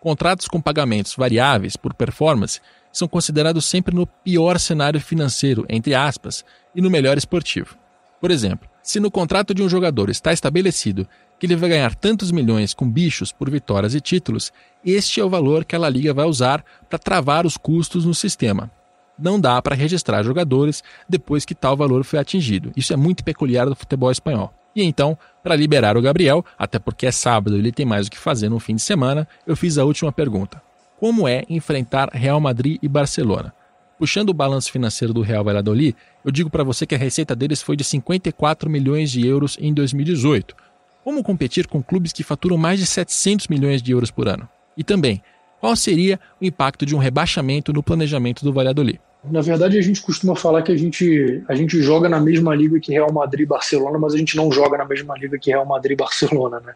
Contratos 0.00 0.46
com 0.46 0.60
pagamentos 0.60 1.14
variáveis 1.16 1.76
por 1.76 1.92
performance 1.92 2.60
são 2.92 3.08
considerados 3.08 3.64
sempre 3.64 3.94
no 3.94 4.06
pior 4.06 4.58
cenário 4.58 5.00
financeiro, 5.00 5.66
entre 5.68 5.94
aspas, 5.94 6.44
e 6.74 6.80
no 6.80 6.90
melhor 6.90 7.18
esportivo. 7.18 7.76
Por 8.20 8.30
exemplo, 8.30 8.68
se 8.82 9.00
no 9.00 9.10
contrato 9.10 9.52
de 9.52 9.62
um 9.62 9.68
jogador 9.68 10.08
está 10.08 10.32
estabelecido 10.32 11.06
que 11.38 11.46
ele 11.46 11.56
vai 11.56 11.70
ganhar 11.70 11.94
tantos 11.94 12.32
milhões 12.32 12.74
com 12.74 12.90
bichos 12.90 13.30
por 13.30 13.50
vitórias 13.50 13.94
e 13.94 14.00
títulos, 14.00 14.52
este 14.84 15.20
é 15.20 15.24
o 15.24 15.30
valor 15.30 15.64
que 15.64 15.76
a 15.76 15.78
La 15.78 15.88
Liga 15.88 16.14
vai 16.14 16.26
usar 16.26 16.64
para 16.88 16.98
travar 16.98 17.46
os 17.46 17.56
custos 17.56 18.04
no 18.04 18.14
sistema. 18.14 18.70
Não 19.18 19.40
dá 19.40 19.60
para 19.60 19.74
registrar 19.74 20.22
jogadores 20.22 20.82
depois 21.08 21.44
que 21.44 21.54
tal 21.54 21.76
valor 21.76 22.04
foi 22.04 22.18
atingido. 22.18 22.72
Isso 22.76 22.92
é 22.92 22.96
muito 22.96 23.24
peculiar 23.24 23.68
do 23.68 23.74
futebol 23.74 24.10
espanhol. 24.10 24.52
E 24.74 24.82
então, 24.82 25.18
para 25.42 25.56
liberar 25.56 25.96
o 25.96 26.02
Gabriel, 26.02 26.44
até 26.58 26.78
porque 26.78 27.06
é 27.06 27.12
sábado 27.12 27.56
e 27.56 27.58
ele 27.58 27.72
tem 27.72 27.86
mais 27.86 28.06
o 28.06 28.10
que 28.10 28.18
fazer 28.18 28.48
no 28.48 28.60
fim 28.60 28.74
de 28.74 28.82
semana, 28.82 29.26
eu 29.46 29.56
fiz 29.56 29.78
a 29.78 29.84
última 29.84 30.12
pergunta. 30.12 30.62
Como 30.98 31.28
é 31.28 31.44
enfrentar 31.48 32.10
Real 32.12 32.40
Madrid 32.40 32.78
e 32.82 32.88
Barcelona? 32.88 33.52
Puxando 33.98 34.30
o 34.30 34.34
balanço 34.34 34.70
financeiro 34.70 35.12
do 35.12 35.22
Real 35.22 35.42
Valladolid, 35.42 35.96
eu 36.24 36.30
digo 36.30 36.50
para 36.50 36.62
você 36.62 36.86
que 36.86 36.94
a 36.94 36.98
receita 36.98 37.34
deles 37.34 37.60
foi 37.60 37.76
de 37.76 37.82
54 37.82 38.70
milhões 38.70 39.10
de 39.10 39.26
euros 39.26 39.56
em 39.60 39.74
2018. 39.74 40.54
Como 41.02 41.22
competir 41.22 41.66
com 41.66 41.82
clubes 41.82 42.12
que 42.12 42.22
faturam 42.22 42.56
mais 42.56 42.78
de 42.78 42.86
700 42.86 43.48
milhões 43.48 43.82
de 43.82 43.92
euros 43.92 44.10
por 44.10 44.28
ano? 44.28 44.48
E 44.76 44.84
também, 44.84 45.22
qual 45.60 45.74
seria 45.74 46.20
o 46.40 46.44
impacto 46.44 46.86
de 46.86 46.94
um 46.94 46.98
rebaixamento 46.98 47.72
no 47.72 47.82
planejamento 47.82 48.44
do 48.44 48.52
Valladolid? 48.52 49.00
Na 49.30 49.40
verdade, 49.40 49.78
a 49.78 49.82
gente 49.82 50.02
costuma 50.02 50.34
falar 50.34 50.62
que 50.62 50.72
a 50.72 50.76
gente, 50.76 51.42
a 51.48 51.54
gente 51.54 51.80
joga 51.82 52.08
na 52.08 52.20
mesma 52.20 52.54
liga 52.54 52.80
que 52.80 52.92
Real 52.92 53.12
Madrid 53.12 53.42
e 53.42 53.46
Barcelona, 53.46 53.98
mas 53.98 54.14
a 54.14 54.18
gente 54.18 54.36
não 54.36 54.50
joga 54.50 54.78
na 54.78 54.84
mesma 54.84 55.16
liga 55.16 55.38
que 55.38 55.50
Real 55.50 55.66
Madrid 55.66 55.92
e 55.92 55.96
Barcelona, 55.96 56.60
né? 56.60 56.74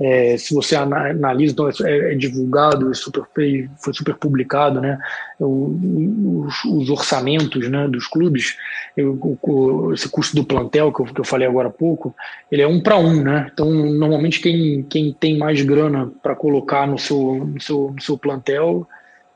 É, 0.00 0.36
se 0.36 0.52
você 0.52 0.74
analisa, 0.74 1.52
então 1.52 1.68
é, 1.68 2.12
é 2.12 2.14
divulgado, 2.16 2.90
é 2.90 2.94
super, 2.94 3.22
foi 3.78 3.92
super 3.92 4.14
publicado, 4.16 4.80
né? 4.80 4.98
O, 5.38 6.44
os, 6.46 6.64
os, 6.64 6.90
orçamentos 6.90 7.68
né, 7.68 7.86
dos 7.86 8.08
clubes, 8.08 8.56
eu, 8.96 9.16
o, 9.20 9.92
esse 9.92 10.08
custo 10.08 10.34
do 10.34 10.44
plantel 10.44 10.92
que 10.92 11.02
eu, 11.02 11.06
que 11.06 11.20
eu 11.20 11.24
falei 11.24 11.46
agora 11.46 11.68
há 11.68 11.70
pouco, 11.70 12.14
ele 12.50 12.62
é 12.62 12.66
um 12.66 12.80
para 12.80 12.98
um, 12.98 13.22
né? 13.22 13.48
Então, 13.52 13.70
normalmente 13.70 14.40
quem, 14.40 14.82
quem 14.82 15.12
tem 15.12 15.38
mais 15.38 15.62
grana 15.62 16.10
para 16.20 16.34
colocar 16.34 16.86
no 16.86 16.98
seu, 16.98 17.44
no 17.44 17.60
seu, 17.60 17.92
no 17.94 18.02
seu 18.02 18.18
plantel 18.18 18.88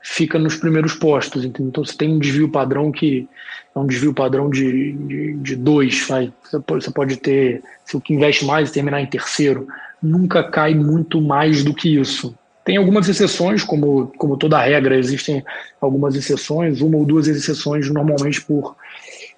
fica 0.08 0.38
nos 0.38 0.54
primeiros 0.54 0.94
postos. 0.94 1.44
Então 1.44 1.84
você 1.84 1.96
tem 1.96 2.14
um 2.14 2.18
desvio 2.18 2.48
padrão 2.48 2.92
que 2.92 3.28
é 3.74 3.78
um 3.78 3.86
desvio 3.86 4.14
padrão 4.14 4.48
de, 4.48 4.92
de, 4.92 5.32
de 5.34 5.56
dois. 5.56 6.06
Vai. 6.06 6.32
Você 6.68 6.90
pode 6.92 7.16
ter, 7.16 7.60
se 7.84 7.96
o 7.96 8.00
que 8.00 8.14
investe 8.14 8.44
mais 8.44 8.70
terminar 8.70 9.00
em 9.00 9.06
terceiro, 9.06 9.66
nunca 10.00 10.44
cai 10.44 10.74
muito 10.74 11.20
mais 11.20 11.64
do 11.64 11.74
que 11.74 11.98
isso. 11.98 12.38
Tem 12.64 12.76
algumas 12.76 13.08
exceções, 13.08 13.64
como, 13.64 14.12
como 14.16 14.36
toda 14.36 14.62
regra, 14.62 14.96
existem 14.96 15.44
algumas 15.80 16.14
exceções, 16.14 16.80
uma 16.80 16.98
ou 16.98 17.04
duas 17.04 17.26
exceções 17.26 17.90
normalmente 17.90 18.40
por, 18.42 18.76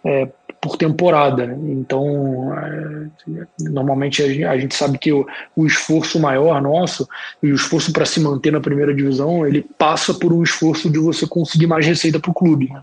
é, 0.05 0.29
por 0.61 0.77
temporada. 0.77 1.47
Né? 1.47 1.57
Então, 1.73 2.53
é, 2.57 3.47
normalmente 3.61 4.23
a 4.23 4.59
gente, 4.59 4.75
sabe 4.75 4.99
que 4.99 5.13
o, 5.13 5.27
o, 5.55 5.67
esforço 5.67 6.21
maior 6.21 6.61
nosso, 6.61 7.09
e 7.43 7.51
o 7.51 7.55
esforço 7.55 7.93
para 7.93 8.05
se 8.05 8.21
manter 8.21 8.53
na 8.53 8.61
primeira 8.61 8.95
divisão, 8.95 9.47
ele 9.47 9.65
passa 9.77 10.15
por 10.15 10.33
um 10.33 10.43
esforço 10.43 10.91
de 10.91 10.99
você 10.99 11.27
conseguir 11.27 11.67
mais 11.67 11.87
receita 11.87 12.19
para 12.19 12.31
o 12.31 12.35
clube. 12.35 12.69
Né? 12.73 12.83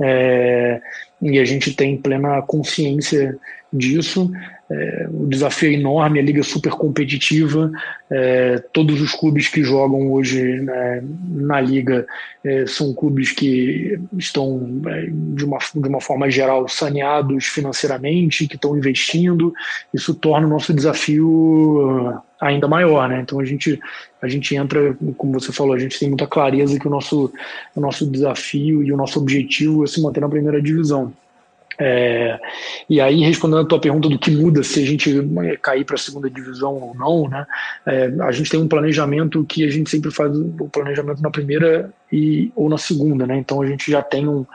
É, 0.00 0.80
e 1.20 1.38
a 1.38 1.44
gente 1.44 1.74
tem 1.74 1.96
plena 1.96 2.42
consciência 2.42 3.38
disso. 3.72 4.30
É, 4.70 5.06
o 5.12 5.26
desafio 5.26 5.70
é 5.70 5.74
enorme, 5.74 6.18
a 6.18 6.22
liga 6.22 6.40
é 6.40 6.42
super 6.42 6.72
competitiva. 6.72 7.70
É, 8.10 8.58
todos 8.72 9.00
os 9.00 9.12
clubes 9.12 9.48
que 9.48 9.62
jogam 9.62 10.10
hoje 10.12 10.60
né, 10.60 11.02
na 11.28 11.60
liga 11.60 12.06
é, 12.44 12.64
são 12.66 12.94
clubes 12.94 13.32
que 13.32 14.00
estão, 14.16 14.80
é, 14.86 15.08
de, 15.10 15.44
uma, 15.44 15.58
de 15.58 15.88
uma 15.88 16.00
forma 16.00 16.30
geral, 16.30 16.66
saneados 16.68 17.46
financeiramente, 17.46 18.46
que 18.46 18.56
estão 18.56 18.76
investindo. 18.76 19.52
Isso 19.92 20.14
torna 20.14 20.46
o 20.46 20.50
nosso 20.50 20.72
desafio 20.72 22.22
ainda 22.40 22.66
maior, 22.66 23.08
né? 23.08 23.20
Então 23.20 23.38
a 23.38 23.44
gente 23.44 23.78
a 24.20 24.28
gente 24.28 24.54
entra, 24.54 24.96
como 25.16 25.32
você 25.32 25.52
falou, 25.52 25.74
a 25.74 25.78
gente 25.78 25.98
tem 25.98 26.08
muita 26.08 26.26
clareza 26.26 26.78
que 26.78 26.86
o 26.86 26.90
nosso 26.90 27.32
o 27.74 27.80
nosso 27.80 28.08
desafio 28.08 28.82
e 28.82 28.92
o 28.92 28.96
nosso 28.96 29.18
objetivo 29.18 29.84
é 29.84 29.86
se 29.86 30.00
manter 30.00 30.20
na 30.20 30.28
primeira 30.28 30.62
divisão. 30.62 31.12
É, 31.84 32.38
e 32.88 33.00
aí, 33.00 33.22
respondendo 33.22 33.62
a 33.62 33.64
tua 33.64 33.80
pergunta 33.80 34.08
do 34.08 34.16
que 34.16 34.30
muda 34.30 34.62
se 34.62 34.80
a 34.80 34.86
gente 34.86 35.10
cair 35.60 35.84
para 35.84 35.96
a 35.96 35.98
segunda 35.98 36.30
divisão 36.30 36.76
ou 36.76 36.94
não, 36.94 37.28
né? 37.28 37.44
É, 37.84 38.08
a 38.20 38.30
gente 38.30 38.48
tem 38.48 38.60
um 38.60 38.68
planejamento 38.68 39.44
que 39.44 39.64
a 39.64 39.68
gente 39.68 39.90
sempre 39.90 40.12
faz 40.12 40.32
o 40.38 40.68
planejamento 40.68 41.20
na 41.20 41.28
primeira 41.28 41.92
e, 42.12 42.52
ou 42.54 42.68
na 42.68 42.78
segunda, 42.78 43.26
né? 43.26 43.36
Então 43.36 43.60
a 43.60 43.66
gente 43.66 43.90
já 43.90 44.00
tem 44.00 44.28
um, 44.28 44.46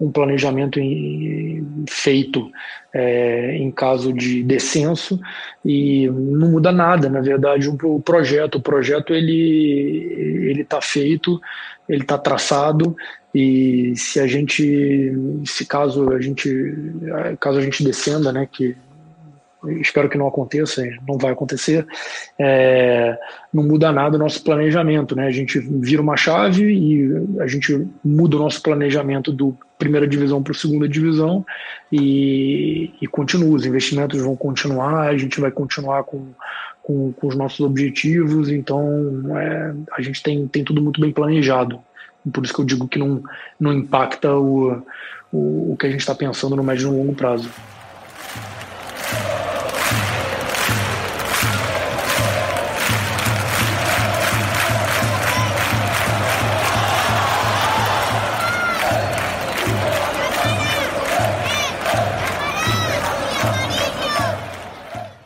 um 0.00 0.12
planejamento 0.12 0.78
em, 0.78 1.84
feito 1.88 2.48
é, 2.94 3.56
em 3.56 3.68
caso 3.72 4.12
de 4.12 4.44
descenso 4.44 5.18
e 5.64 6.08
não 6.08 6.50
muda 6.50 6.70
nada, 6.70 7.10
na 7.10 7.20
verdade, 7.20 7.68
o, 7.68 7.76
o 7.96 8.00
projeto. 8.00 8.58
O 8.58 8.62
projeto 8.62 9.12
ele 9.12 10.46
ele 10.50 10.62
está 10.62 10.80
feito, 10.80 11.40
ele 11.88 12.02
está 12.02 12.18
traçado 12.18 12.96
e 13.34 13.94
se 13.96 14.18
a 14.18 14.26
gente, 14.26 15.12
se 15.44 15.66
caso 15.66 16.10
a 16.10 16.20
gente, 16.20 16.48
caso 17.38 17.58
a 17.58 17.62
gente 17.62 17.84
descenda, 17.84 18.32
né, 18.32 18.48
que 18.50 18.76
espero 19.80 20.08
que 20.08 20.18
não 20.18 20.26
aconteça, 20.26 20.82
não 21.06 21.18
vai 21.18 21.32
acontecer, 21.32 21.86
é, 22.38 23.18
não 23.52 23.62
muda 23.62 23.90
nada 23.90 24.16
o 24.16 24.18
nosso 24.18 24.42
planejamento, 24.42 25.16
né? 25.16 25.26
A 25.26 25.30
gente 25.30 25.58
vira 25.58 26.02
uma 26.02 26.16
chave 26.16 26.64
e 26.64 27.40
a 27.40 27.46
gente 27.46 27.86
muda 28.04 28.36
o 28.36 28.40
nosso 28.40 28.62
planejamento 28.62 29.32
do 29.32 29.56
primeira 29.78 30.06
divisão 30.06 30.42
para 30.42 30.52
a 30.52 30.56
segunda 30.56 30.88
divisão 30.88 31.44
e, 31.92 32.92
e 33.00 33.06
continua, 33.06 33.56
os 33.56 33.66
investimentos 33.66 34.20
vão 34.20 34.34
continuar, 34.34 35.08
a 35.08 35.16
gente 35.16 35.40
vai 35.40 35.50
continuar 35.50 36.04
com, 36.04 36.28
com, 36.86 37.12
com 37.12 37.26
os 37.26 37.34
nossos 37.34 37.58
objetivos, 37.58 38.48
então 38.48 39.36
é, 39.36 39.74
a 39.90 40.00
gente 40.00 40.22
tem, 40.22 40.46
tem 40.46 40.62
tudo 40.62 40.80
muito 40.80 41.00
bem 41.00 41.10
planejado. 41.10 41.80
Por 42.32 42.44
isso 42.44 42.54
que 42.54 42.60
eu 42.60 42.64
digo 42.64 42.86
que 42.86 42.96
não, 42.96 43.24
não 43.58 43.72
impacta 43.72 44.32
o, 44.36 44.84
o, 45.32 45.72
o 45.72 45.76
que 45.76 45.86
a 45.86 45.90
gente 45.90 45.98
está 45.98 46.14
pensando 46.14 46.54
no 46.54 46.62
médio 46.62 46.86
e 46.86 46.90
no 46.92 46.98
longo 46.98 47.12
prazo. 47.12 47.50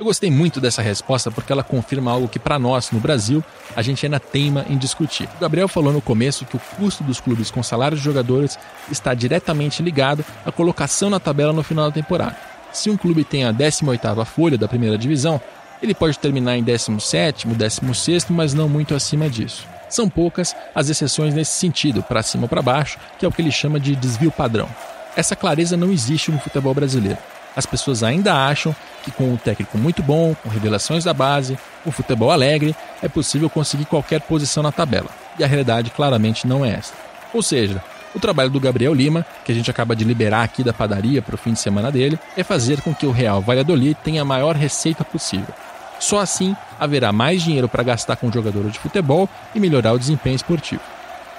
Eu 0.01 0.07
gostei 0.07 0.31
muito 0.31 0.63
dessa 0.63 0.81
resposta 0.81 1.31
porque 1.31 1.53
ela 1.53 1.63
confirma 1.63 2.11
algo 2.11 2.27
que 2.27 2.39
para 2.39 2.59
nós, 2.59 2.91
no 2.91 2.99
Brasil, 2.99 3.45
a 3.77 3.83
gente 3.83 4.07
ainda 4.07 4.19
teima 4.19 4.65
em 4.67 4.79
discutir. 4.79 5.29
O 5.37 5.41
Gabriel 5.43 5.69
falou 5.69 5.93
no 5.93 6.01
começo 6.01 6.47
que 6.47 6.57
o 6.57 6.61
custo 6.79 7.05
dos 7.05 7.21
clubes 7.21 7.51
com 7.51 7.63
salários 7.63 8.01
de 8.01 8.07
jogadores 8.07 8.59
está 8.91 9.13
diretamente 9.13 9.83
ligado 9.83 10.25
à 10.47 10.51
colocação 10.51 11.11
na 11.11 11.21
tabela 11.21 11.53
no 11.53 11.63
final 11.63 11.85
da 11.85 11.95
temporada. 11.95 12.35
Se 12.73 12.89
um 12.89 12.97
clube 12.97 13.25
tem 13.25 13.45
a 13.45 13.53
18ª 13.53 14.25
folha 14.25 14.57
da 14.57 14.67
primeira 14.67 14.97
divisão, 14.97 15.39
ele 15.83 15.93
pode 15.93 16.19
terminar 16.19 16.57
em 16.57 16.65
17º, 16.65 17.55
16º, 17.55 18.31
mas 18.31 18.55
não 18.55 18.71
muito 18.71 18.95
acima 18.95 19.29
disso. 19.29 19.69
São 19.91 20.09
poucas 20.09 20.57
as 20.75 20.89
exceções 20.89 21.35
nesse 21.35 21.53
sentido, 21.53 22.03
para 22.03 22.23
cima 22.23 22.45
ou 22.45 22.49
para 22.49 22.63
baixo, 22.63 22.99
que 23.19 23.27
é 23.27 23.29
o 23.29 23.33
que 23.33 23.43
ele 23.43 23.53
chama 23.53 23.79
de 23.79 23.95
desvio 23.95 24.33
padrão. 24.33 24.67
Essa 25.15 25.37
clareza 25.37 25.77
não 25.77 25.93
existe 25.93 26.31
no 26.31 26.39
futebol 26.39 26.73
brasileiro 26.73 27.19
as 27.57 27.67
pessoas 27.67 28.03
ainda 28.03 28.35
acham 28.35 28.75
que 29.03 29.11
com 29.11 29.25
um 29.25 29.37
técnico 29.37 29.77
muito 29.79 30.03
bom, 30.03 30.35
com 30.35 30.49
revelações 30.49 31.05
da 31.05 31.15
base, 31.15 31.59
com 31.83 31.91
futebol 31.91 32.31
alegre, 32.31 32.75
é 33.03 33.09
possível 33.09 33.49
conseguir 33.49 33.87
qualquer 33.87 34.21
posição 34.21 34.63
na 34.63 34.73
tabela. 34.73 35.09
E 35.39 35.45
a 35.45 35.47
realidade 35.47 35.91
claramente 35.91 36.47
não 36.47 36.65
é 36.65 36.71
essa. 36.71 36.93
Ou 37.33 37.43
seja, 37.43 37.83
o 38.15 38.21
trabalho 38.21 38.51
do 38.51 38.61
Gabriel 38.61 38.93
Lima, 38.93 39.25
que 39.45 39.53
a 39.53 39.55
gente 39.55 39.71
acaba 39.71 39.95
de 39.95 40.05
liberar 40.05 40.43
aqui 40.43 40.65
da 40.65 40.73
padaria 40.73 41.23
para 41.23 41.35
o 41.35 41.39
fim 41.39 41.53
de 41.53 41.61
semana 41.61 41.91
dele, 41.91 42.19
é 42.37 42.43
fazer 42.43 42.81
com 42.83 42.95
que 42.95 43.07
o 43.07 43.13
Real 43.13 43.41
Valladolid 43.41 43.97
tenha 44.03 44.23
a 44.23 44.25
maior 44.25 44.57
receita 44.57 45.05
possível. 45.05 45.55
Só 45.99 46.19
assim 46.19 46.57
haverá 46.79 47.13
mais 47.13 47.43
dinheiro 47.43 47.69
para 47.69 47.83
gastar 47.83 48.17
com 48.17 48.33
jogadores 48.33 48.73
de 48.73 48.79
futebol 48.79 49.29
e 49.55 49.61
melhorar 49.61 49.93
o 49.93 49.99
desempenho 49.99 50.37
esportivo. 50.37 50.83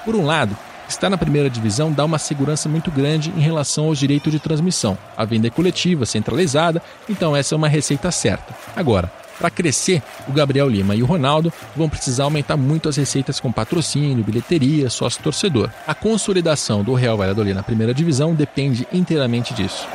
Por 0.06 0.16
um 0.16 0.26
lado, 0.26 0.56
Estar 0.92 1.10
na 1.10 1.18
primeira 1.18 1.50
divisão 1.50 1.90
dá 1.90 2.04
uma 2.04 2.20
segurança 2.20 2.68
muito 2.68 2.92
grande 2.92 3.30
em 3.30 3.40
relação 3.40 3.86
aos 3.86 3.98
direitos 3.98 4.30
de 4.30 4.42
transmissão. 4.42 4.98
A 5.16 5.24
venda 5.24 5.48
é 5.48 5.50
coletiva, 5.50 6.06
centralizada, 6.06 6.82
então 7.08 7.34
essa 7.34 7.56
é 7.56 7.58
uma 7.58 7.70
receita 7.70 8.12
certa. 8.12 8.54
Agora, 8.76 9.10
para 9.40 9.50
crescer, 9.50 10.04
o 10.28 10.34
Gabriel 10.34 10.68
Lima 10.68 10.94
e 10.94 11.02
o 11.02 11.06
Ronaldo 11.06 11.52
vão 11.78 11.88
precisar 11.88 12.26
aumentar 12.26 12.58
muito 12.58 12.90
as 12.90 12.98
receitas 12.98 13.40
com 13.40 13.54
patrocínio, 13.54 14.22
bilheteria, 14.22 14.90
sócio-torcedor. 14.90 15.70
A 15.88 15.96
consolidação 15.96 16.84
do 16.84 16.94
Real 16.94 17.16
Valladolid 17.16 17.54
na 17.54 17.64
primeira 17.64 17.94
divisão 17.94 18.36
depende 18.36 18.86
inteiramente 18.92 19.54
disso. 19.54 19.88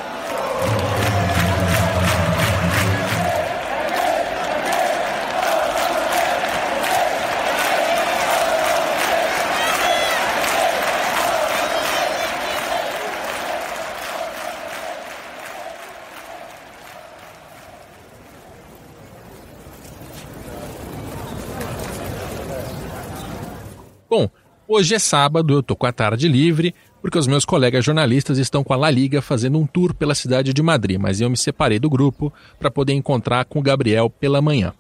Hoje 24.68 24.94
é 24.94 24.98
sábado, 24.98 25.54
eu 25.54 25.62
tô 25.62 25.76
com 25.76 25.86
a 25.86 25.92
tarde 25.92 26.28
livre, 26.28 26.74
porque 27.00 27.18
os 27.18 27.26
meus 27.26 27.44
colegas 27.44 27.84
jornalistas 27.84 28.38
estão 28.38 28.64
com 28.64 28.72
a 28.72 28.76
La 28.76 28.90
Liga 28.90 29.22
fazendo 29.22 29.58
um 29.58 29.66
tour 29.66 29.94
pela 29.94 30.14
cidade 30.14 30.52
de 30.52 30.62
Madrid, 30.62 30.98
mas 30.98 31.20
eu 31.20 31.30
me 31.30 31.36
separei 31.36 31.78
do 31.78 31.88
grupo 31.88 32.32
para 32.58 32.70
poder 32.70 32.92
encontrar 32.92 33.44
com 33.44 33.58
o 33.58 33.62
Gabriel 33.62 34.10
pela 34.10 34.42
manhã. 34.42 34.72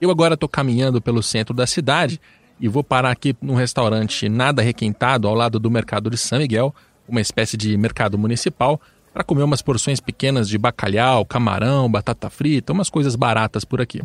Eu 0.00 0.10
agora 0.10 0.34
estou 0.34 0.48
caminhando 0.48 1.00
pelo 1.00 1.22
centro 1.22 1.54
da 1.54 1.66
cidade 1.66 2.20
e 2.60 2.68
vou 2.68 2.82
parar 2.82 3.10
aqui 3.10 3.36
num 3.40 3.54
restaurante 3.54 4.28
nada 4.28 4.62
requintado 4.62 5.28
ao 5.28 5.34
lado 5.34 5.58
do 5.58 5.70
mercado 5.70 6.08
de 6.08 6.16
São 6.16 6.38
Miguel, 6.38 6.74
uma 7.08 7.20
espécie 7.20 7.56
de 7.56 7.76
mercado 7.76 8.18
municipal, 8.18 8.80
para 9.12 9.24
comer 9.24 9.42
umas 9.42 9.62
porções 9.62 10.00
pequenas 10.00 10.48
de 10.48 10.58
bacalhau, 10.58 11.24
camarão, 11.24 11.90
batata 11.90 12.28
frita, 12.28 12.72
umas 12.72 12.90
coisas 12.90 13.16
baratas 13.16 13.64
por 13.64 13.80
aqui. 13.80 14.02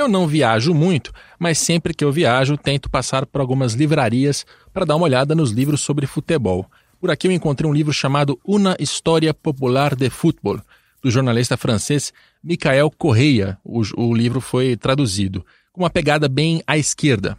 Eu 0.00 0.08
não 0.08 0.26
viajo 0.26 0.72
muito, 0.72 1.12
mas 1.38 1.58
sempre 1.58 1.92
que 1.92 2.02
eu 2.02 2.10
viajo 2.10 2.56
tento 2.56 2.88
passar 2.88 3.26
por 3.26 3.38
algumas 3.38 3.74
livrarias 3.74 4.46
para 4.72 4.86
dar 4.86 4.96
uma 4.96 5.04
olhada 5.04 5.34
nos 5.34 5.50
livros 5.50 5.82
sobre 5.82 6.06
futebol. 6.06 6.64
Por 6.98 7.10
aqui 7.10 7.28
eu 7.28 7.32
encontrei 7.32 7.68
um 7.68 7.74
livro 7.74 7.92
chamado 7.92 8.40
Una 8.42 8.74
História 8.80 9.34
Popular 9.34 9.94
de 9.94 10.08
Futebol, 10.08 10.58
do 11.02 11.10
jornalista 11.10 11.54
francês 11.54 12.14
Michael 12.42 12.90
Correia. 12.96 13.58
O, 13.62 13.82
o 13.94 14.14
livro 14.14 14.40
foi 14.40 14.74
traduzido, 14.74 15.44
com 15.70 15.82
uma 15.82 15.90
pegada 15.90 16.30
bem 16.30 16.62
à 16.66 16.78
esquerda. 16.78 17.36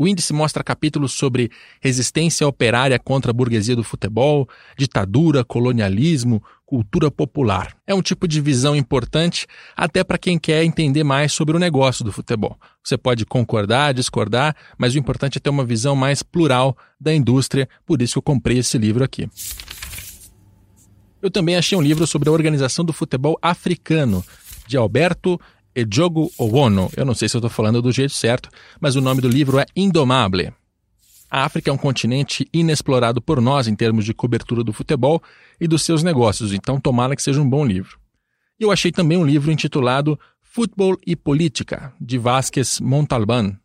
O 0.00 0.08
índice 0.08 0.32
mostra 0.32 0.64
capítulos 0.64 1.12
sobre 1.12 1.50
resistência 1.78 2.48
operária 2.48 2.98
contra 2.98 3.32
a 3.32 3.34
burguesia 3.34 3.76
do 3.76 3.84
futebol, 3.84 4.48
ditadura, 4.74 5.44
colonialismo, 5.44 6.42
cultura 6.64 7.10
popular. 7.10 7.76
É 7.86 7.94
um 7.94 8.00
tipo 8.00 8.26
de 8.26 8.40
visão 8.40 8.74
importante 8.74 9.46
até 9.76 10.02
para 10.02 10.16
quem 10.16 10.38
quer 10.38 10.64
entender 10.64 11.04
mais 11.04 11.34
sobre 11.34 11.54
o 11.54 11.60
negócio 11.60 12.02
do 12.02 12.10
futebol. 12.10 12.58
Você 12.82 12.96
pode 12.96 13.26
concordar, 13.26 13.92
discordar, 13.92 14.56
mas 14.78 14.94
o 14.94 14.98
importante 14.98 15.36
é 15.36 15.38
ter 15.38 15.50
uma 15.50 15.66
visão 15.66 15.94
mais 15.94 16.22
plural 16.22 16.74
da 16.98 17.14
indústria, 17.14 17.68
por 17.84 18.00
isso 18.00 18.16
eu 18.16 18.22
comprei 18.22 18.56
esse 18.56 18.78
livro 18.78 19.04
aqui. 19.04 19.28
Eu 21.20 21.30
também 21.30 21.56
achei 21.56 21.76
um 21.76 21.82
livro 21.82 22.06
sobre 22.06 22.30
a 22.30 22.32
organização 22.32 22.86
do 22.86 22.94
futebol 22.94 23.38
africano, 23.42 24.24
de 24.66 24.78
Alberto 24.78 25.38
E 25.74 25.86
Jogo 25.88 26.30
Owono. 26.36 26.90
Eu 26.96 27.04
não 27.04 27.14
sei 27.14 27.28
se 27.28 27.36
eu 27.36 27.38
estou 27.38 27.50
falando 27.50 27.80
do 27.80 27.92
jeito 27.92 28.12
certo, 28.12 28.48
mas 28.80 28.96
o 28.96 29.00
nome 29.00 29.20
do 29.20 29.28
livro 29.28 29.58
é 29.58 29.66
Indomable. 29.76 30.52
A 31.30 31.44
África 31.44 31.70
é 31.70 31.72
um 31.72 31.78
continente 31.78 32.48
inexplorado 32.52 33.22
por 33.22 33.40
nós 33.40 33.68
em 33.68 33.76
termos 33.76 34.04
de 34.04 34.12
cobertura 34.12 34.64
do 34.64 34.72
futebol 34.72 35.22
e 35.60 35.68
dos 35.68 35.82
seus 35.82 36.02
negócios, 36.02 36.52
então 36.52 36.80
tomara 36.80 37.14
que 37.14 37.22
seja 37.22 37.40
um 37.40 37.48
bom 37.48 37.64
livro. 37.64 37.98
E 38.58 38.64
eu 38.64 38.72
achei 38.72 38.90
também 38.90 39.16
um 39.16 39.24
livro 39.24 39.52
intitulado 39.52 40.18
Futebol 40.42 40.98
e 41.06 41.14
Política, 41.14 41.92
de 42.00 42.18
Vasquez 42.18 42.80
Montalbán, 42.80 43.56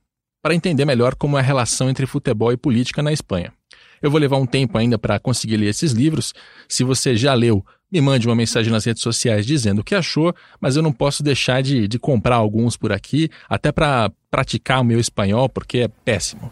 para 0.43 0.53
entender 0.53 0.85
melhor 0.85 1.15
como 1.15 1.37
é 1.37 1.39
a 1.39 1.43
relação 1.43 1.89
entre 1.89 2.05
futebol 2.05 2.51
e 2.51 2.57
política 2.57 3.01
na 3.01 3.11
Espanha. 3.11 3.51
Eu 3.99 4.11
vou 4.11 4.19
levar 4.19 4.37
um 4.37 4.45
tempo 4.45 4.77
ainda 4.77 4.99
para 4.99 5.19
conseguir 5.19 5.57
ler 5.57 5.69
esses 5.69 5.91
livros. 5.91 6.35
Se 6.69 6.83
você 6.83 7.15
já 7.15 7.33
leu, 7.33 7.65
me 7.91 8.01
mande 8.01 8.27
uma 8.27 8.35
mensagem 8.35 8.71
nas 8.71 8.85
redes 8.85 9.01
sociais 9.01 9.45
dizendo 9.45 9.79
o 9.79 9.83
que 9.83 9.95
achou, 9.95 10.33
mas 10.59 10.75
eu 10.75 10.83
não 10.83 10.91
posso 10.91 11.23
deixar 11.23 11.61
de, 11.61 11.87
de 11.87 11.99
comprar 11.99 12.35
alguns 12.35 12.75
por 12.75 12.91
aqui, 12.91 13.29
até 13.49 13.71
para 13.71 14.11
praticar 14.29 14.81
o 14.81 14.83
meu 14.83 14.99
espanhol, 14.99 15.47
porque 15.47 15.79
é 15.79 15.87
péssimo. 15.87 16.51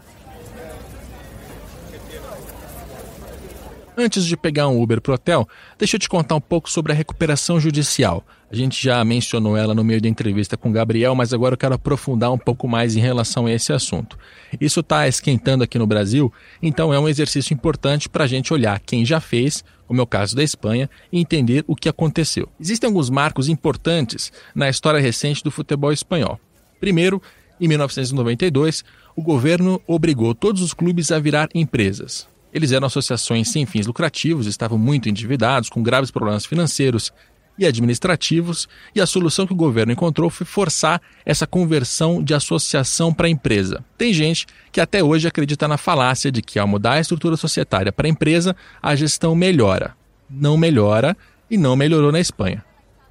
Antes 3.95 4.25
de 4.25 4.35
pegar 4.35 4.67
um 4.69 4.81
Uber 4.81 4.99
pro 4.99 5.13
hotel, 5.13 5.47
deixa 5.77 5.97
eu 5.97 5.99
te 5.99 6.09
contar 6.09 6.35
um 6.35 6.41
pouco 6.41 6.67
sobre 6.67 6.91
a 6.91 6.95
recuperação 6.95 7.59
judicial. 7.59 8.25
A 8.51 8.55
gente 8.55 8.83
já 8.83 9.03
mencionou 9.05 9.55
ela 9.55 9.75
no 9.75 9.83
meio 9.83 10.01
da 10.01 10.09
entrevista 10.09 10.57
com 10.57 10.69
o 10.69 10.71
Gabriel, 10.71 11.13
mas 11.13 11.31
agora 11.31 11.53
eu 11.53 11.57
quero 11.57 11.75
aprofundar 11.75 12.31
um 12.31 12.37
pouco 12.37 12.67
mais 12.67 12.95
em 12.95 12.99
relação 12.99 13.45
a 13.45 13.51
esse 13.51 13.71
assunto. 13.71 14.17
Isso 14.59 14.79
está 14.79 15.07
esquentando 15.07 15.63
aqui 15.63 15.77
no 15.77 15.85
Brasil, 15.85 16.33
então 16.61 16.91
é 16.91 16.99
um 16.99 17.07
exercício 17.07 17.53
importante 17.53 18.09
para 18.09 18.23
a 18.23 18.27
gente 18.27 18.51
olhar 18.51 18.79
quem 18.79 19.05
já 19.05 19.19
fez, 19.19 19.63
como 19.87 19.99
é 19.99 20.03
o 20.03 20.07
caso 20.07 20.35
da 20.35 20.43
Espanha, 20.43 20.89
e 21.11 21.19
entender 21.19 21.63
o 21.67 21.75
que 21.75 21.89
aconteceu. 21.89 22.49
Existem 22.59 22.87
alguns 22.87 23.09
marcos 23.09 23.49
importantes 23.49 24.31
na 24.55 24.69
história 24.69 24.99
recente 24.99 25.43
do 25.43 25.51
futebol 25.51 25.91
espanhol. 25.91 26.39
Primeiro, 26.79 27.21
em 27.59 27.67
1992, 27.67 28.83
o 29.15 29.21
governo 29.21 29.81
obrigou 29.87 30.33
todos 30.33 30.61
os 30.61 30.73
clubes 30.73 31.11
a 31.11 31.19
virar 31.19 31.49
empresas. 31.53 32.27
Eles 32.53 32.71
eram 32.71 32.85
associações 32.85 33.49
sem 33.49 33.65
fins 33.65 33.87
lucrativos, 33.87 34.45
estavam 34.45 34.77
muito 34.77 35.09
endividados, 35.09 35.69
com 35.69 35.81
graves 35.81 36.11
problemas 36.11 36.45
financeiros 36.45 37.11
e 37.57 37.65
administrativos, 37.65 38.67
e 38.95 39.01
a 39.01 39.05
solução 39.05 39.45
que 39.45 39.53
o 39.53 39.55
governo 39.55 39.93
encontrou 39.93 40.29
foi 40.29 40.45
forçar 40.45 41.01
essa 41.25 41.45
conversão 41.45 42.23
de 42.23 42.33
associação 42.33 43.13
para 43.13 43.29
empresa. 43.29 43.83
Tem 43.97 44.13
gente 44.13 44.45
que 44.71 44.81
até 44.81 45.03
hoje 45.03 45.27
acredita 45.27 45.67
na 45.67 45.77
falácia 45.77 46.31
de 46.31 46.41
que 46.41 46.57
ao 46.57 46.67
mudar 46.67 46.93
a 46.93 46.99
estrutura 46.99 47.37
societária 47.37 47.91
para 47.91 48.07
empresa, 48.07 48.55
a 48.81 48.95
gestão 48.95 49.35
melhora. 49.35 49.95
Não 50.29 50.57
melhora 50.57 51.15
e 51.49 51.57
não 51.57 51.75
melhorou 51.75 52.11
na 52.11 52.19
Espanha. 52.19 52.63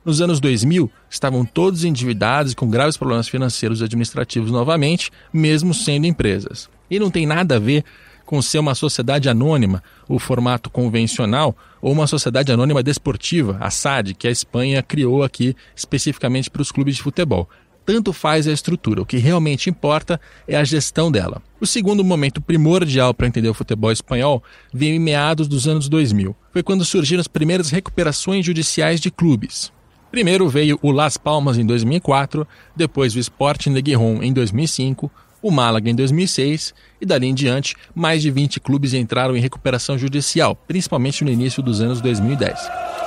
Nos 0.05 0.20
anos 0.20 0.40
2000, 0.40 0.90
estavam 1.09 1.45
todos 1.45 1.84
endividados 1.84 2.55
com 2.55 2.68
graves 2.68 2.97
problemas 2.97 3.28
financeiros 3.28 3.80
e 3.80 3.84
administrativos 3.84 4.51
novamente, 4.51 5.12
mesmo 5.32 5.72
sendo 5.72 6.07
empresas. 6.07 6.68
E 6.90 6.99
não 6.99 7.09
tem 7.09 7.24
nada 7.24 7.57
a 7.57 7.59
ver 7.61 7.84
com 8.33 8.41
ser 8.41 8.61
uma 8.61 8.74
sociedade 8.74 9.28
anônima, 9.28 9.83
o 10.09 10.18
formato 10.18 10.70
convencional, 10.70 11.55
ou 11.83 11.93
uma 11.93 12.07
sociedade 12.07 12.51
anônima 12.51 12.83
desportiva, 12.83 13.59
a 13.61 13.68
SAD, 13.68 14.14
que 14.14 14.26
a 14.26 14.30
Espanha 14.30 14.83
criou 14.83 15.22
aqui 15.22 15.55
especificamente 15.76 16.49
para 16.49 16.62
os 16.62 16.72
clubes 16.72 16.97
de 16.97 17.03
futebol. 17.03 17.47
Tanto 17.85 18.11
faz 18.11 18.49
a 18.49 18.53
estrutura, 18.53 19.03
o 19.03 19.05
que 19.05 19.18
realmente 19.18 19.68
importa 19.68 20.18
é 20.49 20.57
a 20.57 20.64
gestão 20.64 21.12
dela. 21.12 21.43
O 21.61 21.66
segundo 21.66 22.03
momento 22.03 22.41
primordial 22.41 23.12
para 23.12 23.26
entender 23.26 23.51
o 23.51 23.55
futebol 23.55 23.93
espanhol 23.93 24.43
veio 24.72 24.95
em 24.95 24.99
meados 24.99 25.47
dos 25.47 25.68
anos 25.68 25.87
2000. 25.87 26.35
Foi 26.55 26.62
quando 26.62 26.87
surgiram 26.87 27.20
as 27.20 27.28
primeiras 27.28 27.68
recuperações 27.68 28.47
judiciais 28.47 28.99
de 28.99 29.11
clubes. 29.11 29.70
Primeiro 30.11 30.49
veio 30.49 30.78
o 30.80 30.91
Las 30.91 31.18
Palmas 31.18 31.59
em 31.59 31.66
2004, 31.66 32.49
depois 32.74 33.14
o 33.14 33.18
Sporting 33.18 33.74
de 33.74 33.91
Gijón 33.91 34.22
em 34.22 34.33
2005, 34.33 35.11
o 35.43 35.51
Málaga 35.51 35.90
em 35.90 35.95
2006 35.95 36.72
e 37.01 37.05
dali 37.05 37.26
em 37.26 37.34
diante, 37.34 37.76
mais 37.95 38.22
de 38.22 38.30
20 38.30 38.61
clubes 38.61 38.95
entraram 38.95 39.36
em 39.36 39.40
recuperação 39.40 39.99
judicial, 39.99 40.55
principalmente 40.55 41.24
no 41.24 41.30
início 41.30 41.62
dos 41.62 41.80
anos 41.80 42.01
2010. 42.01 43.01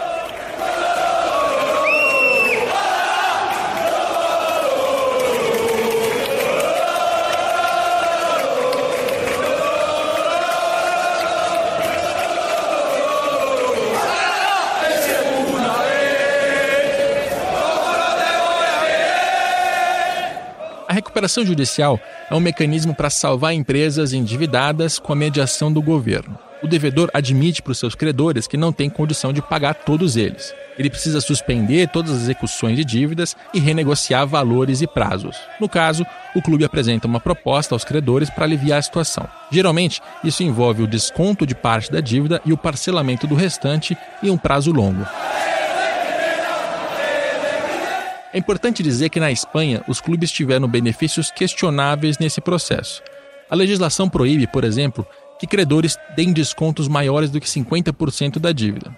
Recuperação 21.16 21.46
judicial 21.46 21.98
é 22.30 22.36
um 22.36 22.42
mecanismo 22.42 22.94
para 22.94 23.10
salvar 23.10 23.54
empresas 23.54 24.12
endividadas 24.12 25.00
com 25.00 25.14
a 25.14 25.16
mediação 25.16 25.72
do 25.72 25.82
governo. 25.82 26.38
O 26.62 26.68
devedor 26.68 27.10
admite 27.14 27.62
para 27.62 27.72
os 27.72 27.80
seus 27.80 27.96
credores 27.96 28.48
que 28.48 28.58
não 28.58 28.74
tem 28.74 28.90
condição 28.90 29.32
de 29.32 29.42
pagar 29.42 29.76
todos 29.76 30.18
eles. 30.18 30.54
Ele 30.78 30.90
precisa 30.90 31.22
suspender 31.22 31.88
todas 31.88 32.12
as 32.12 32.24
execuções 32.24 32.76
de 32.76 32.84
dívidas 32.84 33.34
e 33.54 33.60
renegociar 33.60 34.28
valores 34.28 34.82
e 34.82 34.88
prazos. 34.88 35.38
No 35.58 35.70
caso, 35.70 36.06
o 36.36 36.42
clube 36.42 36.66
apresenta 36.66 37.08
uma 37.08 37.22
proposta 37.22 37.74
aos 37.74 37.86
credores 37.86 38.30
para 38.30 38.44
aliviar 38.44 38.80
a 38.80 38.82
situação. 38.82 39.26
Geralmente, 39.50 40.02
isso 40.22 40.44
envolve 40.44 40.84
o 40.84 40.88
desconto 40.88 41.46
de 41.46 41.56
parte 41.56 41.90
da 41.90 42.02
dívida 42.02 42.42
e 42.46 42.52
o 42.52 42.58
parcelamento 42.58 43.26
do 43.26 43.36
restante 43.36 43.98
em 44.22 44.30
um 44.30 44.38
prazo 44.38 44.74
longo. 44.74 45.06
É 48.36 48.38
importante 48.38 48.84
dizer 48.84 49.08
que 49.08 49.18
na 49.18 49.32
Espanha 49.32 49.82
os 49.88 50.02
clubes 50.02 50.30
tiveram 50.30 50.68
benefícios 50.68 51.32
questionáveis 51.32 52.18
nesse 52.18 52.42
processo. 52.42 53.02
A 53.50 53.56
legislação 53.56 54.10
proíbe, 54.10 54.46
por 54.46 54.66
exemplo, 54.66 55.08
que 55.40 55.48
credores 55.48 55.98
deem 56.18 56.34
descontos 56.34 56.90
maiores 56.90 57.30
do 57.30 57.40
que 57.40 57.48
50% 57.48 58.38
da 58.38 58.52
dívida. 58.52 58.94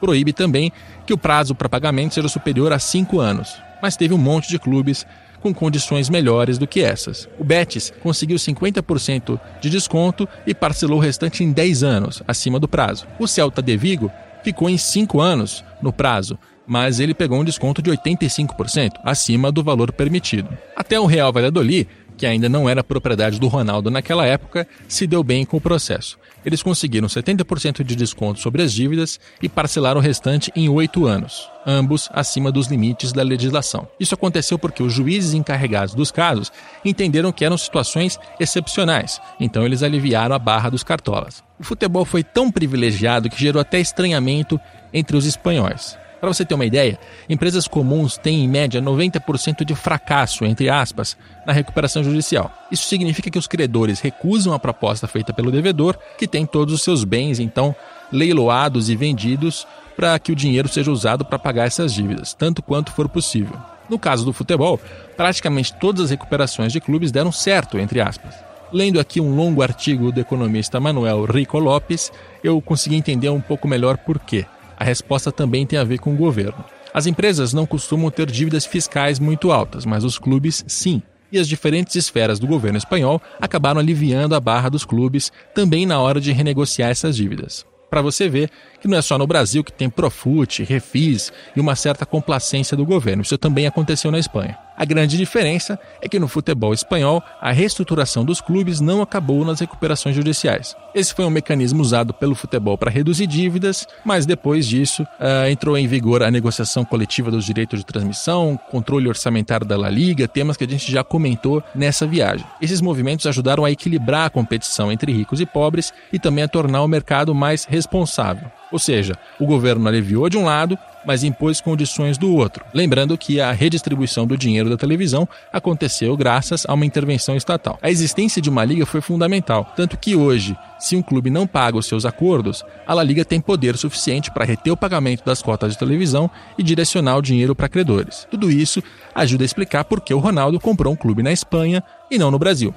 Proíbe 0.00 0.32
também 0.32 0.72
que 1.04 1.12
o 1.12 1.18
prazo 1.18 1.54
para 1.54 1.68
pagamento 1.68 2.14
seja 2.14 2.28
superior 2.28 2.72
a 2.72 2.78
5 2.78 3.20
anos, 3.20 3.54
mas 3.82 3.98
teve 3.98 4.14
um 4.14 4.18
monte 4.18 4.48
de 4.48 4.58
clubes 4.58 5.06
com 5.42 5.52
condições 5.52 6.08
melhores 6.08 6.56
do 6.56 6.66
que 6.66 6.80
essas. 6.80 7.28
O 7.38 7.44
Betis 7.44 7.92
conseguiu 8.02 8.38
50% 8.38 9.38
de 9.60 9.68
desconto 9.68 10.26
e 10.46 10.54
parcelou 10.54 10.96
o 10.96 11.02
restante 11.02 11.44
em 11.44 11.52
10 11.52 11.82
anos, 11.82 12.22
acima 12.26 12.58
do 12.58 12.66
prazo. 12.66 13.06
O 13.18 13.26
Celta 13.26 13.60
de 13.60 13.76
Vigo 13.76 14.10
ficou 14.42 14.70
em 14.70 14.78
5 14.78 15.20
anos 15.20 15.62
no 15.82 15.92
prazo, 15.92 16.38
mas 16.70 17.00
ele 17.00 17.12
pegou 17.12 17.40
um 17.40 17.44
desconto 17.44 17.82
de 17.82 17.90
85%, 17.90 19.00
acima 19.02 19.50
do 19.50 19.60
valor 19.60 19.90
permitido. 19.92 20.56
Até 20.76 21.00
o 21.00 21.04
Real 21.04 21.32
Valladolid, 21.32 21.88
que 22.16 22.24
ainda 22.24 22.48
não 22.48 22.68
era 22.68 22.84
propriedade 22.84 23.40
do 23.40 23.48
Ronaldo 23.48 23.90
naquela 23.90 24.24
época, 24.24 24.68
se 24.86 25.04
deu 25.04 25.24
bem 25.24 25.44
com 25.44 25.56
o 25.56 25.60
processo. 25.60 26.16
Eles 26.46 26.62
conseguiram 26.62 27.08
70% 27.08 27.82
de 27.82 27.96
desconto 27.96 28.38
sobre 28.38 28.62
as 28.62 28.72
dívidas 28.72 29.18
e 29.42 29.48
parcelaram 29.48 29.98
o 29.98 30.02
restante 30.02 30.52
em 30.54 30.68
oito 30.68 31.06
anos, 31.06 31.50
ambos 31.66 32.08
acima 32.12 32.52
dos 32.52 32.68
limites 32.68 33.12
da 33.12 33.24
legislação. 33.24 33.88
Isso 33.98 34.14
aconteceu 34.14 34.56
porque 34.56 34.80
os 34.80 34.92
juízes 34.92 35.34
encarregados 35.34 35.92
dos 35.92 36.12
casos 36.12 36.52
entenderam 36.84 37.32
que 37.32 37.44
eram 37.44 37.58
situações 37.58 38.16
excepcionais, 38.38 39.20
então 39.40 39.66
eles 39.66 39.82
aliviaram 39.82 40.36
a 40.36 40.38
barra 40.38 40.70
dos 40.70 40.84
cartolas. 40.84 41.42
O 41.58 41.64
futebol 41.64 42.04
foi 42.04 42.22
tão 42.22 42.48
privilegiado 42.48 43.28
que 43.28 43.40
gerou 43.40 43.60
até 43.60 43.80
estranhamento 43.80 44.60
entre 44.92 45.16
os 45.16 45.26
espanhóis. 45.26 45.98
Para 46.20 46.32
você 46.32 46.44
ter 46.44 46.54
uma 46.54 46.66
ideia, 46.66 46.98
empresas 47.28 47.66
comuns 47.66 48.18
têm 48.18 48.44
em 48.44 48.48
média 48.48 48.82
90% 48.82 49.64
de 49.64 49.74
fracasso, 49.74 50.44
entre 50.44 50.68
aspas, 50.68 51.16
na 51.46 51.52
recuperação 51.52 52.04
judicial. 52.04 52.52
Isso 52.70 52.86
significa 52.86 53.30
que 53.30 53.38
os 53.38 53.46
credores 53.46 54.00
recusam 54.00 54.52
a 54.52 54.58
proposta 54.58 55.08
feita 55.08 55.32
pelo 55.32 55.50
devedor, 55.50 55.96
que 56.18 56.28
tem 56.28 56.44
todos 56.44 56.74
os 56.74 56.82
seus 56.82 57.04
bens 57.04 57.40
então 57.40 57.74
leiloados 58.12 58.90
e 58.90 58.96
vendidos 58.96 59.66
para 59.96 60.18
que 60.18 60.32
o 60.32 60.36
dinheiro 60.36 60.68
seja 60.68 60.90
usado 60.90 61.24
para 61.24 61.38
pagar 61.38 61.66
essas 61.66 61.92
dívidas, 61.92 62.34
tanto 62.34 62.62
quanto 62.62 62.92
for 62.92 63.08
possível. 63.08 63.56
No 63.88 63.98
caso 63.98 64.24
do 64.24 64.32
futebol, 64.32 64.78
praticamente 65.16 65.74
todas 65.74 66.04
as 66.04 66.10
recuperações 66.10 66.72
de 66.72 66.80
clubes 66.80 67.10
deram 67.10 67.32
certo, 67.32 67.78
entre 67.78 68.00
aspas. 68.00 68.34
Lendo 68.72 69.00
aqui 69.00 69.20
um 69.20 69.34
longo 69.34 69.62
artigo 69.62 70.12
do 70.12 70.20
economista 70.20 70.78
Manuel 70.78 71.24
Rico 71.24 71.58
Lopes, 71.58 72.12
eu 72.44 72.60
consegui 72.60 72.94
entender 72.94 73.28
um 73.28 73.40
pouco 73.40 73.66
melhor 73.66 73.96
por 73.96 74.18
quê. 74.18 74.46
A 74.80 74.84
resposta 74.84 75.30
também 75.30 75.66
tem 75.66 75.78
a 75.78 75.84
ver 75.84 75.98
com 75.98 76.14
o 76.14 76.16
governo. 76.16 76.64
As 76.94 77.06
empresas 77.06 77.52
não 77.52 77.66
costumam 77.66 78.10
ter 78.10 78.30
dívidas 78.30 78.64
fiscais 78.64 79.18
muito 79.18 79.52
altas, 79.52 79.84
mas 79.84 80.04
os 80.04 80.18
clubes 80.18 80.64
sim. 80.66 81.02
E 81.30 81.38
as 81.38 81.46
diferentes 81.46 81.94
esferas 81.96 82.38
do 82.38 82.46
governo 82.46 82.78
espanhol 82.78 83.20
acabaram 83.38 83.78
aliviando 83.78 84.34
a 84.34 84.40
barra 84.40 84.70
dos 84.70 84.86
clubes 84.86 85.30
também 85.54 85.84
na 85.84 86.00
hora 86.00 86.18
de 86.18 86.32
renegociar 86.32 86.88
essas 86.88 87.14
dívidas. 87.14 87.66
Para 87.90 88.00
você 88.00 88.26
ver 88.26 88.50
que 88.80 88.88
não 88.88 88.96
é 88.96 89.02
só 89.02 89.18
no 89.18 89.26
Brasil 89.26 89.62
que 89.62 89.70
tem 89.70 89.90
Profut, 89.90 90.64
Refis 90.64 91.30
e 91.54 91.60
uma 91.60 91.76
certa 91.76 92.06
complacência 92.06 92.74
do 92.74 92.86
governo. 92.86 93.22
Isso 93.22 93.36
também 93.36 93.66
aconteceu 93.66 94.10
na 94.10 94.18
Espanha. 94.18 94.56
A 94.80 94.84
grande 94.86 95.18
diferença 95.18 95.78
é 96.00 96.08
que 96.08 96.18
no 96.18 96.26
futebol 96.26 96.72
espanhol, 96.72 97.22
a 97.38 97.52
reestruturação 97.52 98.24
dos 98.24 98.40
clubes 98.40 98.80
não 98.80 99.02
acabou 99.02 99.44
nas 99.44 99.60
recuperações 99.60 100.16
judiciais. 100.16 100.74
Esse 100.94 101.12
foi 101.12 101.26
um 101.26 101.30
mecanismo 101.30 101.82
usado 101.82 102.14
pelo 102.14 102.34
futebol 102.34 102.78
para 102.78 102.90
reduzir 102.90 103.26
dívidas, 103.26 103.86
mas 104.06 104.24
depois 104.24 104.66
disso 104.66 105.02
uh, 105.02 105.50
entrou 105.50 105.76
em 105.76 105.86
vigor 105.86 106.22
a 106.22 106.30
negociação 106.30 106.82
coletiva 106.82 107.30
dos 107.30 107.44
direitos 107.44 107.80
de 107.80 107.84
transmissão, 107.84 108.58
controle 108.70 109.06
orçamentário 109.06 109.66
da 109.66 109.76
La 109.76 109.90
Liga, 109.90 110.26
temas 110.26 110.56
que 110.56 110.64
a 110.64 110.68
gente 110.68 110.90
já 110.90 111.04
comentou 111.04 111.62
nessa 111.74 112.06
viagem. 112.06 112.46
Esses 112.58 112.80
movimentos 112.80 113.26
ajudaram 113.26 113.66
a 113.66 113.70
equilibrar 113.70 114.24
a 114.24 114.30
competição 114.30 114.90
entre 114.90 115.12
ricos 115.12 115.42
e 115.42 115.44
pobres 115.44 115.92
e 116.10 116.18
também 116.18 116.42
a 116.42 116.48
tornar 116.48 116.80
o 116.80 116.88
mercado 116.88 117.34
mais 117.34 117.66
responsável. 117.66 118.50
Ou 118.70 118.78
seja, 118.78 119.16
o 119.38 119.46
governo 119.46 119.88
aliviou 119.88 120.28
de 120.28 120.38
um 120.38 120.44
lado, 120.44 120.78
mas 121.04 121.24
impôs 121.24 121.60
condições 121.60 122.18
do 122.18 122.34
outro. 122.34 122.64
Lembrando 122.74 123.16
que 123.16 123.40
a 123.40 123.52
redistribuição 123.52 124.26
do 124.26 124.36
dinheiro 124.36 124.68
da 124.68 124.76
televisão 124.76 125.28
aconteceu 125.52 126.16
graças 126.16 126.64
a 126.66 126.74
uma 126.74 126.86
intervenção 126.86 127.36
estatal. 127.36 127.78
A 127.82 127.90
existência 127.90 128.40
de 128.40 128.50
uma 128.50 128.64
liga 128.64 128.86
foi 128.86 129.00
fundamental, 129.00 129.72
tanto 129.76 129.96
que 129.96 130.14
hoje, 130.14 130.56
se 130.78 130.96
um 130.96 131.02
clube 131.02 131.30
não 131.30 131.46
paga 131.46 131.78
os 131.78 131.86
seus 131.86 132.04
acordos, 132.04 132.64
a 132.86 132.94
La 132.94 133.02
Liga 133.02 133.24
tem 133.24 133.40
poder 133.40 133.76
suficiente 133.76 134.30
para 134.30 134.44
reter 134.44 134.70
o 134.70 134.76
pagamento 134.76 135.24
das 135.24 135.42
cotas 135.42 135.72
de 135.72 135.78
televisão 135.78 136.30
e 136.58 136.62
direcionar 136.62 137.16
o 137.16 137.22
dinheiro 137.22 137.54
para 137.54 137.68
credores. 137.68 138.26
Tudo 138.30 138.50
isso 138.50 138.82
ajuda 139.14 139.44
a 139.44 139.46
explicar 139.46 139.84
por 139.84 140.00
que 140.00 140.14
o 140.14 140.18
Ronaldo 140.18 140.60
comprou 140.60 140.92
um 140.92 140.96
clube 140.96 141.22
na 141.22 141.32
Espanha 141.32 141.82
e 142.10 142.18
não 142.18 142.30
no 142.30 142.38
Brasil. 142.38 142.74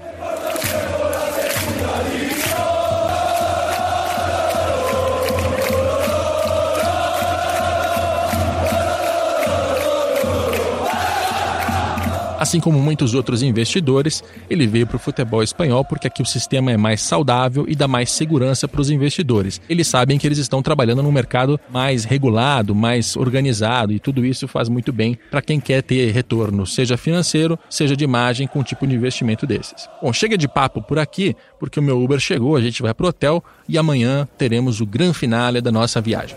Assim 12.43 12.59
como 12.59 12.77
muitos 12.77 13.13
outros 13.13 13.41
investidores, 13.41 14.21
ele 14.49 14.67
veio 14.67 14.85
para 14.85 14.97
o 14.97 14.99
futebol 14.99 15.41
espanhol 15.41 15.85
porque 15.85 16.07
aqui 16.07 16.21
o 16.21 16.25
sistema 16.25 16.73
é 16.73 16.75
mais 16.75 16.99
saudável 16.99 17.63
e 17.69 17.73
dá 17.73 17.87
mais 17.87 18.11
segurança 18.11 18.67
para 18.67 18.81
os 18.81 18.89
investidores. 18.89 19.61
Eles 19.69 19.87
sabem 19.87 20.17
que 20.17 20.27
eles 20.27 20.39
estão 20.39 20.61
trabalhando 20.61 21.01
num 21.01 21.09
mercado 21.09 21.57
mais 21.69 22.03
regulado, 22.03 22.75
mais 22.75 23.15
organizado 23.15 23.93
e 23.93 23.99
tudo 23.99 24.25
isso 24.25 24.45
faz 24.45 24.67
muito 24.67 24.91
bem 24.91 25.17
para 25.31 25.41
quem 25.41 25.57
quer 25.57 25.81
ter 25.83 26.11
retorno, 26.11 26.67
seja 26.67 26.97
financeiro, 26.97 27.57
seja 27.69 27.95
de 27.95 28.03
imagem 28.03 28.45
com 28.45 28.59
um 28.59 28.63
tipo 28.63 28.85
de 28.85 28.93
investimento 28.93 29.47
desses. 29.47 29.87
Bom, 30.01 30.11
chega 30.11 30.37
de 30.37 30.49
papo 30.49 30.81
por 30.81 30.99
aqui, 30.99 31.37
porque 31.57 31.79
o 31.79 31.83
meu 31.83 32.03
Uber 32.03 32.19
chegou, 32.19 32.57
a 32.57 32.61
gente 32.61 32.81
vai 32.81 32.93
para 32.93 33.05
o 33.05 33.09
hotel 33.09 33.41
e 33.69 33.77
amanhã 33.77 34.27
teremos 34.37 34.81
o 34.81 34.85
grande 34.85 35.17
finale 35.17 35.61
da 35.61 35.71
nossa 35.71 36.01
viagem. 36.01 36.35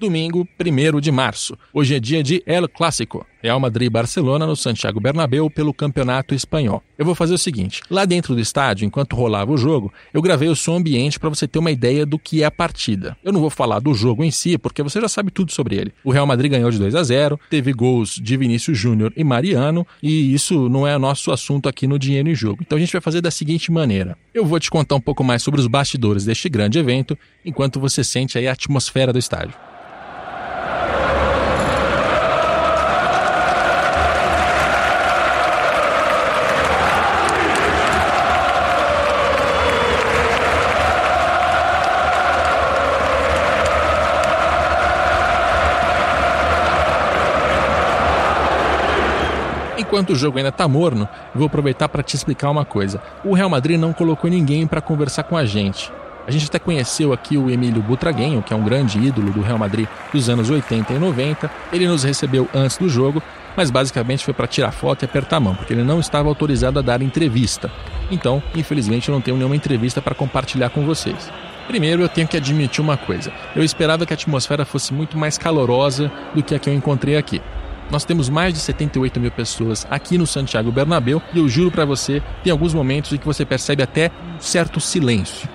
Domingo, 0.00 0.48
1 0.58 1.00
de 1.00 1.12
março. 1.12 1.56
Hoje 1.72 1.94
é 1.94 2.00
dia 2.00 2.22
de 2.22 2.42
El 2.46 2.66
Clássico. 2.68 3.24
Real 3.42 3.58
Madrid 3.58 3.86
e 3.86 3.90
Barcelona 3.90 4.46
no 4.46 4.54
Santiago 4.54 5.00
Bernabéu 5.00 5.48
pelo 5.48 5.72
Campeonato 5.72 6.34
Espanhol. 6.34 6.82
Eu 6.98 7.06
vou 7.06 7.14
fazer 7.14 7.34
o 7.34 7.38
seguinte: 7.38 7.82
lá 7.90 8.04
dentro 8.04 8.34
do 8.34 8.40
estádio, 8.40 8.84
enquanto 8.84 9.16
rolava 9.16 9.52
o 9.52 9.56
jogo, 9.56 9.92
eu 10.12 10.20
gravei 10.20 10.48
o 10.48 10.56
som 10.56 10.76
ambiente 10.76 11.18
para 11.18 11.28
você 11.28 11.48
ter 11.48 11.58
uma 11.58 11.70
ideia 11.70 12.04
do 12.04 12.18
que 12.18 12.42
é 12.42 12.46
a 12.46 12.50
partida. 12.50 13.16
Eu 13.24 13.32
não 13.32 13.40
vou 13.40 13.50
falar 13.50 13.80
do 13.80 13.94
jogo 13.94 14.24
em 14.24 14.30
si, 14.30 14.58
porque 14.58 14.82
você 14.82 15.00
já 15.00 15.08
sabe 15.08 15.30
tudo 15.30 15.52
sobre 15.52 15.76
ele. 15.76 15.92
O 16.04 16.10
Real 16.10 16.26
Madrid 16.26 16.50
ganhou 16.50 16.70
de 16.70 16.78
2 16.78 16.94
a 16.94 17.02
0, 17.02 17.40
teve 17.48 17.72
gols 17.72 18.16
de 18.16 18.36
Vinícius 18.36 18.76
Júnior 18.76 19.12
e 19.16 19.24
Mariano, 19.24 19.86
e 20.02 20.34
isso 20.34 20.68
não 20.68 20.86
é 20.86 20.96
nosso 20.98 21.32
assunto 21.32 21.68
aqui 21.68 21.86
no 21.86 21.98
Dinheiro 21.98 22.28
em 22.28 22.34
Jogo. 22.34 22.58
Então 22.60 22.76
a 22.76 22.80
gente 22.80 22.92
vai 22.92 23.00
fazer 23.00 23.20
da 23.20 23.30
seguinte 23.30 23.72
maneira: 23.72 24.18
eu 24.34 24.44
vou 24.44 24.60
te 24.60 24.70
contar 24.70 24.96
um 24.96 25.00
pouco 25.00 25.24
mais 25.24 25.42
sobre 25.42 25.60
os 25.60 25.66
bastidores 25.66 26.24
deste 26.24 26.48
grande 26.48 26.78
evento, 26.78 27.16
enquanto 27.44 27.80
você 27.80 28.04
sente 28.04 28.36
aí 28.36 28.46
a 28.46 28.52
atmosfera 28.52 29.12
do 29.12 29.18
estádio. 29.18 29.54
Enquanto 50.00 50.14
o 50.14 50.16
jogo 50.16 50.38
ainda 50.38 50.48
está 50.48 50.66
morno, 50.66 51.06
vou 51.34 51.46
aproveitar 51.46 51.86
para 51.86 52.02
te 52.02 52.16
explicar 52.16 52.48
uma 52.48 52.64
coisa. 52.64 53.02
O 53.22 53.34
Real 53.34 53.50
Madrid 53.50 53.78
não 53.78 53.92
colocou 53.92 54.30
ninguém 54.30 54.66
para 54.66 54.80
conversar 54.80 55.24
com 55.24 55.36
a 55.36 55.44
gente. 55.44 55.92
A 56.26 56.30
gente 56.30 56.46
até 56.46 56.58
conheceu 56.58 57.12
aqui 57.12 57.36
o 57.36 57.50
Emílio 57.50 57.82
Butraguenho, 57.82 58.40
que 58.40 58.54
é 58.54 58.56
um 58.56 58.64
grande 58.64 58.98
ídolo 58.98 59.30
do 59.30 59.42
Real 59.42 59.58
Madrid 59.58 59.86
dos 60.10 60.30
anos 60.30 60.48
80 60.48 60.94
e 60.94 60.98
90. 60.98 61.50
Ele 61.70 61.86
nos 61.86 62.02
recebeu 62.02 62.48
antes 62.54 62.78
do 62.78 62.88
jogo, 62.88 63.22
mas 63.54 63.70
basicamente 63.70 64.24
foi 64.24 64.32
para 64.32 64.46
tirar 64.46 64.72
foto 64.72 65.02
e 65.02 65.04
apertar 65.04 65.36
a 65.36 65.40
mão, 65.40 65.54
porque 65.54 65.74
ele 65.74 65.84
não 65.84 66.00
estava 66.00 66.30
autorizado 66.30 66.78
a 66.78 66.82
dar 66.82 67.02
entrevista. 67.02 67.70
Então, 68.10 68.42
infelizmente, 68.54 69.10
eu 69.10 69.14
não 69.14 69.20
tenho 69.20 69.36
nenhuma 69.36 69.54
entrevista 69.54 70.00
para 70.00 70.14
compartilhar 70.14 70.70
com 70.70 70.86
vocês. 70.86 71.30
Primeiro, 71.68 72.00
eu 72.00 72.08
tenho 72.08 72.26
que 72.26 72.38
admitir 72.38 72.80
uma 72.80 72.96
coisa. 72.96 73.30
Eu 73.54 73.62
esperava 73.62 74.06
que 74.06 74.14
a 74.14 74.16
atmosfera 74.16 74.64
fosse 74.64 74.94
muito 74.94 75.18
mais 75.18 75.36
calorosa 75.36 76.10
do 76.34 76.42
que 76.42 76.54
a 76.54 76.58
que 76.58 76.70
eu 76.70 76.74
encontrei 76.74 77.18
aqui. 77.18 77.42
Nós 77.90 78.04
temos 78.04 78.28
mais 78.28 78.54
de 78.54 78.60
78 78.60 79.18
mil 79.18 79.32
pessoas 79.32 79.84
aqui 79.90 80.16
no 80.16 80.26
Santiago 80.26 80.70
Bernabéu 80.70 81.20
e 81.34 81.38
eu 81.38 81.48
juro 81.48 81.72
para 81.72 81.84
você, 81.84 82.22
tem 82.44 82.52
alguns 82.52 82.72
momentos 82.72 83.12
em 83.12 83.16
que 83.16 83.26
você 83.26 83.44
percebe 83.44 83.82
até 83.82 84.12
um 84.36 84.40
certo 84.40 84.78
silêncio. 84.80 85.48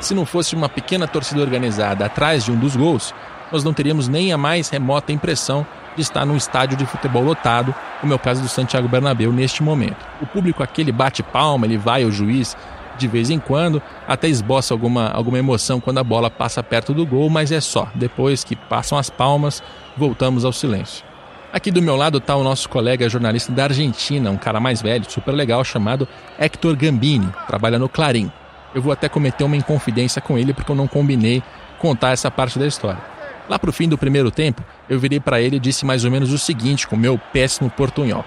Se 0.00 0.14
não 0.14 0.24
fosse 0.24 0.54
uma 0.54 0.68
pequena 0.68 1.08
torcida 1.08 1.40
organizada 1.40 2.06
atrás 2.06 2.44
de 2.44 2.52
um 2.52 2.56
dos 2.56 2.76
gols, 2.76 3.12
nós 3.50 3.64
não 3.64 3.74
teríamos 3.74 4.06
nem 4.06 4.32
a 4.32 4.38
mais 4.38 4.68
remota 4.68 5.12
impressão 5.12 5.66
de 5.96 6.02
estar 6.02 6.24
num 6.24 6.36
estádio 6.36 6.76
de 6.76 6.86
futebol 6.86 7.22
lotado, 7.22 7.74
como 8.00 8.12
é 8.12 8.16
o 8.16 8.18
caso 8.18 8.42
do 8.42 8.48
Santiago 8.48 8.88
Bernabéu 8.88 9.32
neste 9.32 9.60
momento. 9.62 10.06
O 10.22 10.26
público 10.26 10.62
aqui 10.62 10.82
ele 10.82 10.92
bate 10.92 11.20
palma, 11.22 11.66
ele 11.66 11.76
vai 11.76 12.04
ao 12.04 12.12
juiz, 12.12 12.56
de 13.00 13.08
vez 13.08 13.30
em 13.30 13.38
quando, 13.38 13.82
até 14.06 14.28
esboça 14.28 14.74
alguma, 14.74 15.08
alguma 15.08 15.38
emoção 15.38 15.80
quando 15.80 15.98
a 15.98 16.04
bola 16.04 16.30
passa 16.30 16.62
perto 16.62 16.92
do 16.92 17.06
gol, 17.06 17.30
mas 17.30 17.50
é 17.50 17.60
só. 17.60 17.88
Depois 17.94 18.44
que 18.44 18.54
passam 18.54 18.98
as 18.98 19.08
palmas, 19.08 19.62
voltamos 19.96 20.44
ao 20.44 20.52
silêncio. 20.52 21.04
Aqui 21.52 21.70
do 21.70 21.82
meu 21.82 21.96
lado 21.96 22.18
está 22.18 22.36
o 22.36 22.44
nosso 22.44 22.68
colega 22.68 23.08
jornalista 23.08 23.50
da 23.50 23.64
Argentina, 23.64 24.30
um 24.30 24.36
cara 24.36 24.60
mais 24.60 24.80
velho, 24.80 25.10
super 25.10 25.32
legal, 25.32 25.64
chamado 25.64 26.06
Hector 26.38 26.76
Gambini, 26.76 27.28
trabalha 27.48 27.78
no 27.78 27.88
Clarim. 27.88 28.30
Eu 28.72 28.80
vou 28.80 28.92
até 28.92 29.08
cometer 29.08 29.42
uma 29.42 29.56
inconfidência 29.56 30.22
com 30.22 30.38
ele 30.38 30.52
porque 30.54 30.70
eu 30.70 30.76
não 30.76 30.86
combinei 30.86 31.42
contar 31.78 32.10
essa 32.10 32.30
parte 32.30 32.58
da 32.58 32.66
história. 32.66 33.00
Lá 33.48 33.58
pro 33.58 33.72
fim 33.72 33.88
do 33.88 33.98
primeiro 33.98 34.30
tempo, 34.30 34.62
eu 34.88 35.00
virei 35.00 35.18
para 35.18 35.40
ele 35.40 35.56
e 35.56 35.60
disse 35.60 35.84
mais 35.84 36.04
ou 36.04 36.10
menos 36.10 36.32
o 36.32 36.38
seguinte 36.38 36.86
com 36.86 36.96
meu 36.96 37.18
péssimo 37.32 37.68
portunhol. 37.68 38.24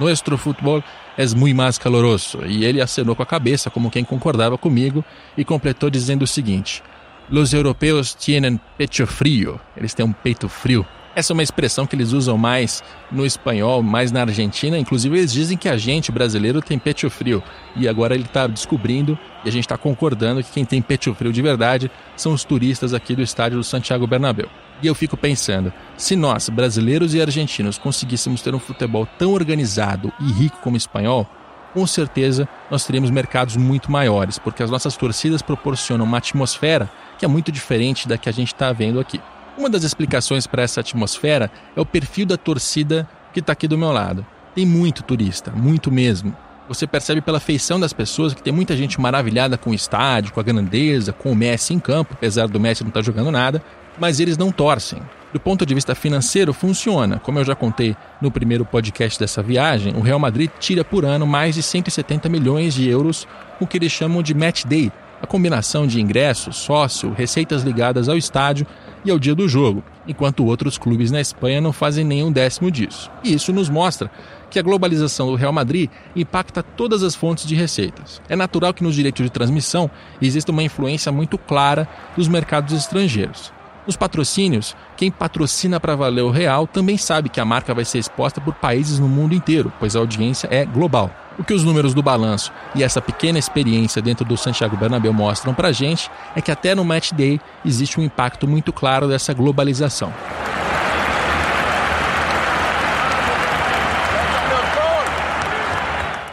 Nuestro 0.00 0.36
futebol 0.36 0.82
és 1.16 1.34
muito 1.34 1.56
mais 1.56 1.78
caloroso. 1.78 2.44
E 2.46 2.64
ele 2.64 2.80
acenou 2.80 3.16
com 3.16 3.22
a 3.22 3.26
cabeça, 3.26 3.70
como 3.70 3.90
quem 3.90 4.04
concordava 4.04 4.58
comigo, 4.58 5.04
e 5.36 5.44
completou 5.44 5.90
dizendo 5.90 6.22
o 6.22 6.26
seguinte: 6.26 6.82
Los 7.28 7.52
europeus 7.52 8.14
tienen 8.14 8.60
pecho 8.78 9.06
frio. 9.06 9.60
Eles 9.76 9.94
têm 9.94 10.06
um 10.06 10.12
peito 10.12 10.48
frio. 10.48 10.86
Essa 11.16 11.32
é 11.32 11.34
uma 11.34 11.42
expressão 11.42 11.86
que 11.86 11.96
eles 11.96 12.12
usam 12.12 12.36
mais 12.36 12.84
no 13.10 13.24
espanhol, 13.24 13.82
mais 13.82 14.12
na 14.12 14.20
Argentina. 14.20 14.78
Inclusive, 14.78 15.16
eles 15.16 15.32
dizem 15.32 15.56
que 15.56 15.66
a 15.66 15.76
gente, 15.76 16.12
brasileiro, 16.12 16.60
tem 16.60 16.78
pecho 16.78 17.08
frio. 17.08 17.42
E 17.74 17.88
agora 17.88 18.14
ele 18.14 18.24
está 18.24 18.46
descobrindo 18.46 19.18
e 19.42 19.48
a 19.48 19.50
gente 19.50 19.64
está 19.64 19.78
concordando 19.78 20.42
que 20.44 20.52
quem 20.52 20.64
tem 20.66 20.82
pecho 20.82 21.14
frio 21.14 21.32
de 21.32 21.40
verdade 21.40 21.90
são 22.14 22.34
os 22.34 22.44
turistas 22.44 22.92
aqui 22.92 23.16
do 23.16 23.22
estádio 23.22 23.56
do 23.56 23.64
Santiago 23.64 24.06
Bernabéu. 24.06 24.50
E 24.82 24.86
eu 24.86 24.94
fico 24.94 25.16
pensando, 25.16 25.72
se 25.96 26.14
nós, 26.14 26.48
brasileiros 26.48 27.14
e 27.14 27.20
argentinos, 27.20 27.78
conseguíssemos 27.78 28.42
ter 28.42 28.54
um 28.54 28.58
futebol 28.58 29.06
tão 29.18 29.32
organizado 29.32 30.12
e 30.20 30.30
rico 30.30 30.58
como 30.60 30.74
o 30.74 30.76
espanhol, 30.76 31.26
com 31.72 31.86
certeza 31.86 32.48
nós 32.70 32.84
teríamos 32.84 33.10
mercados 33.10 33.56
muito 33.56 33.90
maiores, 33.90 34.38
porque 34.38 34.62
as 34.62 34.70
nossas 34.70 34.96
torcidas 34.96 35.42
proporcionam 35.42 36.04
uma 36.04 36.18
atmosfera 36.18 36.90
que 37.18 37.24
é 37.24 37.28
muito 37.28 37.50
diferente 37.50 38.06
da 38.06 38.18
que 38.18 38.28
a 38.28 38.32
gente 38.32 38.52
está 38.52 38.72
vendo 38.72 39.00
aqui. 39.00 39.20
Uma 39.56 39.70
das 39.70 39.84
explicações 39.84 40.46
para 40.46 40.62
essa 40.62 40.80
atmosfera 40.80 41.50
é 41.74 41.80
o 41.80 41.86
perfil 41.86 42.26
da 42.26 42.36
torcida 42.36 43.08
que 43.32 43.40
está 43.40 43.52
aqui 43.52 43.66
do 43.66 43.78
meu 43.78 43.92
lado. 43.92 44.24
Tem 44.54 44.66
muito 44.66 45.02
turista, 45.02 45.50
muito 45.50 45.90
mesmo. 45.90 46.36
Você 46.68 46.86
percebe 46.86 47.20
pela 47.20 47.38
feição 47.38 47.78
das 47.78 47.92
pessoas 47.92 48.34
que 48.34 48.42
tem 48.42 48.52
muita 48.52 48.76
gente 48.76 49.00
maravilhada 49.00 49.56
com 49.56 49.70
o 49.70 49.74
estádio, 49.74 50.32
com 50.32 50.40
a 50.40 50.42
grandeza, 50.42 51.12
com 51.12 51.30
o 51.30 51.36
Messi 51.36 51.72
em 51.72 51.78
campo, 51.78 52.14
apesar 52.14 52.48
do 52.48 52.58
Messi 52.58 52.82
não 52.82 52.88
estar 52.88 53.00
tá 53.00 53.04
jogando 53.04 53.30
nada, 53.30 53.62
mas 53.98 54.20
eles 54.20 54.36
não 54.36 54.52
torcem. 54.52 55.00
Do 55.32 55.40
ponto 55.40 55.66
de 55.66 55.74
vista 55.74 55.94
financeiro, 55.94 56.52
funciona. 56.52 57.18
Como 57.18 57.38
eu 57.38 57.44
já 57.44 57.54
contei 57.54 57.96
no 58.22 58.30
primeiro 58.30 58.64
podcast 58.64 59.18
dessa 59.18 59.42
viagem, 59.42 59.94
o 59.94 60.00
Real 60.00 60.18
Madrid 60.18 60.50
tira 60.58 60.84
por 60.84 61.04
ano 61.04 61.26
mais 61.26 61.54
de 61.54 61.62
170 61.62 62.28
milhões 62.28 62.72
de 62.74 62.88
euros 62.88 63.26
o 63.60 63.66
que 63.66 63.76
eles 63.76 63.92
chamam 63.92 64.22
de 64.22 64.34
match 64.34 64.64
day, 64.64 64.90
a 65.20 65.26
combinação 65.26 65.86
de 65.86 66.00
ingressos, 66.00 66.56
sócio, 66.56 67.12
receitas 67.12 67.62
ligadas 67.62 68.08
ao 68.08 68.16
estádio 68.16 68.66
e 69.04 69.10
ao 69.10 69.18
dia 69.18 69.34
do 69.34 69.48
jogo, 69.48 69.82
enquanto 70.06 70.44
outros 70.44 70.78
clubes 70.78 71.10
na 71.10 71.20
Espanha 71.20 71.60
não 71.60 71.72
fazem 71.72 72.04
nenhum 72.04 72.30
décimo 72.30 72.70
disso. 72.70 73.10
E 73.22 73.32
isso 73.34 73.52
nos 73.52 73.68
mostra 73.68 74.10
que 74.50 74.58
a 74.58 74.62
globalização 74.62 75.28
do 75.28 75.34
Real 75.34 75.52
Madrid 75.52 75.90
impacta 76.14 76.62
todas 76.62 77.02
as 77.02 77.14
fontes 77.14 77.46
de 77.46 77.54
receitas. 77.54 78.20
É 78.28 78.36
natural 78.36 78.72
que 78.72 78.82
nos 78.82 78.94
direitos 78.94 79.24
de 79.24 79.30
transmissão 79.30 79.90
exista 80.20 80.52
uma 80.52 80.62
influência 80.62 81.10
muito 81.10 81.36
clara 81.38 81.88
dos 82.16 82.28
mercados 82.28 82.74
estrangeiros. 82.74 83.55
Nos 83.86 83.96
patrocínios, 83.96 84.74
quem 84.96 85.12
patrocina 85.12 85.78
para 85.78 85.94
valer 85.94 86.22
o 86.22 86.30
real 86.30 86.66
também 86.66 86.98
sabe 86.98 87.28
que 87.28 87.40
a 87.40 87.44
marca 87.44 87.72
vai 87.72 87.84
ser 87.84 87.98
exposta 87.98 88.40
por 88.40 88.52
países 88.54 88.98
no 88.98 89.06
mundo 89.06 89.32
inteiro, 89.32 89.72
pois 89.78 89.94
a 89.94 90.00
audiência 90.00 90.48
é 90.50 90.64
global. 90.64 91.08
O 91.38 91.44
que 91.44 91.54
os 91.54 91.62
números 91.62 91.94
do 91.94 92.02
balanço 92.02 92.52
e 92.74 92.82
essa 92.82 93.00
pequena 93.00 93.38
experiência 93.38 94.02
dentro 94.02 94.24
do 94.24 94.36
Santiago 94.36 94.76
Bernabéu 94.76 95.12
mostram 95.12 95.54
para 95.54 95.70
gente 95.70 96.10
é 96.34 96.40
que 96.40 96.50
até 96.50 96.74
no 96.74 96.84
match 96.84 97.12
day 97.12 97.40
existe 97.64 98.00
um 98.00 98.02
impacto 98.02 98.48
muito 98.48 98.72
claro 98.72 99.06
dessa 99.06 99.32
globalização. 99.32 100.12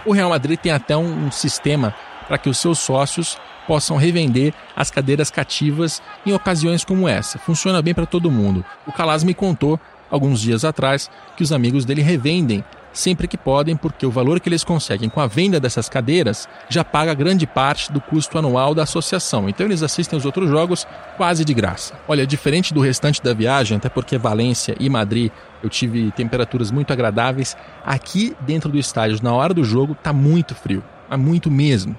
O 0.06 0.12
Real 0.12 0.32
Madrid 0.32 0.60
tem 0.60 0.72
até 0.72 0.98
um 0.98 1.30
sistema 1.30 1.94
para 2.28 2.38
que 2.38 2.50
os 2.50 2.58
seus 2.58 2.80
sócios 2.80 3.38
possam 3.68 3.98
revender 3.98 4.54
as 4.76 4.92
cadeiras 4.92 5.30
cativas 5.30 6.02
em 6.26 6.34
ocasiões 6.34 6.84
como 6.84 7.08
essa. 7.08 7.40
Funciona 7.40 7.82
bem 7.82 7.94
para 7.94 8.06
todo 8.06 8.32
mundo. 8.32 8.64
O 8.88 8.92
Calas 8.92 9.24
me 9.24 9.34
contou 9.34 9.80
alguns 10.10 10.42
dias 10.42 10.64
atrás 10.64 11.10
que 11.36 11.44
os 11.44 11.52
amigos 11.52 11.86
dele 11.86 12.02
revendem 12.02 12.64
sempre 12.94 13.28
que 13.28 13.38
podem, 13.38 13.76
porque 13.76 14.06
o 14.06 14.12
valor 14.12 14.40
que 14.40 14.48
eles 14.48 14.64
conseguem 14.64 15.10
com 15.10 15.20
a 15.20 15.28
venda 15.28 15.60
dessas 15.60 15.90
cadeiras 15.90 16.48
já 16.70 16.84
paga 16.84 17.14
grande 17.14 17.48
parte 17.48 17.92
do 17.92 18.00
custo 18.00 18.38
anual 18.38 18.76
da 18.76 18.84
associação. 18.84 19.50
Então 19.50 19.66
eles 19.66 19.82
assistem 19.82 20.18
os 20.18 20.26
outros 20.26 20.50
jogos 20.50 20.88
quase 21.18 21.44
de 21.44 21.54
graça. 21.54 21.96
Olha, 22.08 22.26
diferente 22.26 22.74
do 22.74 22.80
restante 22.80 23.22
da 23.22 23.34
viagem, 23.34 23.78
até 23.78 23.90
porque 23.90 24.18
Valência 24.18 24.76
e 24.80 24.90
Madrid 24.90 25.32
eu 25.62 25.70
tive 25.70 26.12
temperaturas 26.12 26.72
muito 26.72 26.94
agradáveis, 26.94 27.58
aqui 27.86 28.36
dentro 28.42 28.70
do 28.70 28.78
estádio, 28.78 29.18
na 29.24 29.34
hora 29.34 29.54
do 29.54 29.64
jogo, 29.64 29.94
está 29.94 30.14
muito 30.14 30.54
frio. 30.54 30.84
É 31.10 31.18
muito 31.18 31.50
mesmo. 31.50 31.96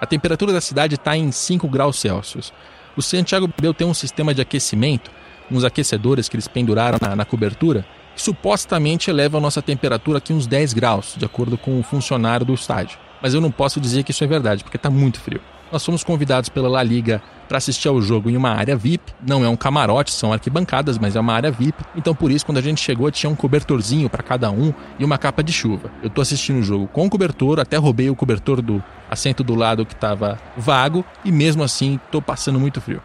A 0.00 0.06
temperatura 0.06 0.52
da 0.52 0.60
cidade 0.60 0.96
está 0.96 1.16
em 1.16 1.32
5 1.32 1.68
graus 1.68 1.98
Celsius. 1.98 2.52
O 2.96 3.02
Santiago 3.02 3.46
Bernabéu 3.46 3.74
tem 3.74 3.86
um 3.86 3.94
sistema 3.94 4.34
de 4.34 4.42
aquecimento, 4.42 5.10
uns 5.50 5.64
aquecedores 5.64 6.28
que 6.28 6.36
eles 6.36 6.48
penduraram 6.48 6.98
na, 7.00 7.16
na 7.16 7.24
cobertura, 7.24 7.86
que 8.14 8.22
supostamente 8.22 9.10
eleva 9.10 9.38
a 9.38 9.40
nossa 9.40 9.62
temperatura 9.62 10.18
aqui 10.18 10.32
uns 10.32 10.46
10 10.46 10.72
graus, 10.72 11.14
de 11.16 11.24
acordo 11.24 11.56
com 11.56 11.78
o 11.78 11.82
funcionário 11.82 12.44
do 12.44 12.54
estádio. 12.54 12.98
Mas 13.22 13.34
eu 13.34 13.40
não 13.40 13.50
posso 13.50 13.80
dizer 13.80 14.02
que 14.02 14.10
isso 14.10 14.24
é 14.24 14.26
verdade, 14.26 14.62
porque 14.62 14.76
está 14.76 14.90
muito 14.90 15.20
frio. 15.20 15.40
Nós 15.70 15.84
fomos 15.84 16.04
convidados 16.04 16.48
pela 16.48 16.68
La 16.68 16.82
Liga 16.82 17.20
para 17.48 17.58
assistir 17.58 17.88
ao 17.88 18.00
jogo 18.00 18.30
em 18.30 18.36
uma 18.36 18.50
área 18.50 18.76
VIP. 18.76 19.12
Não 19.26 19.44
é 19.44 19.48
um 19.48 19.56
camarote, 19.56 20.12
são 20.12 20.32
arquibancadas, 20.32 20.96
mas 20.96 21.16
é 21.16 21.20
uma 21.20 21.32
área 21.32 21.50
VIP. 21.50 21.82
Então 21.96 22.14
por 22.14 22.30
isso, 22.30 22.46
quando 22.46 22.58
a 22.58 22.62
gente 22.62 22.80
chegou, 22.80 23.10
tinha 23.10 23.28
um 23.28 23.34
cobertorzinho 23.34 24.08
para 24.08 24.22
cada 24.22 24.50
um 24.50 24.72
e 24.98 25.04
uma 25.04 25.18
capa 25.18 25.42
de 25.42 25.52
chuva. 25.52 25.90
Eu 26.02 26.10
tô 26.10 26.20
assistindo 26.20 26.60
o 26.60 26.62
jogo 26.62 26.86
com 26.88 27.10
cobertor, 27.10 27.58
até 27.58 27.76
roubei 27.76 28.08
o 28.08 28.14
cobertor 28.14 28.62
do 28.62 28.82
assento 29.10 29.42
do 29.42 29.54
lado 29.54 29.84
que 29.84 29.94
estava 29.94 30.38
vago 30.56 31.04
e 31.24 31.32
mesmo 31.32 31.62
assim 31.62 31.98
tô 32.10 32.22
passando 32.22 32.60
muito 32.60 32.80
frio. 32.80 33.02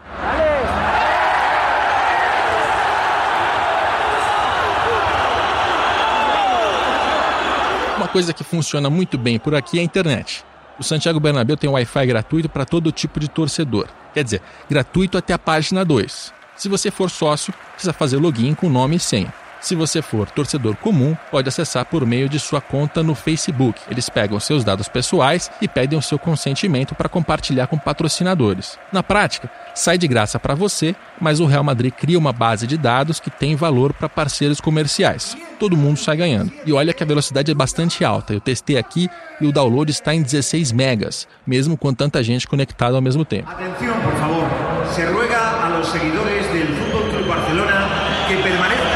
Uma 7.96 8.08
coisa 8.08 8.32
que 8.32 8.44
funciona 8.44 8.88
muito 8.88 9.18
bem 9.18 9.38
por 9.38 9.54
aqui 9.54 9.78
é 9.78 9.80
a 9.80 9.84
internet. 9.84 10.44
O 10.78 10.82
Santiago 10.82 11.20
Bernabéu 11.20 11.56
tem 11.56 11.68
Wi-Fi 11.68 12.06
gratuito 12.06 12.48
para 12.48 12.64
todo 12.64 12.90
tipo 12.90 13.20
de 13.20 13.28
torcedor. 13.28 13.88
Quer 14.14 14.24
dizer, 14.24 14.42
gratuito 14.68 15.18
até 15.18 15.32
a 15.32 15.38
página 15.38 15.84
2. 15.84 16.32
Se 16.56 16.68
você 16.68 16.90
for 16.90 17.10
sócio, 17.10 17.52
precisa 17.72 17.92
fazer 17.92 18.16
login 18.16 18.54
com 18.54 18.68
nome 18.68 18.96
e 18.96 19.00
senha. 19.00 19.32
Se 19.62 19.76
você 19.76 20.02
for 20.02 20.28
torcedor 20.28 20.74
comum, 20.74 21.16
pode 21.30 21.48
acessar 21.48 21.84
por 21.84 22.04
meio 22.04 22.28
de 22.28 22.40
sua 22.40 22.60
conta 22.60 23.00
no 23.00 23.14
Facebook. 23.14 23.80
Eles 23.88 24.08
pegam 24.08 24.40
seus 24.40 24.64
dados 24.64 24.88
pessoais 24.88 25.52
e 25.60 25.68
pedem 25.68 25.96
o 25.96 26.02
seu 26.02 26.18
consentimento 26.18 26.96
para 26.96 27.08
compartilhar 27.08 27.68
com 27.68 27.78
patrocinadores. 27.78 28.76
Na 28.92 29.04
prática, 29.04 29.48
sai 29.72 29.96
de 29.96 30.08
graça 30.08 30.40
para 30.40 30.56
você, 30.56 30.96
mas 31.20 31.38
o 31.38 31.46
Real 31.46 31.62
Madrid 31.62 31.92
cria 31.92 32.18
uma 32.18 32.32
base 32.32 32.66
de 32.66 32.76
dados 32.76 33.20
que 33.20 33.30
tem 33.30 33.54
valor 33.54 33.92
para 33.92 34.08
parceiros 34.08 34.60
comerciais. 34.60 35.36
Todo 35.60 35.76
mundo 35.76 35.96
sai 35.96 36.16
ganhando. 36.16 36.52
E 36.66 36.72
olha 36.72 36.92
que 36.92 37.04
a 37.04 37.06
velocidade 37.06 37.52
é 37.52 37.54
bastante 37.54 38.04
alta. 38.04 38.34
Eu 38.34 38.40
testei 38.40 38.76
aqui 38.76 39.08
e 39.40 39.46
o 39.46 39.52
download 39.52 39.92
está 39.92 40.12
em 40.12 40.22
16 40.22 40.72
megas, 40.72 41.28
mesmo 41.46 41.76
com 41.76 41.94
tanta 41.94 42.20
gente 42.20 42.48
conectada 42.48 42.96
ao 42.96 43.02
mesmo 43.02 43.24
tempo. 43.24 43.48
Atenção, 43.48 43.94
por 44.00 44.14
favor. 44.14 44.48
Se 44.92 45.04
ruega 45.04 45.38
a 45.38 45.68
los 45.68 45.86
seguidores 45.86 46.52
del 46.52 46.66
Fútbol 46.66 47.10
Club 47.10 47.28
Barcelona 47.28 47.88
que 48.26 48.36
permanezcan 48.38 48.92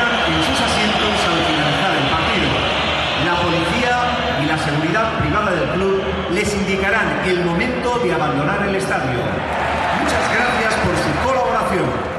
el 7.28 7.44
momento 7.44 7.98
de 7.98 8.12
abandonar 8.12 8.68
el 8.68 8.76
estadio. 8.76 9.18
Muchas 10.00 10.32
gracias 10.32 10.74
por 10.74 10.94
su 10.96 11.28
colaboración. 11.28 12.16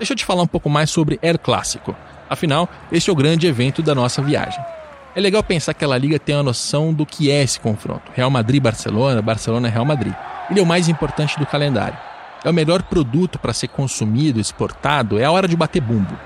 Deixa 0.00 0.14
eu 0.14 0.16
te 0.16 0.24
falar 0.24 0.42
um 0.42 0.46
pouco 0.46 0.70
mais 0.70 0.88
sobre 0.88 1.18
El 1.20 1.38
Clássico. 1.38 1.94
Afinal, 2.26 2.66
este 2.90 3.10
é 3.10 3.12
o 3.12 3.16
grande 3.16 3.46
evento 3.46 3.82
da 3.82 3.94
nossa 3.94 4.22
viagem. 4.22 4.58
É 5.14 5.20
legal 5.20 5.42
pensar 5.42 5.74
que 5.74 5.84
a 5.84 5.88
La 5.88 5.98
Liga 5.98 6.18
tem 6.18 6.34
uma 6.34 6.42
noção 6.42 6.90
do 6.90 7.04
que 7.04 7.30
é 7.30 7.42
esse 7.42 7.60
confronto. 7.60 8.10
Real 8.14 8.30
Madrid-Barcelona, 8.30 9.20
Barcelona-Real 9.20 9.84
Madrid. 9.84 10.14
Ele 10.50 10.58
é 10.58 10.62
o 10.62 10.66
mais 10.66 10.88
importante 10.88 11.38
do 11.38 11.44
calendário. 11.44 11.98
É 12.42 12.48
o 12.48 12.54
melhor 12.54 12.82
produto 12.84 13.38
para 13.38 13.52
ser 13.52 13.68
consumido, 13.68 14.40
exportado, 14.40 15.18
é 15.18 15.26
a 15.26 15.30
hora 15.30 15.46
de 15.46 15.54
bater 15.54 15.82
bumbo. 15.82 16.18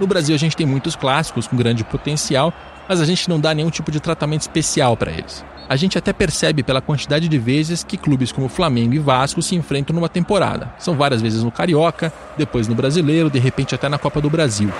No 0.00 0.06
Brasil 0.06 0.32
a 0.32 0.38
gente 0.38 0.56
tem 0.56 0.64
muitos 0.64 0.94
clássicos 0.94 1.48
com 1.48 1.56
grande 1.56 1.82
potencial, 1.82 2.52
mas 2.88 3.00
a 3.00 3.04
gente 3.04 3.28
não 3.28 3.40
dá 3.40 3.54
nenhum 3.54 3.70
tipo 3.70 3.90
de 3.90 4.00
tratamento 4.00 4.42
especial 4.42 4.96
para 4.96 5.10
eles. 5.10 5.44
A 5.68 5.74
gente 5.74 5.98
até 5.98 6.12
percebe 6.12 6.62
pela 6.62 6.80
quantidade 6.80 7.28
de 7.28 7.38
vezes 7.38 7.82
que 7.82 7.96
clubes 7.96 8.30
como 8.30 8.48
Flamengo 8.48 8.94
e 8.94 9.00
Vasco 9.00 9.42
se 9.42 9.56
enfrentam 9.56 9.94
numa 9.94 10.08
temporada. 10.08 10.72
São 10.78 10.96
várias 10.96 11.20
vezes 11.20 11.42
no 11.42 11.50
Carioca, 11.50 12.12
depois 12.38 12.68
no 12.68 12.74
Brasileiro, 12.74 13.28
de 13.28 13.40
repente 13.40 13.74
até 13.74 13.88
na 13.88 13.98
Copa 13.98 14.20
do 14.20 14.30
Brasil. 14.30 14.70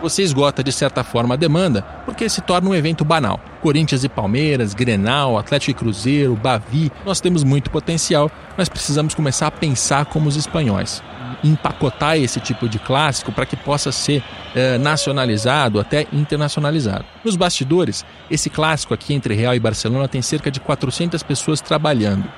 Você 0.00 0.22
esgota 0.22 0.64
de 0.64 0.72
certa 0.72 1.04
forma 1.04 1.34
a 1.34 1.36
demanda 1.36 1.82
porque 2.06 2.26
se 2.26 2.40
torna 2.40 2.70
um 2.70 2.74
evento 2.74 3.04
banal. 3.04 3.38
Corinthians 3.60 4.02
e 4.02 4.08
Palmeiras, 4.08 4.72
Grenal, 4.72 5.36
Atlético 5.36 5.72
e 5.72 5.74
Cruzeiro, 5.74 6.34
Bavi, 6.34 6.90
nós 7.04 7.20
temos 7.20 7.44
muito 7.44 7.70
potencial, 7.70 8.30
mas 8.56 8.66
precisamos 8.66 9.14
começar 9.14 9.48
a 9.48 9.50
pensar 9.50 10.06
como 10.06 10.26
os 10.26 10.36
espanhóis 10.36 11.02
empacotar 11.42 12.16
esse 12.16 12.40
tipo 12.40 12.68
de 12.68 12.78
clássico 12.78 13.32
para 13.32 13.46
que 13.46 13.56
possa 13.56 13.90
ser 13.90 14.22
é, 14.54 14.78
nacionalizado, 14.78 15.80
até 15.80 16.06
internacionalizado. 16.12 17.04
Nos 17.24 17.36
bastidores, 17.36 18.04
esse 18.30 18.50
clássico 18.50 18.94
aqui 18.94 19.14
entre 19.14 19.34
Real 19.34 19.54
e 19.54 19.60
Barcelona 19.60 20.08
tem 20.08 20.22
cerca 20.22 20.50
de 20.50 20.60
400 20.60 21.22
pessoas 21.22 21.60
trabalhando. 21.60 22.30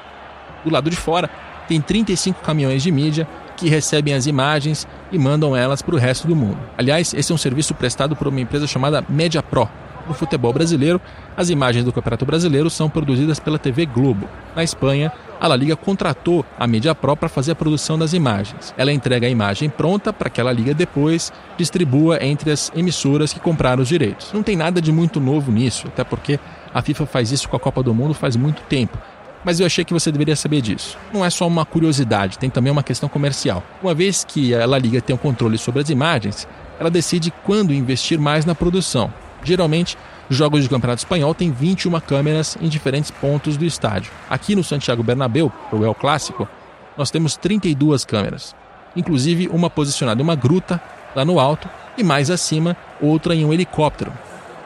Do 0.64 0.70
lado 0.70 0.88
de 0.88 0.96
fora, 0.96 1.28
tem 1.66 1.80
35 1.80 2.40
caminhões 2.40 2.82
de 2.82 2.90
mídia 2.90 3.26
que 3.56 3.68
recebem 3.68 4.14
as 4.14 4.26
imagens 4.26 4.86
e 5.10 5.18
mandam 5.18 5.56
elas 5.56 5.82
para 5.82 5.94
o 5.94 5.98
resto 5.98 6.26
do 6.26 6.34
mundo. 6.34 6.58
Aliás, 6.76 7.14
esse 7.14 7.30
é 7.30 7.34
um 7.34 7.38
serviço 7.38 7.74
prestado 7.74 8.16
por 8.16 8.28
uma 8.28 8.40
empresa 8.40 8.66
chamada 8.66 9.04
Media 9.08 9.42
Pro, 9.42 9.68
no 10.06 10.14
futebol 10.14 10.52
brasileiro, 10.52 11.00
as 11.36 11.48
imagens 11.48 11.84
do 11.84 11.92
Campeonato 11.92 12.26
Brasileiro 12.26 12.68
são 12.68 12.90
produzidas 12.90 13.38
pela 13.38 13.58
TV 13.58 13.86
Globo. 13.86 14.28
Na 14.54 14.64
Espanha, 14.64 15.12
a 15.42 15.48
La 15.48 15.56
Liga 15.56 15.74
contratou 15.74 16.46
a 16.56 16.68
Media 16.68 16.94
Pro 16.94 17.16
para 17.16 17.28
fazer 17.28 17.50
a 17.50 17.54
produção 17.56 17.98
das 17.98 18.12
imagens. 18.12 18.72
Ela 18.78 18.92
entrega 18.92 19.26
a 19.26 19.30
imagem 19.30 19.68
pronta 19.68 20.12
para 20.12 20.30
que 20.30 20.40
a 20.40 20.44
La 20.44 20.52
Liga 20.52 20.72
depois 20.72 21.32
distribua 21.58 22.24
entre 22.24 22.52
as 22.52 22.70
emissoras 22.76 23.32
que 23.32 23.40
compraram 23.40 23.82
os 23.82 23.88
direitos. 23.88 24.32
Não 24.32 24.40
tem 24.40 24.54
nada 24.54 24.80
de 24.80 24.92
muito 24.92 25.18
novo 25.18 25.50
nisso, 25.50 25.88
até 25.88 26.04
porque 26.04 26.38
a 26.72 26.80
FIFA 26.80 27.06
faz 27.06 27.32
isso 27.32 27.48
com 27.48 27.56
a 27.56 27.60
Copa 27.60 27.82
do 27.82 27.92
Mundo 27.92 28.14
faz 28.14 28.36
muito 28.36 28.62
tempo. 28.68 28.96
Mas 29.44 29.58
eu 29.58 29.66
achei 29.66 29.84
que 29.84 29.92
você 29.92 30.12
deveria 30.12 30.36
saber 30.36 30.60
disso. 30.60 30.96
Não 31.12 31.24
é 31.24 31.30
só 31.30 31.44
uma 31.48 31.66
curiosidade, 31.66 32.38
tem 32.38 32.48
também 32.48 32.70
uma 32.70 32.84
questão 32.84 33.08
comercial. 33.08 33.64
Uma 33.82 33.94
vez 33.94 34.22
que 34.22 34.54
a 34.54 34.64
La 34.64 34.78
Liga 34.78 35.00
tem 35.00 35.16
o 35.16 35.18
controle 35.18 35.58
sobre 35.58 35.82
as 35.82 35.90
imagens, 35.90 36.46
ela 36.78 36.88
decide 36.88 37.32
quando 37.44 37.74
investir 37.74 38.16
mais 38.16 38.44
na 38.44 38.54
produção. 38.54 39.12
Geralmente, 39.42 39.98
jogos 40.36 40.62
de 40.62 40.68
campeonato 40.68 41.00
espanhol 41.00 41.34
têm 41.34 41.50
21 41.50 41.98
câmeras 42.00 42.56
em 42.60 42.68
diferentes 42.68 43.10
pontos 43.10 43.56
do 43.56 43.64
estádio. 43.64 44.12
Aqui 44.28 44.54
no 44.54 44.64
Santiago 44.64 45.02
Bernabéu, 45.02 45.52
o 45.72 45.84
El 45.84 45.94
Clássico, 45.94 46.48
nós 46.96 47.10
temos 47.10 47.36
32 47.36 48.04
câmeras, 48.04 48.54
inclusive 48.94 49.48
uma 49.48 49.70
posicionada 49.70 50.20
em 50.20 50.24
uma 50.24 50.34
gruta 50.34 50.80
lá 51.14 51.24
no 51.24 51.40
alto 51.40 51.68
e 51.96 52.04
mais 52.04 52.30
acima 52.30 52.76
outra 53.00 53.34
em 53.34 53.44
um 53.44 53.52
helicóptero. 53.52 54.12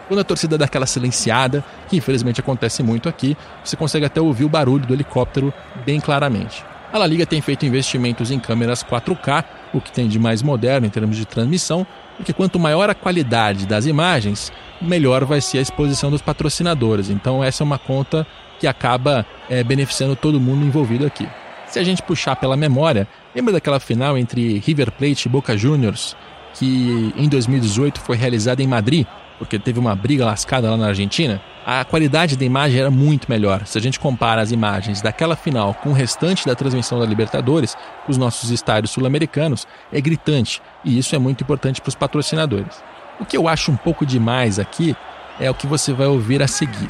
Quando 0.08 0.20
a 0.20 0.24
torcida 0.24 0.56
dá 0.56 0.66
aquela 0.66 0.86
silenciada, 0.86 1.64
que 1.88 1.96
infelizmente 1.96 2.40
acontece 2.40 2.82
muito 2.82 3.08
aqui, 3.08 3.36
você 3.64 3.76
consegue 3.76 4.06
até 4.06 4.20
ouvir 4.20 4.44
o 4.44 4.48
barulho 4.48 4.86
do 4.86 4.94
helicóptero 4.94 5.52
bem 5.84 5.98
claramente. 6.00 6.64
A 6.92 6.98
La 6.98 7.06
Liga 7.06 7.26
tem 7.26 7.40
feito 7.40 7.66
investimentos 7.66 8.30
em 8.30 8.38
câmeras 8.38 8.84
4K, 8.84 9.44
o 9.74 9.80
que 9.80 9.90
tem 9.90 10.08
de 10.08 10.18
mais 10.18 10.42
moderno 10.42 10.86
em 10.86 10.90
termos 10.90 11.16
de 11.16 11.24
transmissão, 11.24 11.84
porque 12.16 12.32
quanto 12.32 12.58
maior 12.58 12.88
a 12.90 12.94
qualidade 12.94 13.66
das 13.66 13.86
imagens, 13.86 14.52
melhor 14.80 15.24
vai 15.24 15.40
ser 15.40 15.58
a 15.58 15.62
exposição 15.62 16.10
dos 16.10 16.22
patrocinadores. 16.22 17.10
Então 17.10 17.42
essa 17.42 17.62
é 17.62 17.64
uma 17.64 17.78
conta 17.78 18.26
que 18.58 18.66
acaba 18.66 19.26
é, 19.48 19.62
beneficiando 19.62 20.16
todo 20.16 20.40
mundo 20.40 20.64
envolvido 20.64 21.06
aqui. 21.06 21.28
Se 21.66 21.78
a 21.78 21.84
gente 21.84 22.02
puxar 22.02 22.36
pela 22.36 22.56
memória, 22.56 23.06
lembra 23.34 23.52
daquela 23.52 23.80
final 23.80 24.16
entre 24.16 24.58
River 24.60 24.90
Plate 24.92 25.26
e 25.26 25.28
Boca 25.28 25.56
Juniors, 25.56 26.16
que 26.54 27.12
em 27.16 27.28
2018 27.28 28.00
foi 28.00 28.16
realizada 28.16 28.62
em 28.62 28.66
Madrid, 28.66 29.06
porque 29.38 29.58
teve 29.58 29.78
uma 29.78 29.94
briga 29.94 30.24
lascada 30.24 30.70
lá 30.70 30.76
na 30.76 30.88
Argentina? 30.88 31.40
A 31.64 31.84
qualidade 31.84 32.36
da 32.36 32.44
imagem 32.44 32.80
era 32.80 32.90
muito 32.90 33.28
melhor. 33.28 33.66
Se 33.66 33.76
a 33.76 33.80
gente 33.80 33.98
compara 33.98 34.40
as 34.40 34.52
imagens 34.52 35.00
daquela 35.00 35.34
final 35.34 35.74
com 35.74 35.90
o 35.90 35.92
restante 35.92 36.46
da 36.46 36.54
transmissão 36.54 36.98
da 36.98 37.06
Libertadores, 37.06 37.76
os 38.08 38.16
nossos 38.16 38.50
estádios 38.50 38.92
sul-americanos, 38.92 39.66
é 39.92 40.00
gritante. 40.00 40.62
E 40.84 40.96
isso 40.96 41.14
é 41.14 41.18
muito 41.18 41.42
importante 41.42 41.80
para 41.80 41.88
os 41.88 41.94
patrocinadores. 41.94 42.82
O 43.18 43.24
que 43.24 43.36
eu 43.36 43.48
acho 43.48 43.72
um 43.72 43.76
pouco 43.76 44.06
demais 44.06 44.58
aqui 44.58 44.94
é 45.40 45.50
o 45.50 45.54
que 45.54 45.66
você 45.66 45.92
vai 45.92 46.06
ouvir 46.06 46.42
a 46.42 46.46
seguir. 46.46 46.88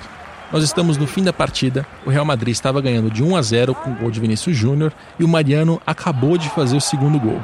Nós 0.52 0.62
estamos 0.62 0.96
no 0.96 1.06
fim 1.06 1.24
da 1.24 1.32
partida, 1.32 1.84
o 2.04 2.10
Real 2.10 2.24
Madrid 2.24 2.52
estava 2.52 2.80
ganhando 2.80 3.10
de 3.10 3.22
1 3.22 3.34
a 3.34 3.42
0 3.42 3.74
com 3.74 3.90
o 3.90 3.94
gol 3.94 4.10
de 4.10 4.20
Vinícius 4.20 4.56
Júnior 4.56 4.92
e 5.18 5.24
o 5.24 5.28
Mariano 5.28 5.80
acabou 5.84 6.38
de 6.38 6.48
fazer 6.50 6.76
o 6.76 6.80
segundo 6.80 7.18
gol. 7.18 7.42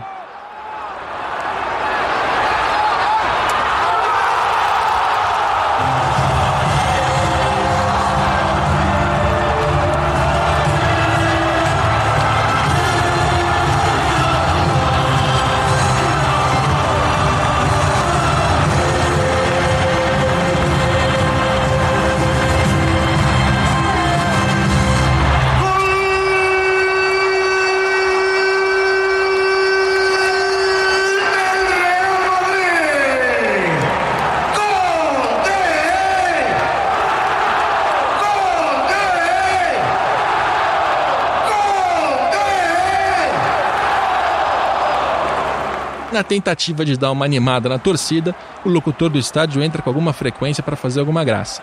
Tentativa 46.33 46.83
de 46.83 46.97
dar 46.97 47.11
uma 47.11 47.27
animada 47.27 47.69
na 47.69 47.79
torcida, 47.79 48.35
o 48.65 48.69
locutor 48.71 49.11
do 49.11 49.19
estádio 49.19 49.63
entra 49.63 49.83
com 49.83 49.91
alguma 49.91 50.15
frequência 50.15 50.63
para 50.63 50.77
fazer 50.77 51.01
alguma 51.01 51.23
graça. 51.23 51.63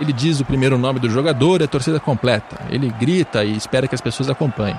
Ele 0.00 0.12
diz 0.12 0.38
o 0.38 0.44
primeiro 0.44 0.78
nome 0.78 1.00
do 1.00 1.10
jogador 1.10 1.60
e 1.60 1.64
a 1.64 1.68
torcida 1.68 1.98
completa. 1.98 2.60
Ele 2.70 2.90
grita 2.90 3.44
e 3.44 3.56
espera 3.56 3.88
que 3.88 3.94
as 3.94 4.00
pessoas 4.00 4.30
acompanhem. 4.30 4.78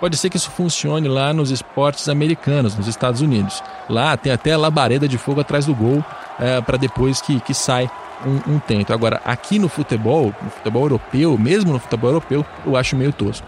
Pode 0.00 0.16
ser 0.16 0.28
que 0.28 0.36
isso 0.36 0.50
funcione 0.50 1.06
lá 1.06 1.32
nos 1.32 1.52
esportes 1.52 2.08
americanos, 2.08 2.76
nos 2.76 2.88
Estados 2.88 3.20
Unidos. 3.20 3.62
Lá 3.88 4.16
tem 4.16 4.32
até 4.32 4.56
labareda 4.56 5.06
de 5.06 5.18
fogo 5.18 5.40
atrás 5.40 5.66
do 5.66 5.74
gol 5.74 6.04
é, 6.40 6.60
para 6.60 6.76
depois 6.76 7.20
que, 7.20 7.38
que 7.40 7.54
sai 7.54 7.88
um, 8.26 8.54
um 8.54 8.58
tento. 8.58 8.92
Agora, 8.92 9.20
aqui 9.24 9.56
no 9.56 9.68
futebol, 9.68 10.34
no 10.42 10.50
futebol 10.50 10.82
europeu, 10.82 11.38
mesmo 11.38 11.72
no 11.72 11.78
futebol 11.78 12.10
europeu, 12.10 12.44
eu 12.66 12.76
acho 12.76 12.96
meio 12.96 13.12
tosco. 13.12 13.46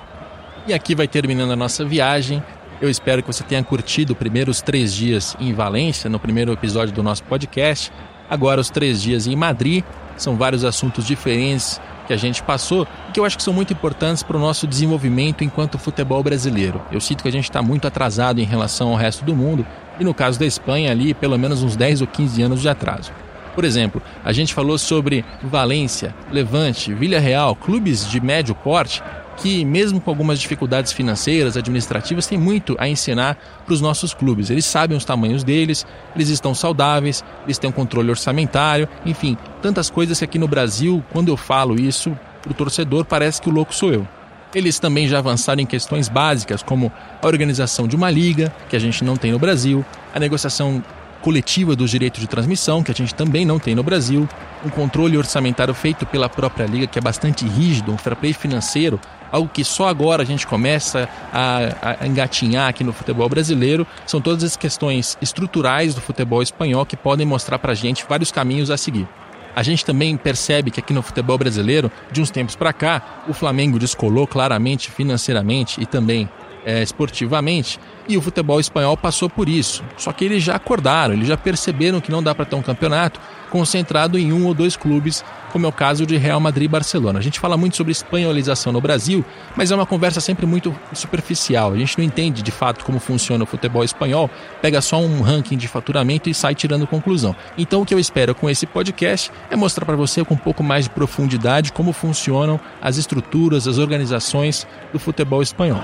E 0.69 0.73
aqui 0.73 0.95
vai 0.95 1.09
terminando 1.09 1.51
a 1.51 1.57
nossa 1.57 1.85
viagem. 1.85 2.43
Eu 2.79 2.91
espero 2.91 3.23
que 3.23 3.33
você 3.33 3.43
tenha 3.43 3.65
curtido 3.65 4.15
os 4.49 4.61
três 4.61 4.93
dias 4.93 5.35
em 5.41 5.55
Valência, 5.55 6.11
no 6.11 6.21
primeiro 6.21 6.53
episódio 6.53 6.95
do 6.95 7.03
nosso 7.03 7.23
podcast. 7.25 7.91
Agora 8.29 8.61
os 8.61 8.69
três 8.69 9.01
dias 9.01 9.27
em 9.27 9.35
Madrid. 9.35 9.83
São 10.17 10.37
vários 10.37 10.63
assuntos 10.63 11.07
diferentes 11.07 11.81
que 12.07 12.13
a 12.13 12.17
gente 12.17 12.43
passou 12.43 12.87
e 13.09 13.13
que 13.13 13.21
eu 13.21 13.25
acho 13.25 13.37
que 13.37 13.43
são 13.43 13.53
muito 13.53 13.73
importantes 13.73 14.23
para 14.23 14.37
o 14.37 14.41
nosso 14.41 14.67
desenvolvimento 14.67 15.43
enquanto 15.43 15.79
futebol 15.79 16.23
brasileiro. 16.23 16.81
Eu 16.93 17.01
sinto 17.01 17.23
que 17.23 17.29
a 17.29 17.33
gente 17.33 17.45
está 17.45 17.63
muito 17.63 17.87
atrasado 17.87 18.41
em 18.41 18.45
relação 18.45 18.91
ao 18.91 18.97
resto 18.97 19.25
do 19.25 19.35
mundo 19.35 19.67
e 19.99 20.05
no 20.05 20.13
caso 20.13 20.39
da 20.39 20.47
Espanha 20.47 20.91
ali 20.91 21.15
pelo 21.15 21.39
menos 21.39 21.63
uns 21.63 21.77
10 21.77 22.03
ou 22.03 22.07
15 22.07 22.43
anos 22.43 22.61
de 22.61 22.69
atraso. 22.69 23.11
Por 23.57 23.65
exemplo, 23.65 24.03
a 24.23 24.33
gente 24.33 24.53
falou 24.53 24.77
sobre 24.77 25.25
Valência, 25.43 26.15
Levante, 26.31 26.93
Vila 26.93 27.19
Real, 27.19 27.57
clubes 27.57 28.07
de 28.07 28.21
médio 28.21 28.55
porte 28.55 29.03
que, 29.39 29.65
mesmo 29.65 29.99
com 29.99 30.11
algumas 30.11 30.39
dificuldades 30.39 30.93
financeiras, 30.93 31.57
administrativas, 31.57 32.27
tem 32.27 32.37
muito 32.37 32.77
a 32.79 32.87
ensinar 32.87 33.39
para 33.65 33.73
os 33.73 33.81
nossos 33.81 34.13
clubes. 34.13 34.51
Eles 34.51 34.67
sabem 34.67 34.95
os 34.95 35.07
tamanhos 35.07 35.43
deles, 35.43 35.87
eles 36.15 36.29
estão 36.29 36.55
saudáveis, 36.55 37.25
eles 37.45 37.57
têm 37.57 37.71
um 37.71 37.73
controle 37.73 38.11
orçamentário, 38.11 38.87
enfim, 39.07 39.39
tantas 39.63 39.89
coisas 39.89 40.19
que 40.19 40.25
aqui 40.27 40.39
no 40.39 40.49
Brasil, 40.49 41.03
quando 41.11 41.29
eu 41.29 41.37
falo 41.37 41.81
isso 41.81 42.17
para 42.43 42.53
o 42.53 42.55
torcedor, 42.55 43.07
parece 43.07 43.41
que 43.41 43.49
o 43.49 43.53
louco 43.53 43.75
sou 43.75 43.91
eu. 43.91 44.07
Eles 44.55 44.79
também 44.79 45.09
já 45.09 45.19
avançaram 45.19 45.63
em 45.63 45.67
questões 45.67 46.11
básicas, 46.11 46.63
como 46.63 46.93
a 47.23 47.27
organização 47.27 47.89
de 47.89 47.97
uma 47.97 48.11
liga, 48.11 48.53
que 48.69 48.77
a 48.77 48.79
gente 48.79 49.03
não 49.03 49.17
tem 49.17 49.33
no 49.33 49.39
Brasil, 49.39 49.83
a 50.15 50.21
negociação 50.21 50.83
coletiva 51.21 51.75
dos 51.75 51.91
direitos 51.91 52.21
de 52.21 52.27
transmissão, 52.27 52.83
que 52.83 52.91
a 52.91 52.95
gente 52.95 53.15
também 53.15 53.45
não 53.45 53.59
tem 53.59 53.75
no 53.75 53.83
Brasil, 53.83 54.29
um 54.65 54.69
controle 54.69 55.17
orçamentário 55.17 55.75
feito 55.75 56.07
pela 56.07 56.29
própria 56.29 56.67
liga, 56.67 56.87
que 56.87 56.99
é 56.99 57.03
bastante 57.03 57.47
rígido, 57.47 57.93
um 57.93 57.99
fair 57.99 58.17
play 58.17 58.33
financeiro 58.33 59.01
algo 59.31 59.49
que 59.53 59.65
só 59.65 59.89
agora 59.89 60.23
a 60.23 60.27
gente 60.27 60.47
começa 60.47 61.09
a, 61.33 61.97
a 62.01 62.07
engatinhar 62.07 62.69
aqui 62.69 62.83
no 62.85 62.93
futebol 62.93 63.29
brasileiro, 63.29 63.87
são 64.07 64.21
todas 64.21 64.45
as 64.45 64.57
questões 64.57 65.17
estruturais 65.21 65.95
do 65.95 66.01
futebol 66.01 66.43
espanhol 66.43 66.87
que 66.87 66.97
podem 66.97 67.27
mostrar 67.27 67.59
para 67.59 67.73
a 67.73 67.75
gente 67.75 68.05
vários 68.09 68.31
caminhos 68.31 68.71
a 68.71 68.77
seguir. 68.77 69.07
A 69.55 69.63
gente 69.63 69.87
também 69.87 70.17
percebe 70.19 70.71
que 70.71 70.81
aqui 70.81 70.93
no 70.93 71.03
futebol 71.03 71.39
brasileiro, 71.39 71.91
de 72.13 72.21
uns 72.21 72.31
tempos 72.31 72.55
para 72.55 72.75
cá, 72.75 73.25
o 73.27 73.33
Flamengo 73.33 73.79
descolou 73.79 74.27
claramente 74.27 74.91
financeiramente 74.91 75.81
e 75.81 75.87
também 75.87 76.29
é, 76.67 76.83
esportivamente, 76.83 77.79
e 78.09 78.17
o 78.17 78.21
futebol 78.21 78.59
espanhol 78.59 78.97
passou 78.97 79.31
por 79.31 79.49
isso. 79.49 79.85
Só 79.97 80.13
que 80.13 80.25
eles 80.25 80.43
já 80.43 80.57
acordaram, 80.57 81.15
eles 81.15 81.29
já 81.29 81.37
perceberam 81.37 82.01
que 82.01 82.11
não 82.11 82.21
dá 82.23 82.35
para 82.35 82.45
ter 82.45 82.57
um 82.57 82.63
campeonato 82.63 83.21
concentrado 83.51 84.19
em 84.19 84.33
um 84.33 84.47
ou 84.47 84.53
dois 84.53 84.77
clubes, 84.77 85.25
como 85.53 85.65
é 85.65 85.69
o 85.69 85.73
caso 85.73 86.05
de 86.05 86.17
Real 86.17 86.41
Madrid 86.41 86.65
e 86.65 86.69
Barcelona. 86.69 87.21
A 87.21 87.23
gente 87.23 87.39
fala 87.39 87.57
muito 87.57 87.77
sobre 87.77 87.93
espanholização 87.93 88.73
no 88.73 88.81
Brasil, 88.81 89.25
mas 89.55 89.71
é 89.71 89.75
uma 89.75 89.87
conversa 89.87 90.21
sempre 90.21 90.45
muito 90.45 90.75
superficial. 90.93 91.73
A 91.73 91.79
gente 91.79 91.97
não 91.97 92.05
entende 92.05 92.43
de 92.43 92.51
fato 92.51 92.85
como 92.85 92.99
funciona 92.99 93.45
o 93.45 93.47
futebol 93.47 93.85
espanhol, 93.85 94.29
pega 94.61 94.81
só 94.81 95.01
um 95.01 95.23
ranking 95.23 95.57
de 95.57 95.69
faturamento 95.69 96.29
e 96.29 96.35
sai 96.35 96.55
tirando 96.55 96.87
conclusão. 96.87 97.35
Então 97.57 97.83
o 97.83 97.87
que 97.87 97.95
eu 97.95 97.99
espero 98.01 98.35
com 98.35 98.51
esse 98.51 98.67
podcast 98.67 99.31
é 99.49 99.57
mostrar 99.57 99.87
para 99.87 99.97
você 99.97 100.25
com 100.25 100.35
um 100.35 100.39
pouco 100.39 100.65
mais 100.65 100.85
de 100.85 100.91
profundidade 100.91 101.73
como 101.73 101.93
funcionam 101.93 102.61
as 102.83 102.97
estruturas, 102.97 103.69
as 103.69 103.79
organizações 103.79 104.67
do 104.93 104.99
futebol 104.99 105.41
espanhol. 105.41 105.83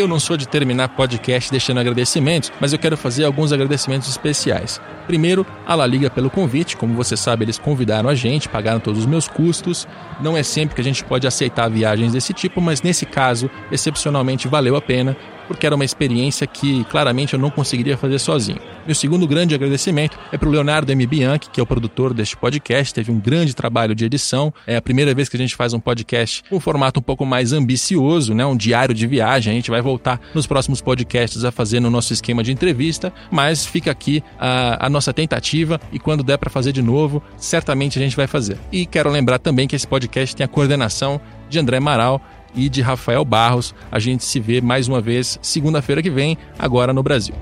Eu 0.00 0.08
não 0.08 0.18
sou 0.18 0.34
de 0.34 0.48
terminar 0.48 0.88
podcast 0.88 1.50
deixando 1.50 1.78
agradecimentos, 1.78 2.50
mas 2.58 2.72
eu 2.72 2.78
quero 2.78 2.96
fazer 2.96 3.26
alguns 3.26 3.52
agradecimentos 3.52 4.08
especiais. 4.08 4.80
Primeiro, 5.06 5.46
a 5.66 5.74
La 5.74 5.86
Liga 5.86 6.08
pelo 6.08 6.30
convite. 6.30 6.74
Como 6.74 6.94
você 6.94 7.18
sabe, 7.18 7.44
eles 7.44 7.58
convidaram 7.58 8.08
a 8.08 8.14
gente, 8.14 8.48
pagaram 8.48 8.80
todos 8.80 9.00
os 9.00 9.06
meus 9.06 9.28
custos. 9.28 9.86
Não 10.18 10.34
é 10.38 10.42
sempre 10.42 10.74
que 10.74 10.80
a 10.80 10.84
gente 10.84 11.04
pode 11.04 11.26
aceitar 11.26 11.68
viagens 11.68 12.14
desse 12.14 12.32
tipo, 12.32 12.62
mas 12.62 12.80
nesse 12.80 13.04
caso, 13.04 13.50
excepcionalmente 13.70 14.48
valeu 14.48 14.74
a 14.74 14.80
pena 14.80 15.14
porque 15.50 15.66
era 15.66 15.74
uma 15.74 15.84
experiência 15.84 16.46
que 16.46 16.84
claramente 16.84 17.34
eu 17.34 17.40
não 17.40 17.50
conseguiria 17.50 17.96
fazer 17.96 18.20
sozinho. 18.20 18.60
Meu 18.86 18.94
segundo 18.94 19.26
grande 19.26 19.52
agradecimento 19.52 20.16
é 20.30 20.38
para 20.38 20.48
o 20.48 20.52
Leonardo 20.52 20.92
M. 20.92 21.04
Bianchi, 21.04 21.50
que 21.50 21.58
é 21.58 21.62
o 21.62 21.66
produtor 21.66 22.14
deste 22.14 22.36
podcast, 22.36 22.94
teve 22.94 23.10
um 23.10 23.18
grande 23.18 23.52
trabalho 23.52 23.92
de 23.92 24.04
edição. 24.04 24.54
É 24.64 24.76
a 24.76 24.80
primeira 24.80 25.12
vez 25.12 25.28
que 25.28 25.36
a 25.36 25.40
gente 25.40 25.56
faz 25.56 25.72
um 25.72 25.80
podcast 25.80 26.44
com 26.48 26.54
um 26.54 26.60
formato 26.60 27.00
um 27.00 27.02
pouco 27.02 27.26
mais 27.26 27.52
ambicioso, 27.52 28.32
né? 28.32 28.46
um 28.46 28.56
diário 28.56 28.94
de 28.94 29.08
viagem. 29.08 29.52
A 29.52 29.56
gente 29.56 29.72
vai 29.72 29.82
voltar 29.82 30.20
nos 30.32 30.46
próximos 30.46 30.80
podcasts 30.80 31.44
a 31.44 31.50
fazer 31.50 31.80
no 31.80 31.90
nosso 31.90 32.12
esquema 32.12 32.44
de 32.44 32.52
entrevista, 32.52 33.12
mas 33.28 33.66
fica 33.66 33.90
aqui 33.90 34.22
a, 34.38 34.86
a 34.86 34.88
nossa 34.88 35.12
tentativa 35.12 35.80
e 35.90 35.98
quando 35.98 36.22
der 36.22 36.38
para 36.38 36.48
fazer 36.48 36.70
de 36.70 36.80
novo, 36.80 37.20
certamente 37.36 37.98
a 37.98 38.02
gente 38.02 38.14
vai 38.14 38.28
fazer. 38.28 38.56
E 38.70 38.86
quero 38.86 39.10
lembrar 39.10 39.40
também 39.40 39.66
que 39.66 39.74
esse 39.74 39.86
podcast 39.86 40.36
tem 40.36 40.44
a 40.44 40.48
coordenação 40.48 41.20
de 41.48 41.58
André 41.58 41.78
Amaral, 41.78 42.22
e 42.54 42.68
de 42.68 42.82
Rafael 42.82 43.24
Barros. 43.24 43.74
A 43.90 43.98
gente 43.98 44.24
se 44.24 44.40
vê 44.40 44.60
mais 44.60 44.88
uma 44.88 45.00
vez 45.00 45.38
segunda-feira 45.42 46.02
que 46.02 46.10
vem, 46.10 46.36
agora 46.58 46.92
no 46.92 47.02
Brasil. 47.02 47.34